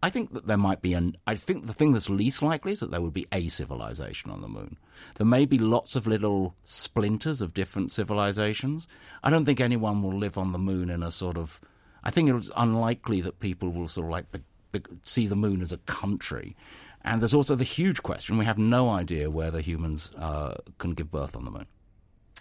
I 0.04 0.10
think 0.10 0.34
that 0.34 0.46
there 0.46 0.58
might 0.58 0.82
be 0.82 0.92
an. 0.92 1.16
I 1.26 1.34
think 1.34 1.66
the 1.66 1.72
thing 1.72 1.92
that's 1.94 2.10
least 2.10 2.42
likely 2.42 2.72
is 2.72 2.80
that 2.80 2.90
there 2.90 3.00
would 3.00 3.14
be 3.14 3.26
a 3.32 3.48
civilization 3.48 4.30
on 4.30 4.42
the 4.42 4.48
moon. 4.48 4.76
There 5.14 5.26
may 5.26 5.46
be 5.46 5.56
lots 5.56 5.96
of 5.96 6.06
little 6.06 6.54
splinters 6.62 7.40
of 7.40 7.54
different 7.54 7.90
civilizations. 7.90 8.86
I 9.22 9.30
don't 9.30 9.46
think 9.46 9.62
anyone 9.62 10.02
will 10.02 10.12
live 10.14 10.36
on 10.36 10.52
the 10.52 10.58
moon 10.58 10.90
in 10.90 11.02
a 11.02 11.10
sort 11.10 11.38
of. 11.38 11.58
I 12.02 12.10
think 12.10 12.28
it's 12.28 12.50
unlikely 12.54 13.22
that 13.22 13.40
people 13.40 13.70
will 13.70 13.88
sort 13.88 14.04
of 14.04 14.10
like 14.10 14.30
be, 14.30 14.40
be, 14.72 14.82
see 15.04 15.26
the 15.26 15.36
moon 15.36 15.62
as 15.62 15.72
a 15.72 15.78
country. 15.78 16.54
And 17.00 17.22
there's 17.22 17.32
also 17.32 17.54
the 17.54 17.64
huge 17.64 18.02
question: 18.02 18.36
we 18.36 18.44
have 18.44 18.58
no 18.58 18.90
idea 18.90 19.30
whether 19.30 19.62
humans 19.62 20.10
uh, 20.18 20.56
can 20.76 20.90
give 20.90 21.10
birth 21.10 21.34
on 21.34 21.46
the 21.46 21.50
moon. 21.50 21.66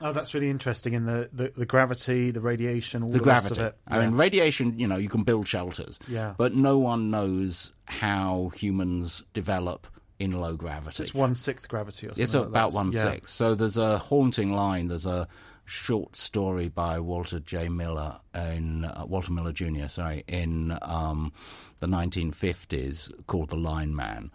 Oh, 0.01 0.11
that's 0.11 0.33
really 0.33 0.49
interesting. 0.49 0.93
In 0.93 1.05
the, 1.05 1.29
the, 1.31 1.53
the 1.55 1.65
gravity, 1.65 2.31
the 2.31 2.41
radiation, 2.41 3.03
all 3.03 3.09
the 3.09 3.19
the, 3.19 3.23
rest 3.23 3.47
gravity. 3.49 3.61
of 3.61 3.67
it. 3.67 3.77
I 3.87 3.99
mean, 3.99 4.15
radiation. 4.15 4.79
You 4.79 4.87
know, 4.87 4.97
you 4.97 5.09
can 5.09 5.23
build 5.23 5.47
shelters. 5.47 5.99
Yeah. 6.07 6.33
But 6.37 6.55
no 6.55 6.79
one 6.79 7.11
knows 7.11 7.73
how 7.85 8.51
humans 8.55 9.23
develop 9.33 9.87
in 10.19 10.31
low 10.31 10.55
gravity. 10.55 11.03
it's 11.03 11.13
one 11.13 11.35
sixth 11.35 11.67
gravity 11.67 12.07
or 12.07 12.09
something. 12.11 12.23
It's 12.23 12.33
like 12.33 12.45
about 12.47 12.71
that. 12.71 12.75
one 12.75 12.91
Yeah. 12.91 13.03
sixth. 13.03 13.33
So 13.35 13.55
there's 13.55 13.77
a 13.77 13.97
haunting 13.99 14.53
line. 14.53 14.87
There's 14.87 15.05
a 15.05 15.27
short 15.65 16.15
story 16.15 16.69
by 16.69 16.99
Walter 16.99 17.39
J. 17.39 17.69
Miller 17.69 18.19
in 18.35 18.85
uh, 18.85 19.05
Walter 19.07 19.31
Miller 19.31 19.51
Jr. 19.53 19.87
Sorry, 19.87 20.23
in 20.27 20.77
um, 20.81 21.31
the 21.79 21.87
1950s 21.87 23.11
called 23.27 23.49
The 23.49 23.57
Line 23.57 23.95
Man. 23.95 24.31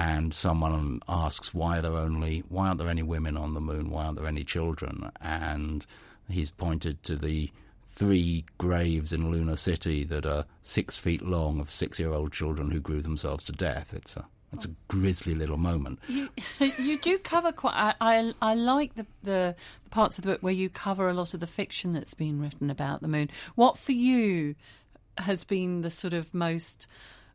And 0.00 0.32
someone 0.32 1.00
asks 1.10 1.52
why 1.52 1.82
there 1.82 1.92
only 1.92 2.42
why 2.48 2.68
aren't 2.68 2.78
there 2.78 2.88
any 2.88 3.02
women 3.02 3.36
on 3.36 3.52
the 3.52 3.60
moon? 3.60 3.90
Why 3.90 4.06
aren't 4.06 4.16
there 4.16 4.26
any 4.26 4.44
children? 4.44 5.10
And 5.20 5.84
he's 6.26 6.50
pointed 6.50 7.02
to 7.02 7.16
the 7.16 7.50
three 7.86 8.46
graves 8.56 9.12
in 9.12 9.30
Lunar 9.30 9.56
City 9.56 10.04
that 10.04 10.24
are 10.24 10.46
six 10.62 10.96
feet 10.96 11.20
long 11.20 11.60
of 11.60 11.70
six-year-old 11.70 12.32
children 12.32 12.70
who 12.70 12.80
grew 12.80 13.02
themselves 13.02 13.44
to 13.44 13.52
death. 13.52 13.92
It's 13.92 14.16
a 14.16 14.24
it's 14.54 14.64
a 14.64 14.70
grisly 14.88 15.34
little 15.34 15.58
moment. 15.58 15.98
You, 16.08 16.30
you 16.78 16.96
do 16.96 17.18
cover 17.18 17.52
quite. 17.52 17.74
I, 17.74 17.94
I, 18.00 18.32
I 18.40 18.54
like 18.54 18.94
the, 18.94 19.06
the 19.22 19.54
the 19.84 19.90
parts 19.90 20.16
of 20.16 20.24
the 20.24 20.30
book 20.30 20.42
where 20.42 20.54
you 20.54 20.70
cover 20.70 21.10
a 21.10 21.14
lot 21.14 21.34
of 21.34 21.40
the 21.40 21.46
fiction 21.46 21.92
that's 21.92 22.14
been 22.14 22.40
written 22.40 22.70
about 22.70 23.02
the 23.02 23.08
moon. 23.08 23.28
What 23.54 23.76
for 23.76 23.92
you 23.92 24.54
has 25.18 25.44
been 25.44 25.82
the 25.82 25.90
sort 25.90 26.14
of 26.14 26.32
most 26.32 26.86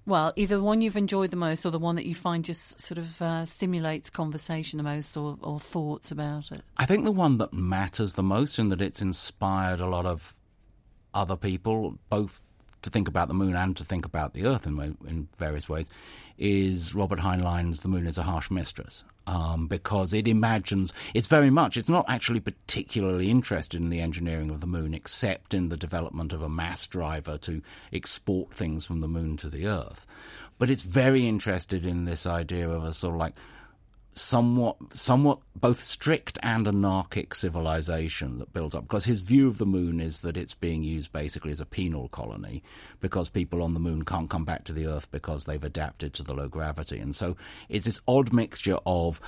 Well, 0.08 0.34
either 0.36 0.58
the 0.58 0.64
one 0.64 0.82
you've 0.82 0.98
enjoyed 0.98 1.32
the 1.32 1.38
most 1.38 1.66
or 1.66 1.72
the 1.72 1.80
one 1.80 1.96
that 1.96 2.06
you 2.06 2.14
find 2.14 2.46
just 2.46 2.80
sort 2.80 3.00
of 3.00 3.22
uh, 3.22 3.46
stimulates 3.46 4.12
conversation 4.12 4.78
the 4.78 4.84
most 4.84 5.18
or, 5.18 5.38
or 5.42 5.60
thoughts 5.60 6.12
about 6.12 6.52
it. 6.52 6.62
I 6.78 6.86
think 6.86 7.06
the 7.06 7.12
one 7.12 7.40
that 7.40 7.54
matters 7.54 8.14
the 8.14 8.24
most 8.24 8.60
in 8.60 8.70
that 8.70 8.82
it's 8.82 9.02
inspired 9.02 9.80
a 9.80 9.88
lot 9.88 10.06
of 10.06 10.36
other 11.14 11.36
people, 11.36 11.98
both 12.10 12.42
to 12.86 12.90
think 12.90 13.08
about 13.08 13.28
the 13.28 13.34
moon 13.34 13.56
and 13.56 13.76
to 13.78 13.84
think 13.84 14.06
about 14.06 14.34
the 14.34 14.46
Earth 14.46 14.66
in, 14.66 14.80
in 15.08 15.28
various 15.38 15.68
ways, 15.68 15.90
is 16.38 16.96
Robert 16.96 17.20
Heinlein's 17.20 17.82
The 17.82 17.88
Moon 17.88 18.08
is 18.08 18.18
a 18.18 18.24
Harsh 18.24 18.50
Mistress. 18.50 19.04
Um, 19.28 19.68
because 19.68 20.14
it 20.14 20.28
imagines, 20.28 20.94
it's 21.16 21.28
very 21.28 21.50
much, 21.50 21.78
it's 21.78 21.90
not 21.90 22.06
actually 22.08 22.40
particularly 22.40 23.32
interested 23.32 23.82
in 23.82 23.90
the 23.90 24.00
engineering 24.00 24.52
of 24.52 24.62
the 24.62 24.68
moon, 24.68 24.94
except 24.94 25.56
in 25.56 25.70
the 25.70 25.78
development 25.78 26.32
of 26.32 26.44
a 26.44 26.50
mass 26.50 26.86
driver 26.86 27.40
to 27.40 27.62
export 27.92 28.54
things 28.54 28.86
from 28.86 29.02
the 29.02 29.08
moon 29.08 29.36
to 29.38 29.50
the 29.50 29.66
Earth. 29.66 30.06
But 30.60 30.70
it's 30.70 30.84
very 30.84 31.28
interested 31.28 31.88
in 31.88 32.06
this 32.06 32.28
idea 32.28 32.70
of 32.70 32.84
a 32.84 32.94
sort 32.94 33.16
of 33.16 33.20
like 33.20 33.34
somewhat, 34.16 34.78
somewhat 34.94 35.40
both 35.56 35.82
strict 35.82 36.38
and 36.42 36.68
anarchic 36.68 37.36
civilization 37.36 38.40
that 38.40 38.54
builds 38.54 38.74
up. 38.74 38.84
Because 38.84 39.06
his 39.06 39.22
view 39.22 39.48
of 39.48 39.58
the 39.58 39.66
moon 39.66 40.00
is 40.00 40.22
that 40.22 40.38
it's 40.38 40.56
being 40.56 40.84
used 40.84 41.12
basically 41.12 41.52
as 41.52 41.62
a 41.62 41.66
penal 41.66 42.08
colony, 42.10 42.64
because 43.02 43.30
people 43.30 43.62
on 43.62 43.74
the 43.74 43.80
moon 43.80 44.04
can't 44.04 44.30
come 44.30 44.46
back 44.46 44.64
to 44.66 44.74
the 44.74 44.88
Earth 44.88 45.12
because 45.12 45.46
they've 45.46 45.64
adapted 45.64 46.14
to 46.14 46.24
the 46.24 46.34
low 46.34 46.48
gravity, 46.48 47.00
and 47.00 47.16
so 47.16 47.36
it's 47.70 47.86
this 47.86 48.02
odd 48.08 48.34
mixture 48.34 48.80
of 48.86 49.20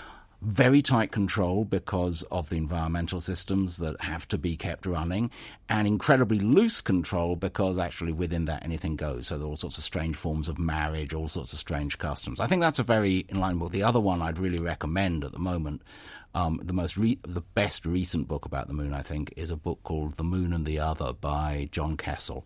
very 0.42 0.82
tight 0.82 1.12
control 1.12 1.66
because 1.66 2.24
of 2.24 2.50
the 2.50 2.58
environmental 2.58 3.20
systems 3.20 3.78
that 3.78 4.00
have 4.02 4.28
to 4.28 4.38
be 4.38 4.56
kept 4.56 4.86
running, 4.86 5.32
and 5.68 5.88
incredibly 5.88 6.40
loose 6.40 6.82
control 6.82 7.36
because 7.36 7.78
actually 7.78 8.14
within 8.14 8.46
that 8.46 8.64
anything 8.64 8.96
goes. 8.96 9.28
So 9.28 9.38
there 9.38 9.48
are 9.48 9.50
all 9.50 9.56
sorts 9.56 9.78
of 9.78 9.84
strange 9.84 10.16
forms 10.16 10.48
of 10.48 10.60
marriage, 10.60 11.14
all 11.14 11.28
sorts 11.28 11.54
of 11.54 11.60
strange 11.60 11.98
customs. 11.98 12.40
I 12.40 12.48
think 12.48 12.62
that's 12.62 12.80
a 12.80 12.84
very 12.84 13.26
in 13.30 13.40
line 13.40 13.60
with 13.60 13.72
the 13.72 13.84
other 13.84 14.00
one 14.00 14.22
I'd 14.22 14.40
really 14.40 14.64
recommend 14.64 15.24
at 15.24 15.32
the 15.32 15.40
moment. 15.40 15.82
Um, 16.36 16.62
the 16.64 16.74
most 16.74 16.98
re- 16.98 17.20
the 17.24 17.42
best 17.42 17.86
recent 17.86 18.28
book 18.28 18.46
about 18.46 18.68
the 18.68 18.74
moon, 18.74 18.94
I 18.94 19.02
think, 19.02 19.34
is 19.36 19.50
a 19.50 19.56
book 19.56 19.80
called 19.82 20.18
The 20.18 20.24
Moon 20.24 20.54
and 20.54 20.66
the 20.66 20.78
Other 20.78 21.14
by 21.14 21.68
John 21.72 21.98
Kessel 21.98 22.46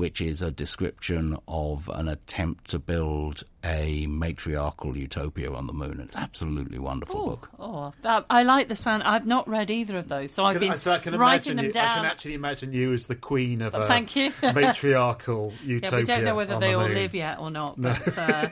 which 0.00 0.22
is 0.22 0.40
a 0.40 0.50
description 0.50 1.36
of 1.46 1.90
an 1.90 2.08
attempt 2.08 2.70
to 2.70 2.78
build 2.78 3.42
a 3.62 4.06
matriarchal 4.06 4.96
utopia 4.96 5.52
on 5.52 5.66
the 5.66 5.74
moon. 5.74 6.00
It's 6.02 6.16
absolutely 6.16 6.78
wonderful 6.78 7.20
Ooh, 7.20 7.26
book. 7.26 7.50
Oh, 7.58 7.92
that, 8.00 8.24
I 8.30 8.42
like 8.44 8.68
the 8.68 8.74
sound. 8.74 9.02
I've 9.02 9.26
not 9.26 9.46
read 9.46 9.70
either 9.70 9.98
of 9.98 10.08
those, 10.08 10.32
so 10.32 10.46
I've 10.46 10.54
Can- 10.54 10.68
been 10.70 10.78
so 10.78 10.92
I 10.92 10.98
can 11.00 11.18
writing 11.18 11.56
them 11.56 11.66
you, 11.66 11.72
down. 11.72 11.84
I 11.84 11.94
can 11.96 12.04
actually 12.06 12.32
imagine 12.32 12.72
you 12.72 12.94
as 12.94 13.08
the 13.08 13.14
queen 13.14 13.60
of 13.60 13.74
Oh, 13.74 13.82
a 13.82 13.86
thank 13.86 14.16
you. 14.16 14.32
matriarchal 14.42 15.52
utopia. 15.66 15.90
yeah, 15.90 15.96
we 15.98 16.04
don't 16.06 16.24
know 16.24 16.34
whether 16.34 16.58
they 16.58 16.68
the 16.70 16.78
all 16.78 16.86
moon. 16.86 16.94
live 16.94 17.14
yet 17.14 17.38
or 17.38 17.50
not. 17.50 17.76
No. 17.76 17.94
But, 18.02 18.16
uh, 18.18 18.48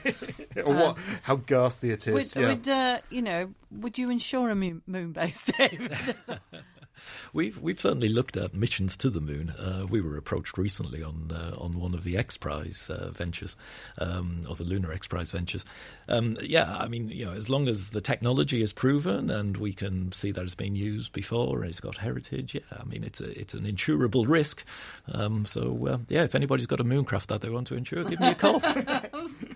or 0.63 0.73
what? 0.75 0.97
How 1.23 1.37
ghastly 1.37 1.89
it 1.89 2.07
is. 2.07 2.13
would, 2.13 2.35
yeah. 2.39 2.47
would 2.49 2.69
uh, 2.69 2.99
you 3.09 3.23
know? 3.23 3.49
Would 3.71 3.97
you 3.97 4.11
insure 4.11 4.51
a 4.51 4.55
moon, 4.55 4.83
moon 4.85 5.13
base, 5.13 5.43
Dave? 5.57 6.15
We've 7.33 7.57
we've 7.59 7.79
certainly 7.79 8.09
looked 8.09 8.37
at 8.37 8.53
missions 8.53 8.97
to 8.97 9.09
the 9.09 9.21
moon. 9.21 9.49
Uh, 9.49 9.85
we 9.89 10.01
were 10.01 10.17
approached 10.17 10.57
recently 10.57 11.03
on 11.03 11.31
uh, 11.31 11.55
on 11.57 11.79
one 11.79 11.93
of 11.93 12.03
the 12.03 12.17
X 12.17 12.37
Prize 12.37 12.89
uh, 12.89 13.09
ventures, 13.11 13.55
um, 13.97 14.41
or 14.47 14.55
the 14.55 14.63
Lunar 14.63 14.91
X 14.91 15.07
Prize 15.07 15.31
ventures. 15.31 15.65
Um, 16.07 16.35
yeah, 16.41 16.77
I 16.77 16.87
mean, 16.87 17.09
you 17.09 17.25
know, 17.25 17.33
as 17.33 17.49
long 17.49 17.67
as 17.67 17.91
the 17.91 18.01
technology 18.01 18.61
is 18.61 18.73
proven 18.73 19.29
and 19.29 19.57
we 19.57 19.73
can 19.73 20.11
see 20.11 20.31
that 20.31 20.43
it's 20.43 20.55
been 20.55 20.75
used 20.75 21.13
before 21.13 21.61
and 21.61 21.69
it's 21.69 21.79
got 21.79 21.97
heritage, 21.97 22.55
yeah, 22.55 22.61
I 22.79 22.83
mean, 22.85 23.03
it's 23.03 23.21
a, 23.21 23.39
it's 23.39 23.53
an 23.53 23.65
insurable 23.65 24.27
risk. 24.27 24.63
Um, 25.11 25.45
so 25.45 25.87
uh, 25.87 25.97
yeah, 26.09 26.23
if 26.23 26.35
anybody's 26.35 26.67
got 26.67 26.79
a 26.79 26.83
mooncraft 26.85 27.27
that 27.27 27.41
they 27.41 27.49
want 27.49 27.67
to 27.67 27.75
insure, 27.75 28.03
give 28.03 28.19
me 28.19 28.29
a 28.29 28.35
call. 28.35 28.61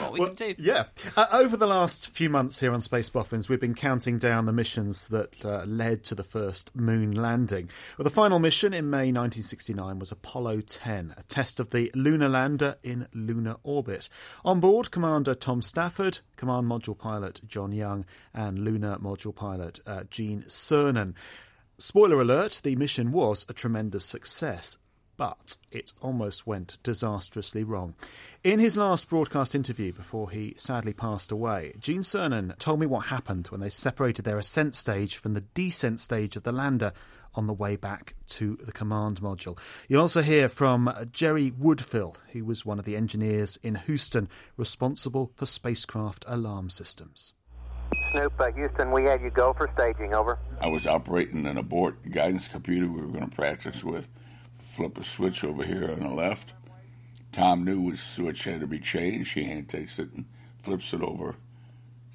What 0.00 0.12
we 0.12 0.20
Well, 0.20 0.28
can 0.30 0.54
do. 0.54 0.54
Yeah. 0.58 0.84
Uh, 1.16 1.26
over 1.32 1.56
the 1.56 1.66
last 1.66 2.10
few 2.14 2.28
months 2.30 2.60
here 2.60 2.72
on 2.72 2.80
Space 2.80 3.08
Boffins, 3.10 3.48
we've 3.48 3.60
been 3.60 3.74
counting 3.74 4.18
down 4.18 4.46
the 4.46 4.52
missions 4.52 5.08
that 5.08 5.44
uh, 5.44 5.64
led 5.64 6.04
to 6.04 6.14
the 6.14 6.24
first 6.24 6.74
moon 6.76 7.12
landing. 7.12 7.68
Well, 7.98 8.04
the 8.04 8.10
final 8.10 8.38
mission 8.38 8.72
in 8.74 8.90
May 8.90 9.10
1969 9.12 9.98
was 9.98 10.12
Apollo 10.12 10.62
10, 10.62 11.14
a 11.16 11.22
test 11.24 11.60
of 11.60 11.70
the 11.70 11.90
lunar 11.94 12.28
lander 12.28 12.76
in 12.82 13.06
lunar 13.12 13.56
orbit. 13.62 14.08
On 14.44 14.60
board, 14.60 14.90
Commander 14.90 15.34
Tom 15.34 15.62
Stafford, 15.62 16.20
Command 16.36 16.66
Module 16.66 16.98
Pilot 16.98 17.40
John 17.46 17.72
Young, 17.72 18.04
and 18.34 18.58
Lunar 18.58 18.96
Module 18.98 19.34
Pilot 19.34 19.80
uh, 19.86 20.04
Gene 20.10 20.42
Cernan. 20.42 21.14
Spoiler 21.78 22.20
alert, 22.20 22.60
the 22.62 22.76
mission 22.76 23.10
was 23.10 23.44
a 23.48 23.52
tremendous 23.52 24.04
success 24.04 24.78
but 25.22 25.56
it 25.70 25.92
almost 26.00 26.48
went 26.48 26.78
disastrously 26.82 27.62
wrong. 27.62 27.94
In 28.42 28.58
his 28.58 28.76
last 28.76 29.08
broadcast 29.08 29.54
interview 29.54 29.92
before 29.92 30.30
he 30.30 30.52
sadly 30.56 30.92
passed 30.92 31.30
away, 31.30 31.74
Gene 31.78 32.00
Cernan 32.00 32.58
told 32.58 32.80
me 32.80 32.86
what 32.86 33.06
happened 33.06 33.46
when 33.46 33.60
they 33.60 33.70
separated 33.70 34.24
their 34.24 34.36
ascent 34.36 34.74
stage 34.74 35.16
from 35.16 35.34
the 35.34 35.42
descent 35.54 36.00
stage 36.00 36.34
of 36.34 36.42
the 36.42 36.50
lander 36.50 36.92
on 37.36 37.46
the 37.46 37.52
way 37.52 37.76
back 37.76 38.16
to 38.30 38.58
the 38.64 38.72
command 38.72 39.20
module. 39.20 39.56
You'll 39.86 40.00
also 40.00 40.22
hear 40.22 40.48
from 40.48 40.92
Jerry 41.12 41.52
Woodfill, 41.52 42.16
who 42.32 42.44
was 42.44 42.66
one 42.66 42.80
of 42.80 42.84
the 42.84 42.96
engineers 42.96 43.60
in 43.62 43.76
Houston 43.76 44.28
responsible 44.56 45.30
for 45.36 45.46
spacecraft 45.46 46.24
alarm 46.26 46.68
systems. 46.68 47.32
Snoop, 48.10 48.32
uh, 48.40 48.50
Houston, 48.50 48.90
we 48.90 49.04
have 49.04 49.22
you 49.22 49.30
go 49.30 49.52
for 49.52 49.70
staging. 49.74 50.14
Over. 50.14 50.40
I 50.60 50.66
was 50.66 50.84
operating 50.84 51.46
an 51.46 51.58
abort 51.58 52.10
guidance 52.10 52.48
computer 52.48 52.88
we 52.88 53.02
were 53.02 53.06
going 53.06 53.30
to 53.30 53.36
practice 53.36 53.84
with. 53.84 54.08
Flip 54.72 54.96
a 54.96 55.04
switch 55.04 55.44
over 55.44 55.62
here 55.64 55.90
on 55.92 56.00
the 56.00 56.08
left. 56.08 56.54
Tom 57.30 57.62
knew 57.62 57.82
which 57.82 57.98
switch 57.98 58.44
had 58.44 58.60
to 58.60 58.66
be 58.66 58.78
changed. 58.78 59.34
He 59.34 59.44
hand 59.44 59.68
takes 59.68 59.98
it 59.98 60.10
and 60.14 60.24
flips 60.60 60.94
it 60.94 61.02
over 61.02 61.36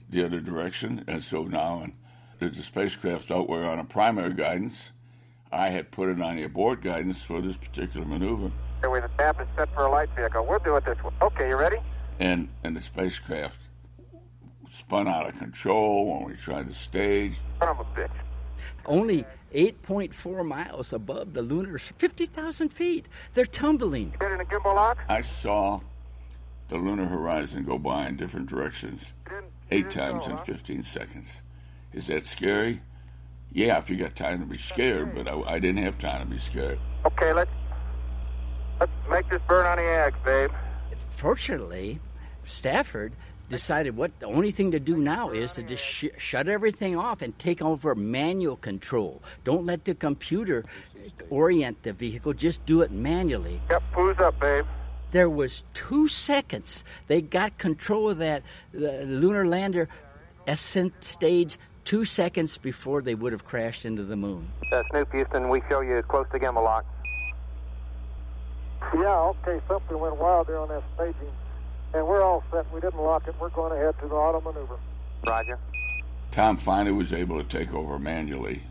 the 0.10 0.26
other 0.26 0.40
direction. 0.40 1.06
And 1.08 1.22
so 1.22 1.44
now, 1.44 1.82
and 1.84 1.94
there's 2.40 2.58
the 2.58 2.64
spacecraft 2.64 3.30
out 3.30 3.48
we're 3.48 3.64
on 3.64 3.78
a 3.78 3.84
primary 3.84 4.34
guidance. 4.34 4.90
I 5.52 5.70
had 5.70 5.92
put 5.92 6.10
it 6.10 6.20
on 6.20 6.38
the 6.38 6.46
abort 6.46 6.82
guidance 6.82 7.22
for 7.22 7.42
this 7.42 7.58
particular 7.58 8.08
maneuver. 8.08 8.52
We 8.92 9.02
the 9.02 9.10
tap 9.20 9.40
is 9.40 9.48
set 9.56 9.72
for 9.76 9.86
a 9.86 9.92
light 9.92 10.10
vehicle. 10.16 10.44
We'll 10.50 10.58
do 10.58 10.78
it 10.78 10.86
this 10.86 10.98
way. 11.04 11.12
Okay, 11.22 11.50
you 11.50 11.60
ready? 11.60 11.78
And, 12.20 12.50
and 12.64 12.76
the 12.76 12.82
spacecraft 12.82 13.60
spun 14.68 15.08
out 15.08 15.30
of 15.30 15.38
control 15.38 16.12
when 16.12 16.32
we 16.32 16.36
tried 16.36 16.66
to 16.66 16.74
stage. 16.74 17.38
Son 17.60 17.70
of 17.70 17.80
a 17.82 17.84
bitch. 17.84 18.10
Only 18.86 19.26
8.4 19.54 20.46
miles 20.46 20.94
above 20.94 21.34
the 21.34 21.42
lunar, 21.42 21.78
50,000 21.78 22.70
feet. 22.70 23.08
They're 23.34 23.46
tumbling. 23.46 24.14
Get 24.20 24.32
in 24.32 24.42
a 24.42 24.46
gimbal 24.46 24.76
lock? 24.76 25.00
I 25.10 25.22
saw 25.22 25.82
the 26.70 26.78
lunar 26.78 27.06
horizon 27.06 27.64
go 27.64 27.78
by 27.78 28.08
in 28.08 28.18
different 28.18 28.48
directions 28.48 29.14
eight 29.72 29.90
times 29.90 30.28
in 30.28 30.38
15 30.38 30.84
seconds. 30.84 31.42
Is 31.94 32.08
that 32.08 32.24
scary? 32.24 32.82
Yeah, 33.52 33.78
if 33.78 33.90
you 33.90 33.96
got 33.96 34.16
time 34.16 34.40
to 34.42 34.46
be 34.46 34.58
scared, 34.58 35.16
but 35.16 35.28
I, 35.28 35.40
I 35.42 35.60
didn't 35.60 35.84
have 35.84 35.98
time 35.98 36.20
to 36.22 36.26
be 36.26 36.38
scared. 36.38 36.80
Okay, 37.06 37.34
let's 37.34 37.52
let's 38.80 38.92
make 39.10 39.30
this 39.30 39.42
burn 39.48 39.66
on 39.66 39.78
the 39.78 39.84
eggs, 39.84 40.18
babe. 40.24 40.52
Fortunately, 41.10 42.00
Stafford 42.44 43.14
decided 43.50 43.96
what 43.96 44.18
the 44.20 44.26
only 44.26 44.52
thing 44.52 44.72
to 44.72 44.80
do 44.80 44.98
now 44.98 45.30
is 45.30 45.54
to 45.54 45.64
just 45.64 45.84
sh- 45.84 46.06
shut 46.18 46.50
everything 46.50 46.98
off 46.98 47.22
and 47.22 47.38
take 47.40 47.62
over 47.62 47.96
manual 47.96 48.58
control. 48.58 49.22
Don't 49.44 49.66
let 49.66 49.86
the 49.86 49.96
computer 49.96 50.66
orient 51.30 51.84
the 51.84 51.94
vehicle, 51.94 52.34
just 52.34 52.66
do 52.66 52.82
it 52.82 52.92
manually. 52.92 53.62
Yep, 53.70 53.84
who's 53.94 54.18
up, 54.20 54.40
babe? 54.40 54.66
There 55.12 55.30
was 55.30 55.64
two 55.74 56.08
seconds. 56.08 56.84
They 57.08 57.22
got 57.22 57.58
control 57.58 58.10
of 58.10 58.18
that 58.18 58.44
the 58.74 59.06
lunar 59.06 59.48
lander 59.48 59.88
ascent 60.48 61.04
stage 61.04 61.58
two 61.86 62.04
seconds 62.04 62.58
before 62.58 63.02
they 63.02 63.16
would 63.16 63.32
have 63.32 63.46
crashed 63.46 63.86
into 63.86 64.04
the 64.04 64.18
moon. 64.18 64.52
Uh, 64.74 64.84
Snoop, 64.92 65.12
Houston, 65.14 65.48
we 65.48 65.62
show 65.70 65.80
you 65.80 66.02
close 66.02 66.26
to 66.34 66.40
gimbal 66.40 66.64
lock. 66.64 66.86
Yeah, 68.94 69.34
okay, 69.48 69.62
something 69.68 69.98
went 69.98 70.18
wild 70.18 70.48
there 70.48 70.60
on 70.60 70.68
that 70.68 70.84
staging. 70.96 71.32
And 71.94 72.06
we're 72.06 72.22
all 72.22 72.44
set. 72.52 72.72
We 72.74 72.82
didn't 72.82 73.02
lock 73.02 73.28
it. 73.28 73.36
We're 73.40 73.50
going 73.50 73.74
ahead 73.74 73.98
to 74.00 74.08
the 74.08 74.16
auto 74.16 74.42
maneuver. 74.42 74.78
Roger. 75.26 75.60
Tom 76.32 76.58
finally 76.58 76.92
was 76.92 77.14
able 77.14 77.42
to 77.42 77.48
take 77.48 77.74
over 77.74 77.98
manually, 77.98 78.64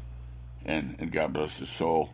and, 0.65 0.97
and 0.99 1.11
God 1.11 1.33
bless 1.33 1.59
his 1.59 1.71
soul, 1.71 2.11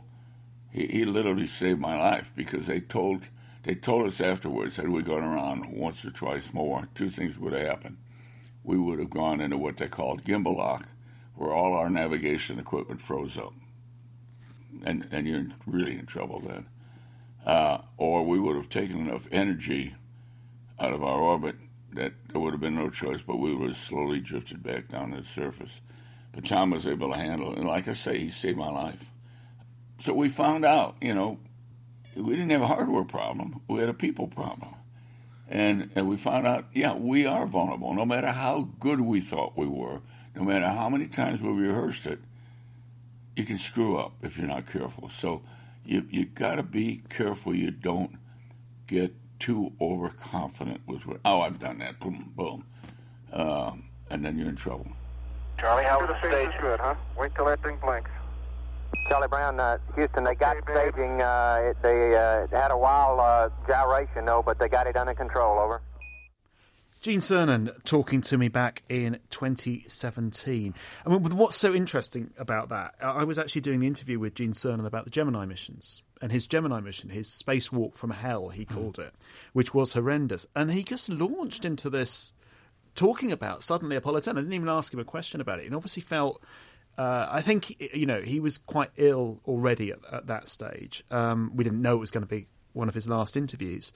he, 0.71 0.87
he 0.87 1.05
literally 1.05 1.47
saved 1.47 1.81
my 1.81 1.99
life 1.99 2.33
because 2.35 2.67
they 2.67 2.81
told 2.81 3.29
they 3.65 3.75
told 3.77 4.07
us 4.07 4.21
afterwards 4.21 4.77
had 4.77 4.89
we 4.89 5.03
gone 5.03 5.23
around 5.23 5.71
once 5.71 6.05
or 6.05 6.11
twice 6.11 6.53
more, 6.53 6.89
two 6.97 7.11
things 7.11 7.39
would 7.39 7.53
have 7.53 7.67
happened. 7.67 7.97
We 8.65 8.77
would 8.77 8.99
have 8.99 9.11
gone 9.11 9.41
into 9.41 9.57
what 9.57 9.77
they 9.77 9.87
called 9.87 10.25
gimbal 10.25 10.57
lock, 10.57 10.89
where 11.37 11.53
all 11.53 11.75
our 11.75 11.89
navigation 11.89 12.59
equipment 12.59 13.01
froze 13.01 13.39
up, 13.39 13.53
and 14.85 15.07
and 15.13 15.29
you're 15.29 15.47
really 15.67 15.99
in 15.99 16.07
trouble 16.07 16.41
then. 16.41 16.67
Uh, 17.45 17.79
or 17.97 18.25
we 18.25 18.39
would 18.39 18.57
have 18.57 18.69
taken 18.69 19.01
enough 19.01 19.29
energy 19.33 19.95
out 20.79 20.93
of 20.93 21.03
our 21.03 21.21
orbit 21.21 21.57
that 21.93 22.13
there 22.29 22.41
would 22.41 22.53
have 22.53 22.61
been 22.61 22.75
no 22.75 22.91
choice, 22.91 23.23
but 23.23 23.37
we 23.37 23.55
have 23.55 23.77
slowly 23.77 24.21
drifted 24.21 24.63
back 24.63 24.89
down 24.89 25.11
to 25.11 25.19
the 25.19 25.25
surface. 25.25 25.81
But 26.33 26.47
Tom 26.47 26.71
was 26.71 26.87
able 26.87 27.11
to 27.11 27.17
handle 27.17 27.53
it, 27.53 27.59
and 27.59 27.69
like 27.69 27.89
I 27.89 27.93
say, 27.93 28.19
he 28.19 28.31
saved 28.31 28.59
my 28.59 28.71
life. 28.71 29.13
So 29.99 30.15
we 30.15 30.29
found 30.29 30.65
out, 30.65 30.97
you 31.01 31.15
know, 31.15 31.39
we 32.17 32.31
didn't 32.31 32.51
have 32.51 32.63
a 32.63 32.67
hardware 32.67 33.05
problem; 33.05 33.61
we 33.69 33.81
had 33.81 33.89
a 33.89 33.95
people 33.95 34.27
problem. 34.27 34.75
And, 35.49 35.91
and 35.95 36.09
we 36.09 36.17
found 36.17 36.47
out, 36.47 36.65
yeah, 36.73 36.95
we 36.95 37.27
are 37.27 37.47
vulnerable. 37.47 37.93
No 37.93 38.07
matter 38.07 38.29
how 38.29 38.71
good 38.81 39.03
we 39.03 39.21
thought 39.21 39.53
we 39.55 39.67
were, 39.67 40.01
no 40.35 40.45
matter 40.45 40.67
how 40.67 40.89
many 40.89 41.09
times 41.09 41.43
we 41.43 41.51
rehearsed 41.51 42.07
it, 42.07 42.21
you 43.37 43.45
can 43.45 43.59
screw 43.59 43.99
up 43.99 44.15
if 44.23 44.39
you're 44.39 44.47
not 44.47 44.67
careful. 44.67 45.11
So 45.11 45.43
you 45.85 46.07
you 46.11 46.25
got 46.25 46.57
to 46.57 46.63
be 46.63 47.03
careful 47.09 47.55
you 47.55 47.71
don't 47.71 48.19
get 48.87 49.15
too 49.43 49.73
overconfident 49.81 50.81
with 50.87 51.05
what. 51.07 51.21
Oh, 51.25 51.41
I've 51.41 51.59
done 51.59 51.79
that. 51.79 51.99
Boom, 52.01 52.33
boom, 52.37 52.65
um, 53.33 53.85
and 54.11 54.25
then 54.25 54.39
you're 54.39 54.49
in 54.49 54.57
trouble. 54.57 54.87
Charlie, 55.59 55.85
how 55.85 56.01
was 56.01 56.09
the 56.09 56.29
the 56.29 56.35
stage? 56.47 56.61
good, 56.61 56.79
huh? 56.81 56.95
Wait 57.19 57.35
till 57.35 57.47
that 57.47 57.63
thing 57.63 57.77
blinks. 57.83 58.11
Charlie 59.09 59.29
Brown, 59.29 59.59
uh, 59.59 59.79
Houston, 59.97 60.23
they 60.25 60.35
got 60.35 60.57
staging. 60.71 61.21
Uh, 61.21 61.71
it- 61.71 61.83
they 61.83 62.15
uh, 62.17 62.47
had 62.57 62.71
a 62.71 62.77
wild 62.77 63.19
uh, 63.19 63.49
gyration, 63.67 64.25
though, 64.27 64.43
but 64.45 64.59
they 64.59 64.69
got 64.69 64.87
it 64.87 64.97
under 64.97 65.15
control. 65.15 65.59
Over. 65.59 65.81
Gene 67.01 67.19
Cernan 67.21 67.83
talking 67.83 68.21
to 68.21 68.39
me 68.39 68.47
back 68.47 68.85
in 68.89 69.19
2017. 69.31 70.75
I 71.05 71.09
mean, 71.09 71.37
what's 71.37 71.57
so 71.57 71.75
interesting 71.75 72.31
about 72.39 72.69
that? 72.69 72.95
I 73.03 73.11
I 73.21 73.25
was 73.25 73.39
actually 73.39 73.63
doing 73.63 73.81
the 73.81 73.89
interview 73.89 74.19
with 74.21 74.35
Gene 74.35 74.53
Cernan 74.53 74.87
about 74.87 75.05
the 75.05 75.11
Gemini 75.11 75.45
missions 75.47 76.03
and 76.23 76.31
his 76.31 76.47
Gemini 76.47 76.81
mission, 76.81 77.11
his 77.11 77.29
spacewalk 77.29 77.97
from 77.97 78.11
hell, 78.11 78.51
he 78.51 78.65
called 78.65 78.99
it, 79.01 79.13
which 79.53 79.75
was 79.75 79.93
horrendous. 79.93 80.47
And 80.55 80.71
he 80.71 80.85
just 80.85 81.09
launched 81.09 81.65
into 81.65 81.91
this 81.91 82.33
talking 82.95 83.33
about 83.33 83.65
suddenly 83.65 83.97
Apollo 83.97 84.21
10. 84.21 84.39
I 84.39 84.41
didn't 84.41 84.55
even 84.55 84.69
ask 84.69 84.95
him 84.95 85.01
a 85.01 85.05
question 85.05 85.41
about 85.41 85.59
it. 85.59 85.67
And 85.67 85.75
obviously 85.75 86.01
felt. 86.01 86.43
Uh, 86.97 87.27
I 87.31 87.41
think 87.41 87.81
you 87.95 88.05
know 88.05 88.21
he 88.21 88.39
was 88.39 88.59
quite 88.59 88.91
ill 88.97 89.41
already 89.47 89.91
at, 89.91 89.99
at 90.13 90.27
that 90.27 90.47
stage. 90.47 91.03
Um, 91.11 91.51
we 91.55 91.65
didn't 91.65 91.81
know 91.81 91.97
it 91.97 92.01
was 92.01 92.11
going 92.11 92.23
to 92.23 92.29
be 92.29 92.47
one 92.75 92.87
of 92.87 92.95
his 92.95 93.09
last 93.09 93.35
interviews, 93.35 93.95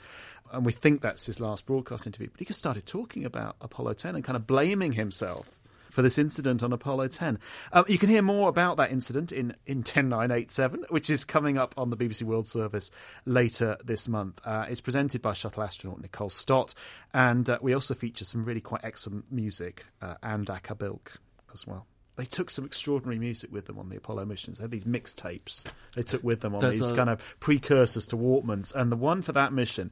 and 0.51 0.64
we 0.64 0.72
think 0.72 1.03
that's 1.03 1.27
his 1.27 1.39
last 1.39 1.66
broadcast 1.66 2.07
interview. 2.07 2.29
But 2.31 2.41
he 2.41 2.47
just 2.47 2.59
started 2.59 2.87
talking 2.87 3.27
about 3.27 3.57
Apollo 3.61 3.95
10 3.95 4.14
and 4.14 4.24
kind 4.24 4.35
of 4.35 4.47
blaming 4.47 4.93
himself 4.93 5.59
for 5.91 6.03
this 6.03 6.18
incident 6.18 6.62
on 6.62 6.72
Apollo 6.72 7.09
10. 7.09 7.39
Um, 7.72 7.84
you 7.89 7.99
can 7.99 8.09
hear 8.09 8.22
more 8.22 8.49
about 8.49 8.76
that 8.76 8.91
incident 8.91 9.32
in, 9.32 9.55
in 9.66 9.82
10987, 9.82 10.84
which 10.89 11.11
is 11.11 11.24
coming 11.24 11.59
up 11.59 11.74
on 11.76 11.91
the 11.91 11.97
BBC 11.97 12.22
World 12.22 12.47
Service 12.49 12.91
later 13.24 13.76
this 13.84 14.09
month. 14.09 14.41
Uh, 14.45 14.66
it's 14.68 14.80
presented 14.80 15.22
by 15.22 15.32
shuttle 15.32 15.62
astronaut 15.62 16.01
Nicole 16.01 16.28
Stott, 16.30 16.74
and 17.14 17.49
uh, 17.49 17.59
we 17.61 17.74
also 17.74 17.95
feature 17.95 18.24
some 18.24 18.45
really 18.45 18.61
quite 18.61 18.82
excellent 18.84 19.30
music 19.30 19.84
uh, 20.03 20.14
and 20.22 20.47
Akabilk 20.47 21.16
as 21.53 21.66
well. 21.66 21.87
They 22.16 22.24
took 22.24 22.49
some 22.49 22.64
extraordinary 22.64 23.18
music 23.18 23.53
with 23.53 23.66
them 23.66 23.78
on 23.78 23.91
the 23.91 23.97
Apollo 23.97 24.24
missions. 24.24 24.57
They 24.57 24.62
had 24.64 24.70
these 24.70 24.84
mixtapes 24.84 25.66
they 25.95 26.03
took 26.03 26.24
with 26.24 26.41
them 26.41 26.55
on 26.55 26.62
There's 26.62 26.78
these 26.78 26.91
a- 26.91 26.97
kind 26.97 27.11
of 27.11 27.20
precursors 27.41 28.07
to 28.07 28.16
Walkmans. 28.16 28.74
And 28.74 28.91
the 28.91 28.97
one 28.97 29.20
for 29.20 29.32
that 29.32 29.53
mission, 29.53 29.91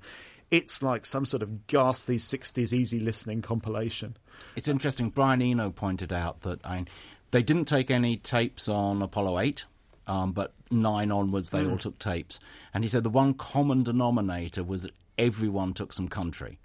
it's 0.56 0.82
like 0.82 1.04
some 1.06 1.24
sort 1.24 1.42
of 1.42 1.66
ghastly 1.66 2.16
60s 2.16 2.72
easy 2.72 3.00
listening 3.00 3.42
compilation. 3.42 4.16
It's 4.56 4.68
interesting. 4.68 5.10
Brian 5.10 5.42
Eno 5.42 5.70
pointed 5.70 6.12
out 6.12 6.42
that 6.42 6.64
I, 6.64 6.84
they 7.30 7.42
didn't 7.42 7.64
take 7.66 7.90
any 7.90 8.16
tapes 8.16 8.68
on 8.68 9.02
Apollo 9.02 9.40
8, 9.40 9.64
um, 10.06 10.32
but 10.32 10.52
9 10.70 11.10
onwards 11.10 11.50
they 11.50 11.64
Mm. 11.64 11.72
all 11.72 11.78
took 11.78 11.98
tapes. 11.98 12.38
And 12.72 12.84
he 12.84 12.90
said 12.90 13.02
the 13.04 13.10
one 13.10 13.34
common 13.34 13.82
denominator 13.82 14.62
was 14.62 14.82
that 14.82 14.92
everyone 15.18 15.74
took 15.74 15.92
some 15.92 16.08
country. 16.08 16.58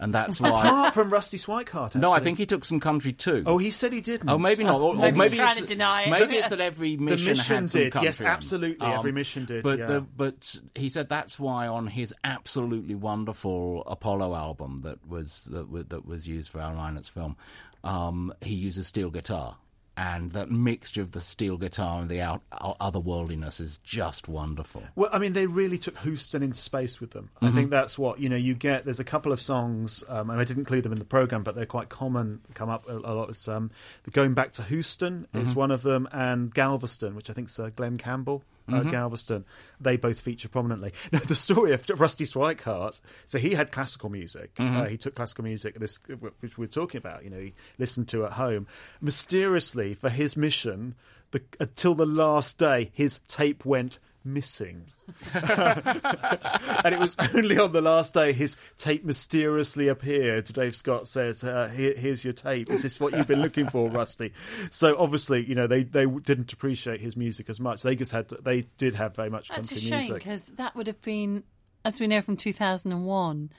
And 0.00 0.14
that's 0.14 0.40
why. 0.40 0.48
Apart 0.66 0.94
from 0.94 1.10
Rusty 1.10 1.38
Schweickart, 1.38 1.96
No, 1.96 2.12
I 2.12 2.20
think 2.20 2.38
he 2.38 2.46
took 2.46 2.64
some 2.64 2.78
country 2.78 3.12
too. 3.12 3.42
Oh, 3.46 3.58
he 3.58 3.70
said 3.72 3.92
he 3.92 4.00
didn't. 4.00 4.28
Oh, 4.28 4.38
maybe 4.38 4.62
not. 4.62 4.80
Or, 4.80 4.94
or 4.94 4.94
Maybe 4.94 5.10
he's 5.10 5.18
maybe 5.18 5.36
trying 5.36 5.56
to 5.56 5.66
deny 5.66 6.02
it. 6.02 6.10
Maybe 6.10 6.36
it's 6.36 6.50
that 6.50 6.60
every 6.60 6.94
The 6.96 7.02
mission, 7.02 7.32
mission 7.32 7.56
had 7.56 7.68
some 7.68 7.80
did. 7.80 7.92
country 7.92 8.06
Yes, 8.06 8.20
absolutely. 8.20 8.86
Every 8.86 9.10
mission 9.12 9.44
did, 9.44 9.64
But, 9.64 9.78
yeah. 9.80 9.86
the, 9.86 10.00
but 10.02 10.54
he 10.76 10.88
said 10.88 11.08
that's 11.08 11.38
why 11.40 11.66
on 11.66 11.86
his 11.88 12.14
absolutely 12.22 12.94
wonderful 12.94 13.82
Apollo 13.86 14.34
album 14.36 14.82
that 14.84 15.04
was 15.06 15.48
that, 15.52 15.68
was- 15.68 15.86
that 15.86 16.06
was 16.06 16.28
used 16.28 16.50
for 16.50 16.60
Al 16.60 16.74
Reinert's 16.74 17.08
film, 17.08 17.36
um, 17.84 18.32
he 18.40 18.54
uses 18.54 18.86
steel 18.86 19.10
guitar. 19.10 19.56
And 20.00 20.30
that 20.30 20.48
mixture 20.48 21.02
of 21.02 21.10
the 21.10 21.20
steel 21.20 21.56
guitar 21.56 22.00
and 22.00 22.08
the 22.08 22.20
out, 22.20 22.42
otherworldliness 22.52 23.60
is 23.60 23.78
just 23.78 24.28
wonderful. 24.28 24.84
Well, 24.94 25.10
I 25.12 25.18
mean, 25.18 25.32
they 25.32 25.46
really 25.46 25.76
took 25.76 25.98
Houston 25.98 26.40
into 26.42 26.60
space 26.60 27.00
with 27.00 27.10
them. 27.10 27.30
I 27.42 27.48
Mhm. 27.48 27.54
think 27.54 27.70
that's 27.70 27.98
what 27.98 28.20
you 28.20 28.28
know. 28.28 28.36
You 28.36 28.54
get 28.54 28.84
there's 28.84 29.00
a 29.00 29.04
couple 29.04 29.32
of 29.32 29.40
songs, 29.40 30.04
um, 30.08 30.30
and 30.30 30.40
I 30.40 30.44
didn't 30.44 30.60
include 30.60 30.84
them 30.84 30.92
in 30.92 31.00
the 31.00 31.04
program, 31.04 31.42
but 31.42 31.56
they're 31.56 31.66
quite 31.66 31.88
common. 31.88 32.40
Come 32.54 32.68
up 32.68 32.88
a, 32.88 32.96
a 32.96 33.12
lot. 33.12 33.28
It's, 33.30 33.48
um, 33.48 33.70
going 34.12 34.34
back 34.34 34.52
to 34.52 34.62
Houston 34.62 35.26
is 35.34 35.52
Mhm. 35.52 35.56
one 35.56 35.70
of 35.72 35.82
them, 35.82 36.08
and 36.12 36.54
Galveston, 36.54 37.16
which 37.16 37.28
I 37.28 37.32
think 37.32 37.48
is 37.48 37.58
uh, 37.58 37.70
Glen 37.74 37.96
Campbell. 37.96 38.44
Uh, 38.68 38.82
Mhm. 38.82 38.90
Galveston, 38.90 39.44
they 39.80 39.96
both 39.96 40.20
feature 40.20 40.48
prominently. 40.48 40.92
Now, 41.12 41.20
the 41.20 41.34
story 41.34 41.72
of 41.72 41.86
Rusty 41.98 42.24
Schweickart. 42.24 43.00
So 43.26 43.38
he 43.38 43.54
had 43.54 43.72
classical 43.72 44.10
music. 44.10 44.54
Mhm. 44.56 44.76
Uh, 44.76 44.84
he 44.88 44.96
took 44.96 45.14
classical 45.14 45.44
music, 45.44 45.76
this 45.78 45.98
which 46.40 46.58
we're 46.58 46.66
talking 46.66 46.98
about. 46.98 47.24
You 47.24 47.30
know, 47.30 47.40
he 47.40 47.54
listened 47.78 48.08
to 48.08 48.24
at 48.26 48.32
home. 48.32 48.66
Mysteriously, 49.00 49.94
for 49.94 50.10
his 50.10 50.36
mission, 50.36 50.94
the, 51.30 51.42
until 51.58 51.94
the 51.94 52.06
last 52.06 52.58
day, 52.58 52.90
his 52.94 53.18
tape 53.20 53.64
went 53.64 53.98
missing. 54.24 54.84
and 55.34 56.94
it 56.94 56.98
was 56.98 57.16
only 57.34 57.58
on 57.58 57.72
the 57.72 57.80
last 57.80 58.14
day 58.14 58.32
his 58.32 58.56
tape 58.76 59.04
mysteriously 59.04 59.88
appeared. 59.88 60.44
Dave 60.46 60.76
Scott 60.76 61.08
said, 61.08 61.42
uh, 61.44 61.68
Here, 61.68 61.94
"Here's 61.96 62.24
your 62.24 62.32
tape. 62.32 62.70
Is 62.70 62.82
this 62.82 63.00
what 63.00 63.16
you've 63.16 63.26
been 63.26 63.42
looking 63.42 63.68
for, 63.68 63.88
Rusty?" 63.90 64.32
So 64.70 64.96
obviously, 64.98 65.44
you 65.44 65.54
know, 65.54 65.66
they 65.66 65.82
they 65.84 66.06
didn't 66.06 66.52
appreciate 66.52 67.00
his 67.00 67.16
music 67.16 67.48
as 67.48 67.60
much. 67.60 67.82
They 67.82 67.96
just 67.96 68.12
had 68.12 68.28
they 68.28 68.62
did 68.76 68.94
have 68.94 69.16
very 69.16 69.30
much 69.30 69.48
That's 69.48 69.70
country 69.70 69.78
shame 69.78 69.98
music. 69.98 70.14
because 70.16 70.46
that 70.56 70.76
would 70.76 70.86
have 70.86 71.00
been, 71.02 71.44
as 71.84 72.00
we 72.00 72.06
know 72.06 72.20
from 72.20 72.36
2001, 72.36 73.50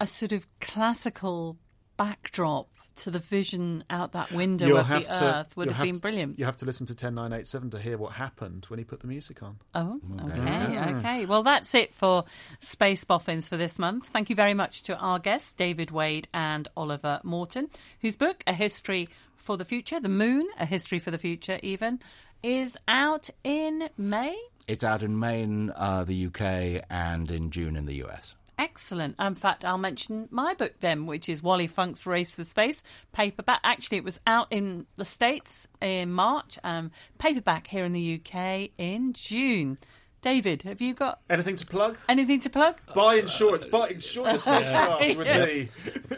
a 0.00 0.06
sort 0.06 0.32
of 0.32 0.46
classical 0.60 1.56
backdrop 1.96 2.68
to 2.96 3.10
the 3.10 3.18
vision 3.18 3.84
out 3.90 4.12
that 4.12 4.30
window 4.32 4.66
You'll 4.66 4.78
of 4.78 4.86
have 4.86 5.04
the 5.04 5.10
to- 5.12 5.24
Earth 5.36 5.56
would 5.56 5.66
you'll 5.66 5.74
have 5.74 5.84
been 5.86 5.94
to- 5.96 6.00
brilliant. 6.00 6.38
You 6.38 6.44
have 6.44 6.56
to 6.58 6.66
listen 6.66 6.86
to 6.86 6.94
10987 6.94 7.70
to 7.70 7.78
hear 7.78 7.98
what 7.98 8.12
happened 8.12 8.66
when 8.68 8.78
he 8.78 8.84
put 8.84 9.00
the 9.00 9.06
music 9.06 9.42
on. 9.42 9.56
Oh, 9.74 10.00
okay, 10.26 10.72
Yeah. 10.72 10.96
okay. 10.98 11.26
Well, 11.26 11.42
that's 11.42 11.74
it 11.74 11.94
for 11.94 12.24
Space 12.60 13.04
Boffins 13.04 13.48
for 13.48 13.56
this 13.56 13.78
month. 13.78 14.08
Thank 14.08 14.30
you 14.30 14.36
very 14.36 14.54
much 14.54 14.82
to 14.84 14.96
our 14.96 15.18
guests, 15.18 15.52
David 15.52 15.90
Wade 15.90 16.28
and 16.32 16.68
Oliver 16.76 17.20
Morton, 17.24 17.68
whose 18.00 18.16
book, 18.16 18.42
A 18.46 18.52
History 18.52 19.08
for 19.36 19.56
the 19.56 19.64
Future, 19.64 20.00
The 20.00 20.08
Moon, 20.08 20.46
A 20.58 20.64
History 20.66 20.98
for 20.98 21.10
the 21.10 21.18
Future, 21.18 21.58
even, 21.62 22.00
is 22.42 22.76
out 22.88 23.28
in 23.42 23.88
May. 23.98 24.36
It's 24.68 24.84
out 24.84 25.02
in 25.02 25.18
May 25.18 25.42
in 25.42 25.70
uh, 25.76 26.04
the 26.04 26.26
UK 26.26 26.82
and 26.88 27.30
in 27.30 27.50
June 27.50 27.76
in 27.76 27.84
the 27.86 28.02
US. 28.04 28.34
Excellent. 28.58 29.16
In 29.18 29.34
fact, 29.34 29.64
I'll 29.64 29.78
mention 29.78 30.28
my 30.30 30.54
book 30.54 30.74
then, 30.80 31.06
which 31.06 31.28
is 31.28 31.42
Wally 31.42 31.66
Funk's 31.66 32.06
Race 32.06 32.34
for 32.36 32.44
Space, 32.44 32.82
paperback. 33.12 33.60
Actually, 33.64 33.98
it 33.98 34.04
was 34.04 34.20
out 34.26 34.46
in 34.50 34.86
the 34.96 35.04
States 35.04 35.66
in 35.80 36.12
March, 36.12 36.58
um, 36.62 36.90
paperback 37.18 37.66
here 37.66 37.84
in 37.84 37.92
the 37.92 38.20
UK 38.24 38.70
in 38.78 39.12
June. 39.12 39.78
David, 40.22 40.62
have 40.62 40.80
you 40.80 40.94
got 40.94 41.20
anything 41.28 41.56
to 41.56 41.66
plug? 41.66 41.98
Anything 42.08 42.40
to 42.40 42.48
plug? 42.48 42.80
Buy 42.94 43.16
insurance. 43.16 43.66
Buy 43.66 43.88
insurance 43.88 44.42
spacecraft 44.42 45.16
with 45.18 45.26
Yeah. 45.26 45.44
me. 45.44 45.68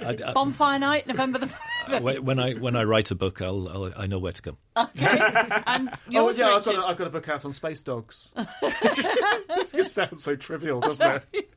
I- 0.01 0.29
I- 0.29 0.33
Bonfire 0.33 0.79
night, 0.79 1.07
November 1.09 1.39
the 1.39 1.55
when 2.01 2.25
when 2.25 2.39
I 2.39 2.53
when 2.55 2.77
I 2.77 2.85
write 2.85 3.11
a 3.11 3.15
book, 3.17 3.43
I'll, 3.43 3.69
I'll 3.69 3.93
I 3.97 4.07
know 4.07 4.19
where 4.21 4.31
to 4.33 4.43
come. 4.43 4.59
Okay. 4.97 5.19
And 5.67 5.89
Oh 6.09 6.11
yours, 6.11 6.39
yeah, 6.39 6.49
I've 6.49 6.67
Richard? 6.67 6.77
got, 6.81 6.85
a, 6.85 6.87
I've 6.89 6.97
got 6.97 7.07
a 7.07 7.11
book 7.11 7.29
out 7.29 7.45
on 7.45 7.53
space 7.53 7.83
dogs. 7.83 8.33
it 8.63 9.71
just 9.73 9.93
sounds 9.95 10.23
so 10.23 10.37
trivial, 10.37 10.81
doesn't 10.81 11.23
it? 11.33 11.49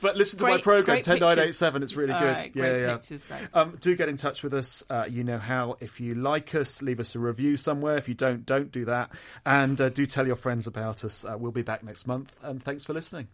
but 0.00 0.16
listen 0.16 0.38
to 0.38 0.44
my 0.44 0.50
Great- 0.52 0.62
program, 0.62 0.94
great 0.96 1.04
ten 1.04 1.18
nine 1.18 1.38
eight 1.38 1.54
seven. 1.54 1.82
It's 1.82 1.96
really 1.96 2.12
All 2.12 2.20
good. 2.20 2.36
right, 2.36 2.52
yeah, 2.54 2.62
great 2.62 2.80
yeah. 2.82 2.96
pictures, 2.96 3.24
though. 3.24 3.60
Um, 3.60 3.76
do 3.80 3.96
get 3.96 4.08
in 4.08 4.16
touch 4.16 4.42
with 4.42 4.54
us. 4.54 4.84
Uh, 4.88 5.04
you 5.08 5.24
know 5.24 5.38
how. 5.38 5.76
If 5.80 6.00
you 6.00 6.14
like 6.14 6.54
us, 6.54 6.80
leave 6.80 7.00
us 7.00 7.14
a 7.14 7.18
review 7.18 7.56
somewhere. 7.56 7.96
If 7.96 8.08
you 8.08 8.14
don't, 8.14 8.46
don't 8.46 8.70
do 8.70 8.84
that. 8.84 9.10
And 9.44 9.80
uh, 9.80 9.88
do 9.88 10.06
tell 10.06 10.26
your 10.26 10.36
friends 10.36 10.66
about 10.66 11.04
us. 11.04 11.24
Uh, 11.24 11.36
we'll 11.38 11.50
be 11.52 11.62
back 11.62 11.82
next 11.82 12.06
month. 12.06 12.34
And 12.42 12.62
thanks 12.62 12.84
for 12.84 12.92
listening. 12.92 13.28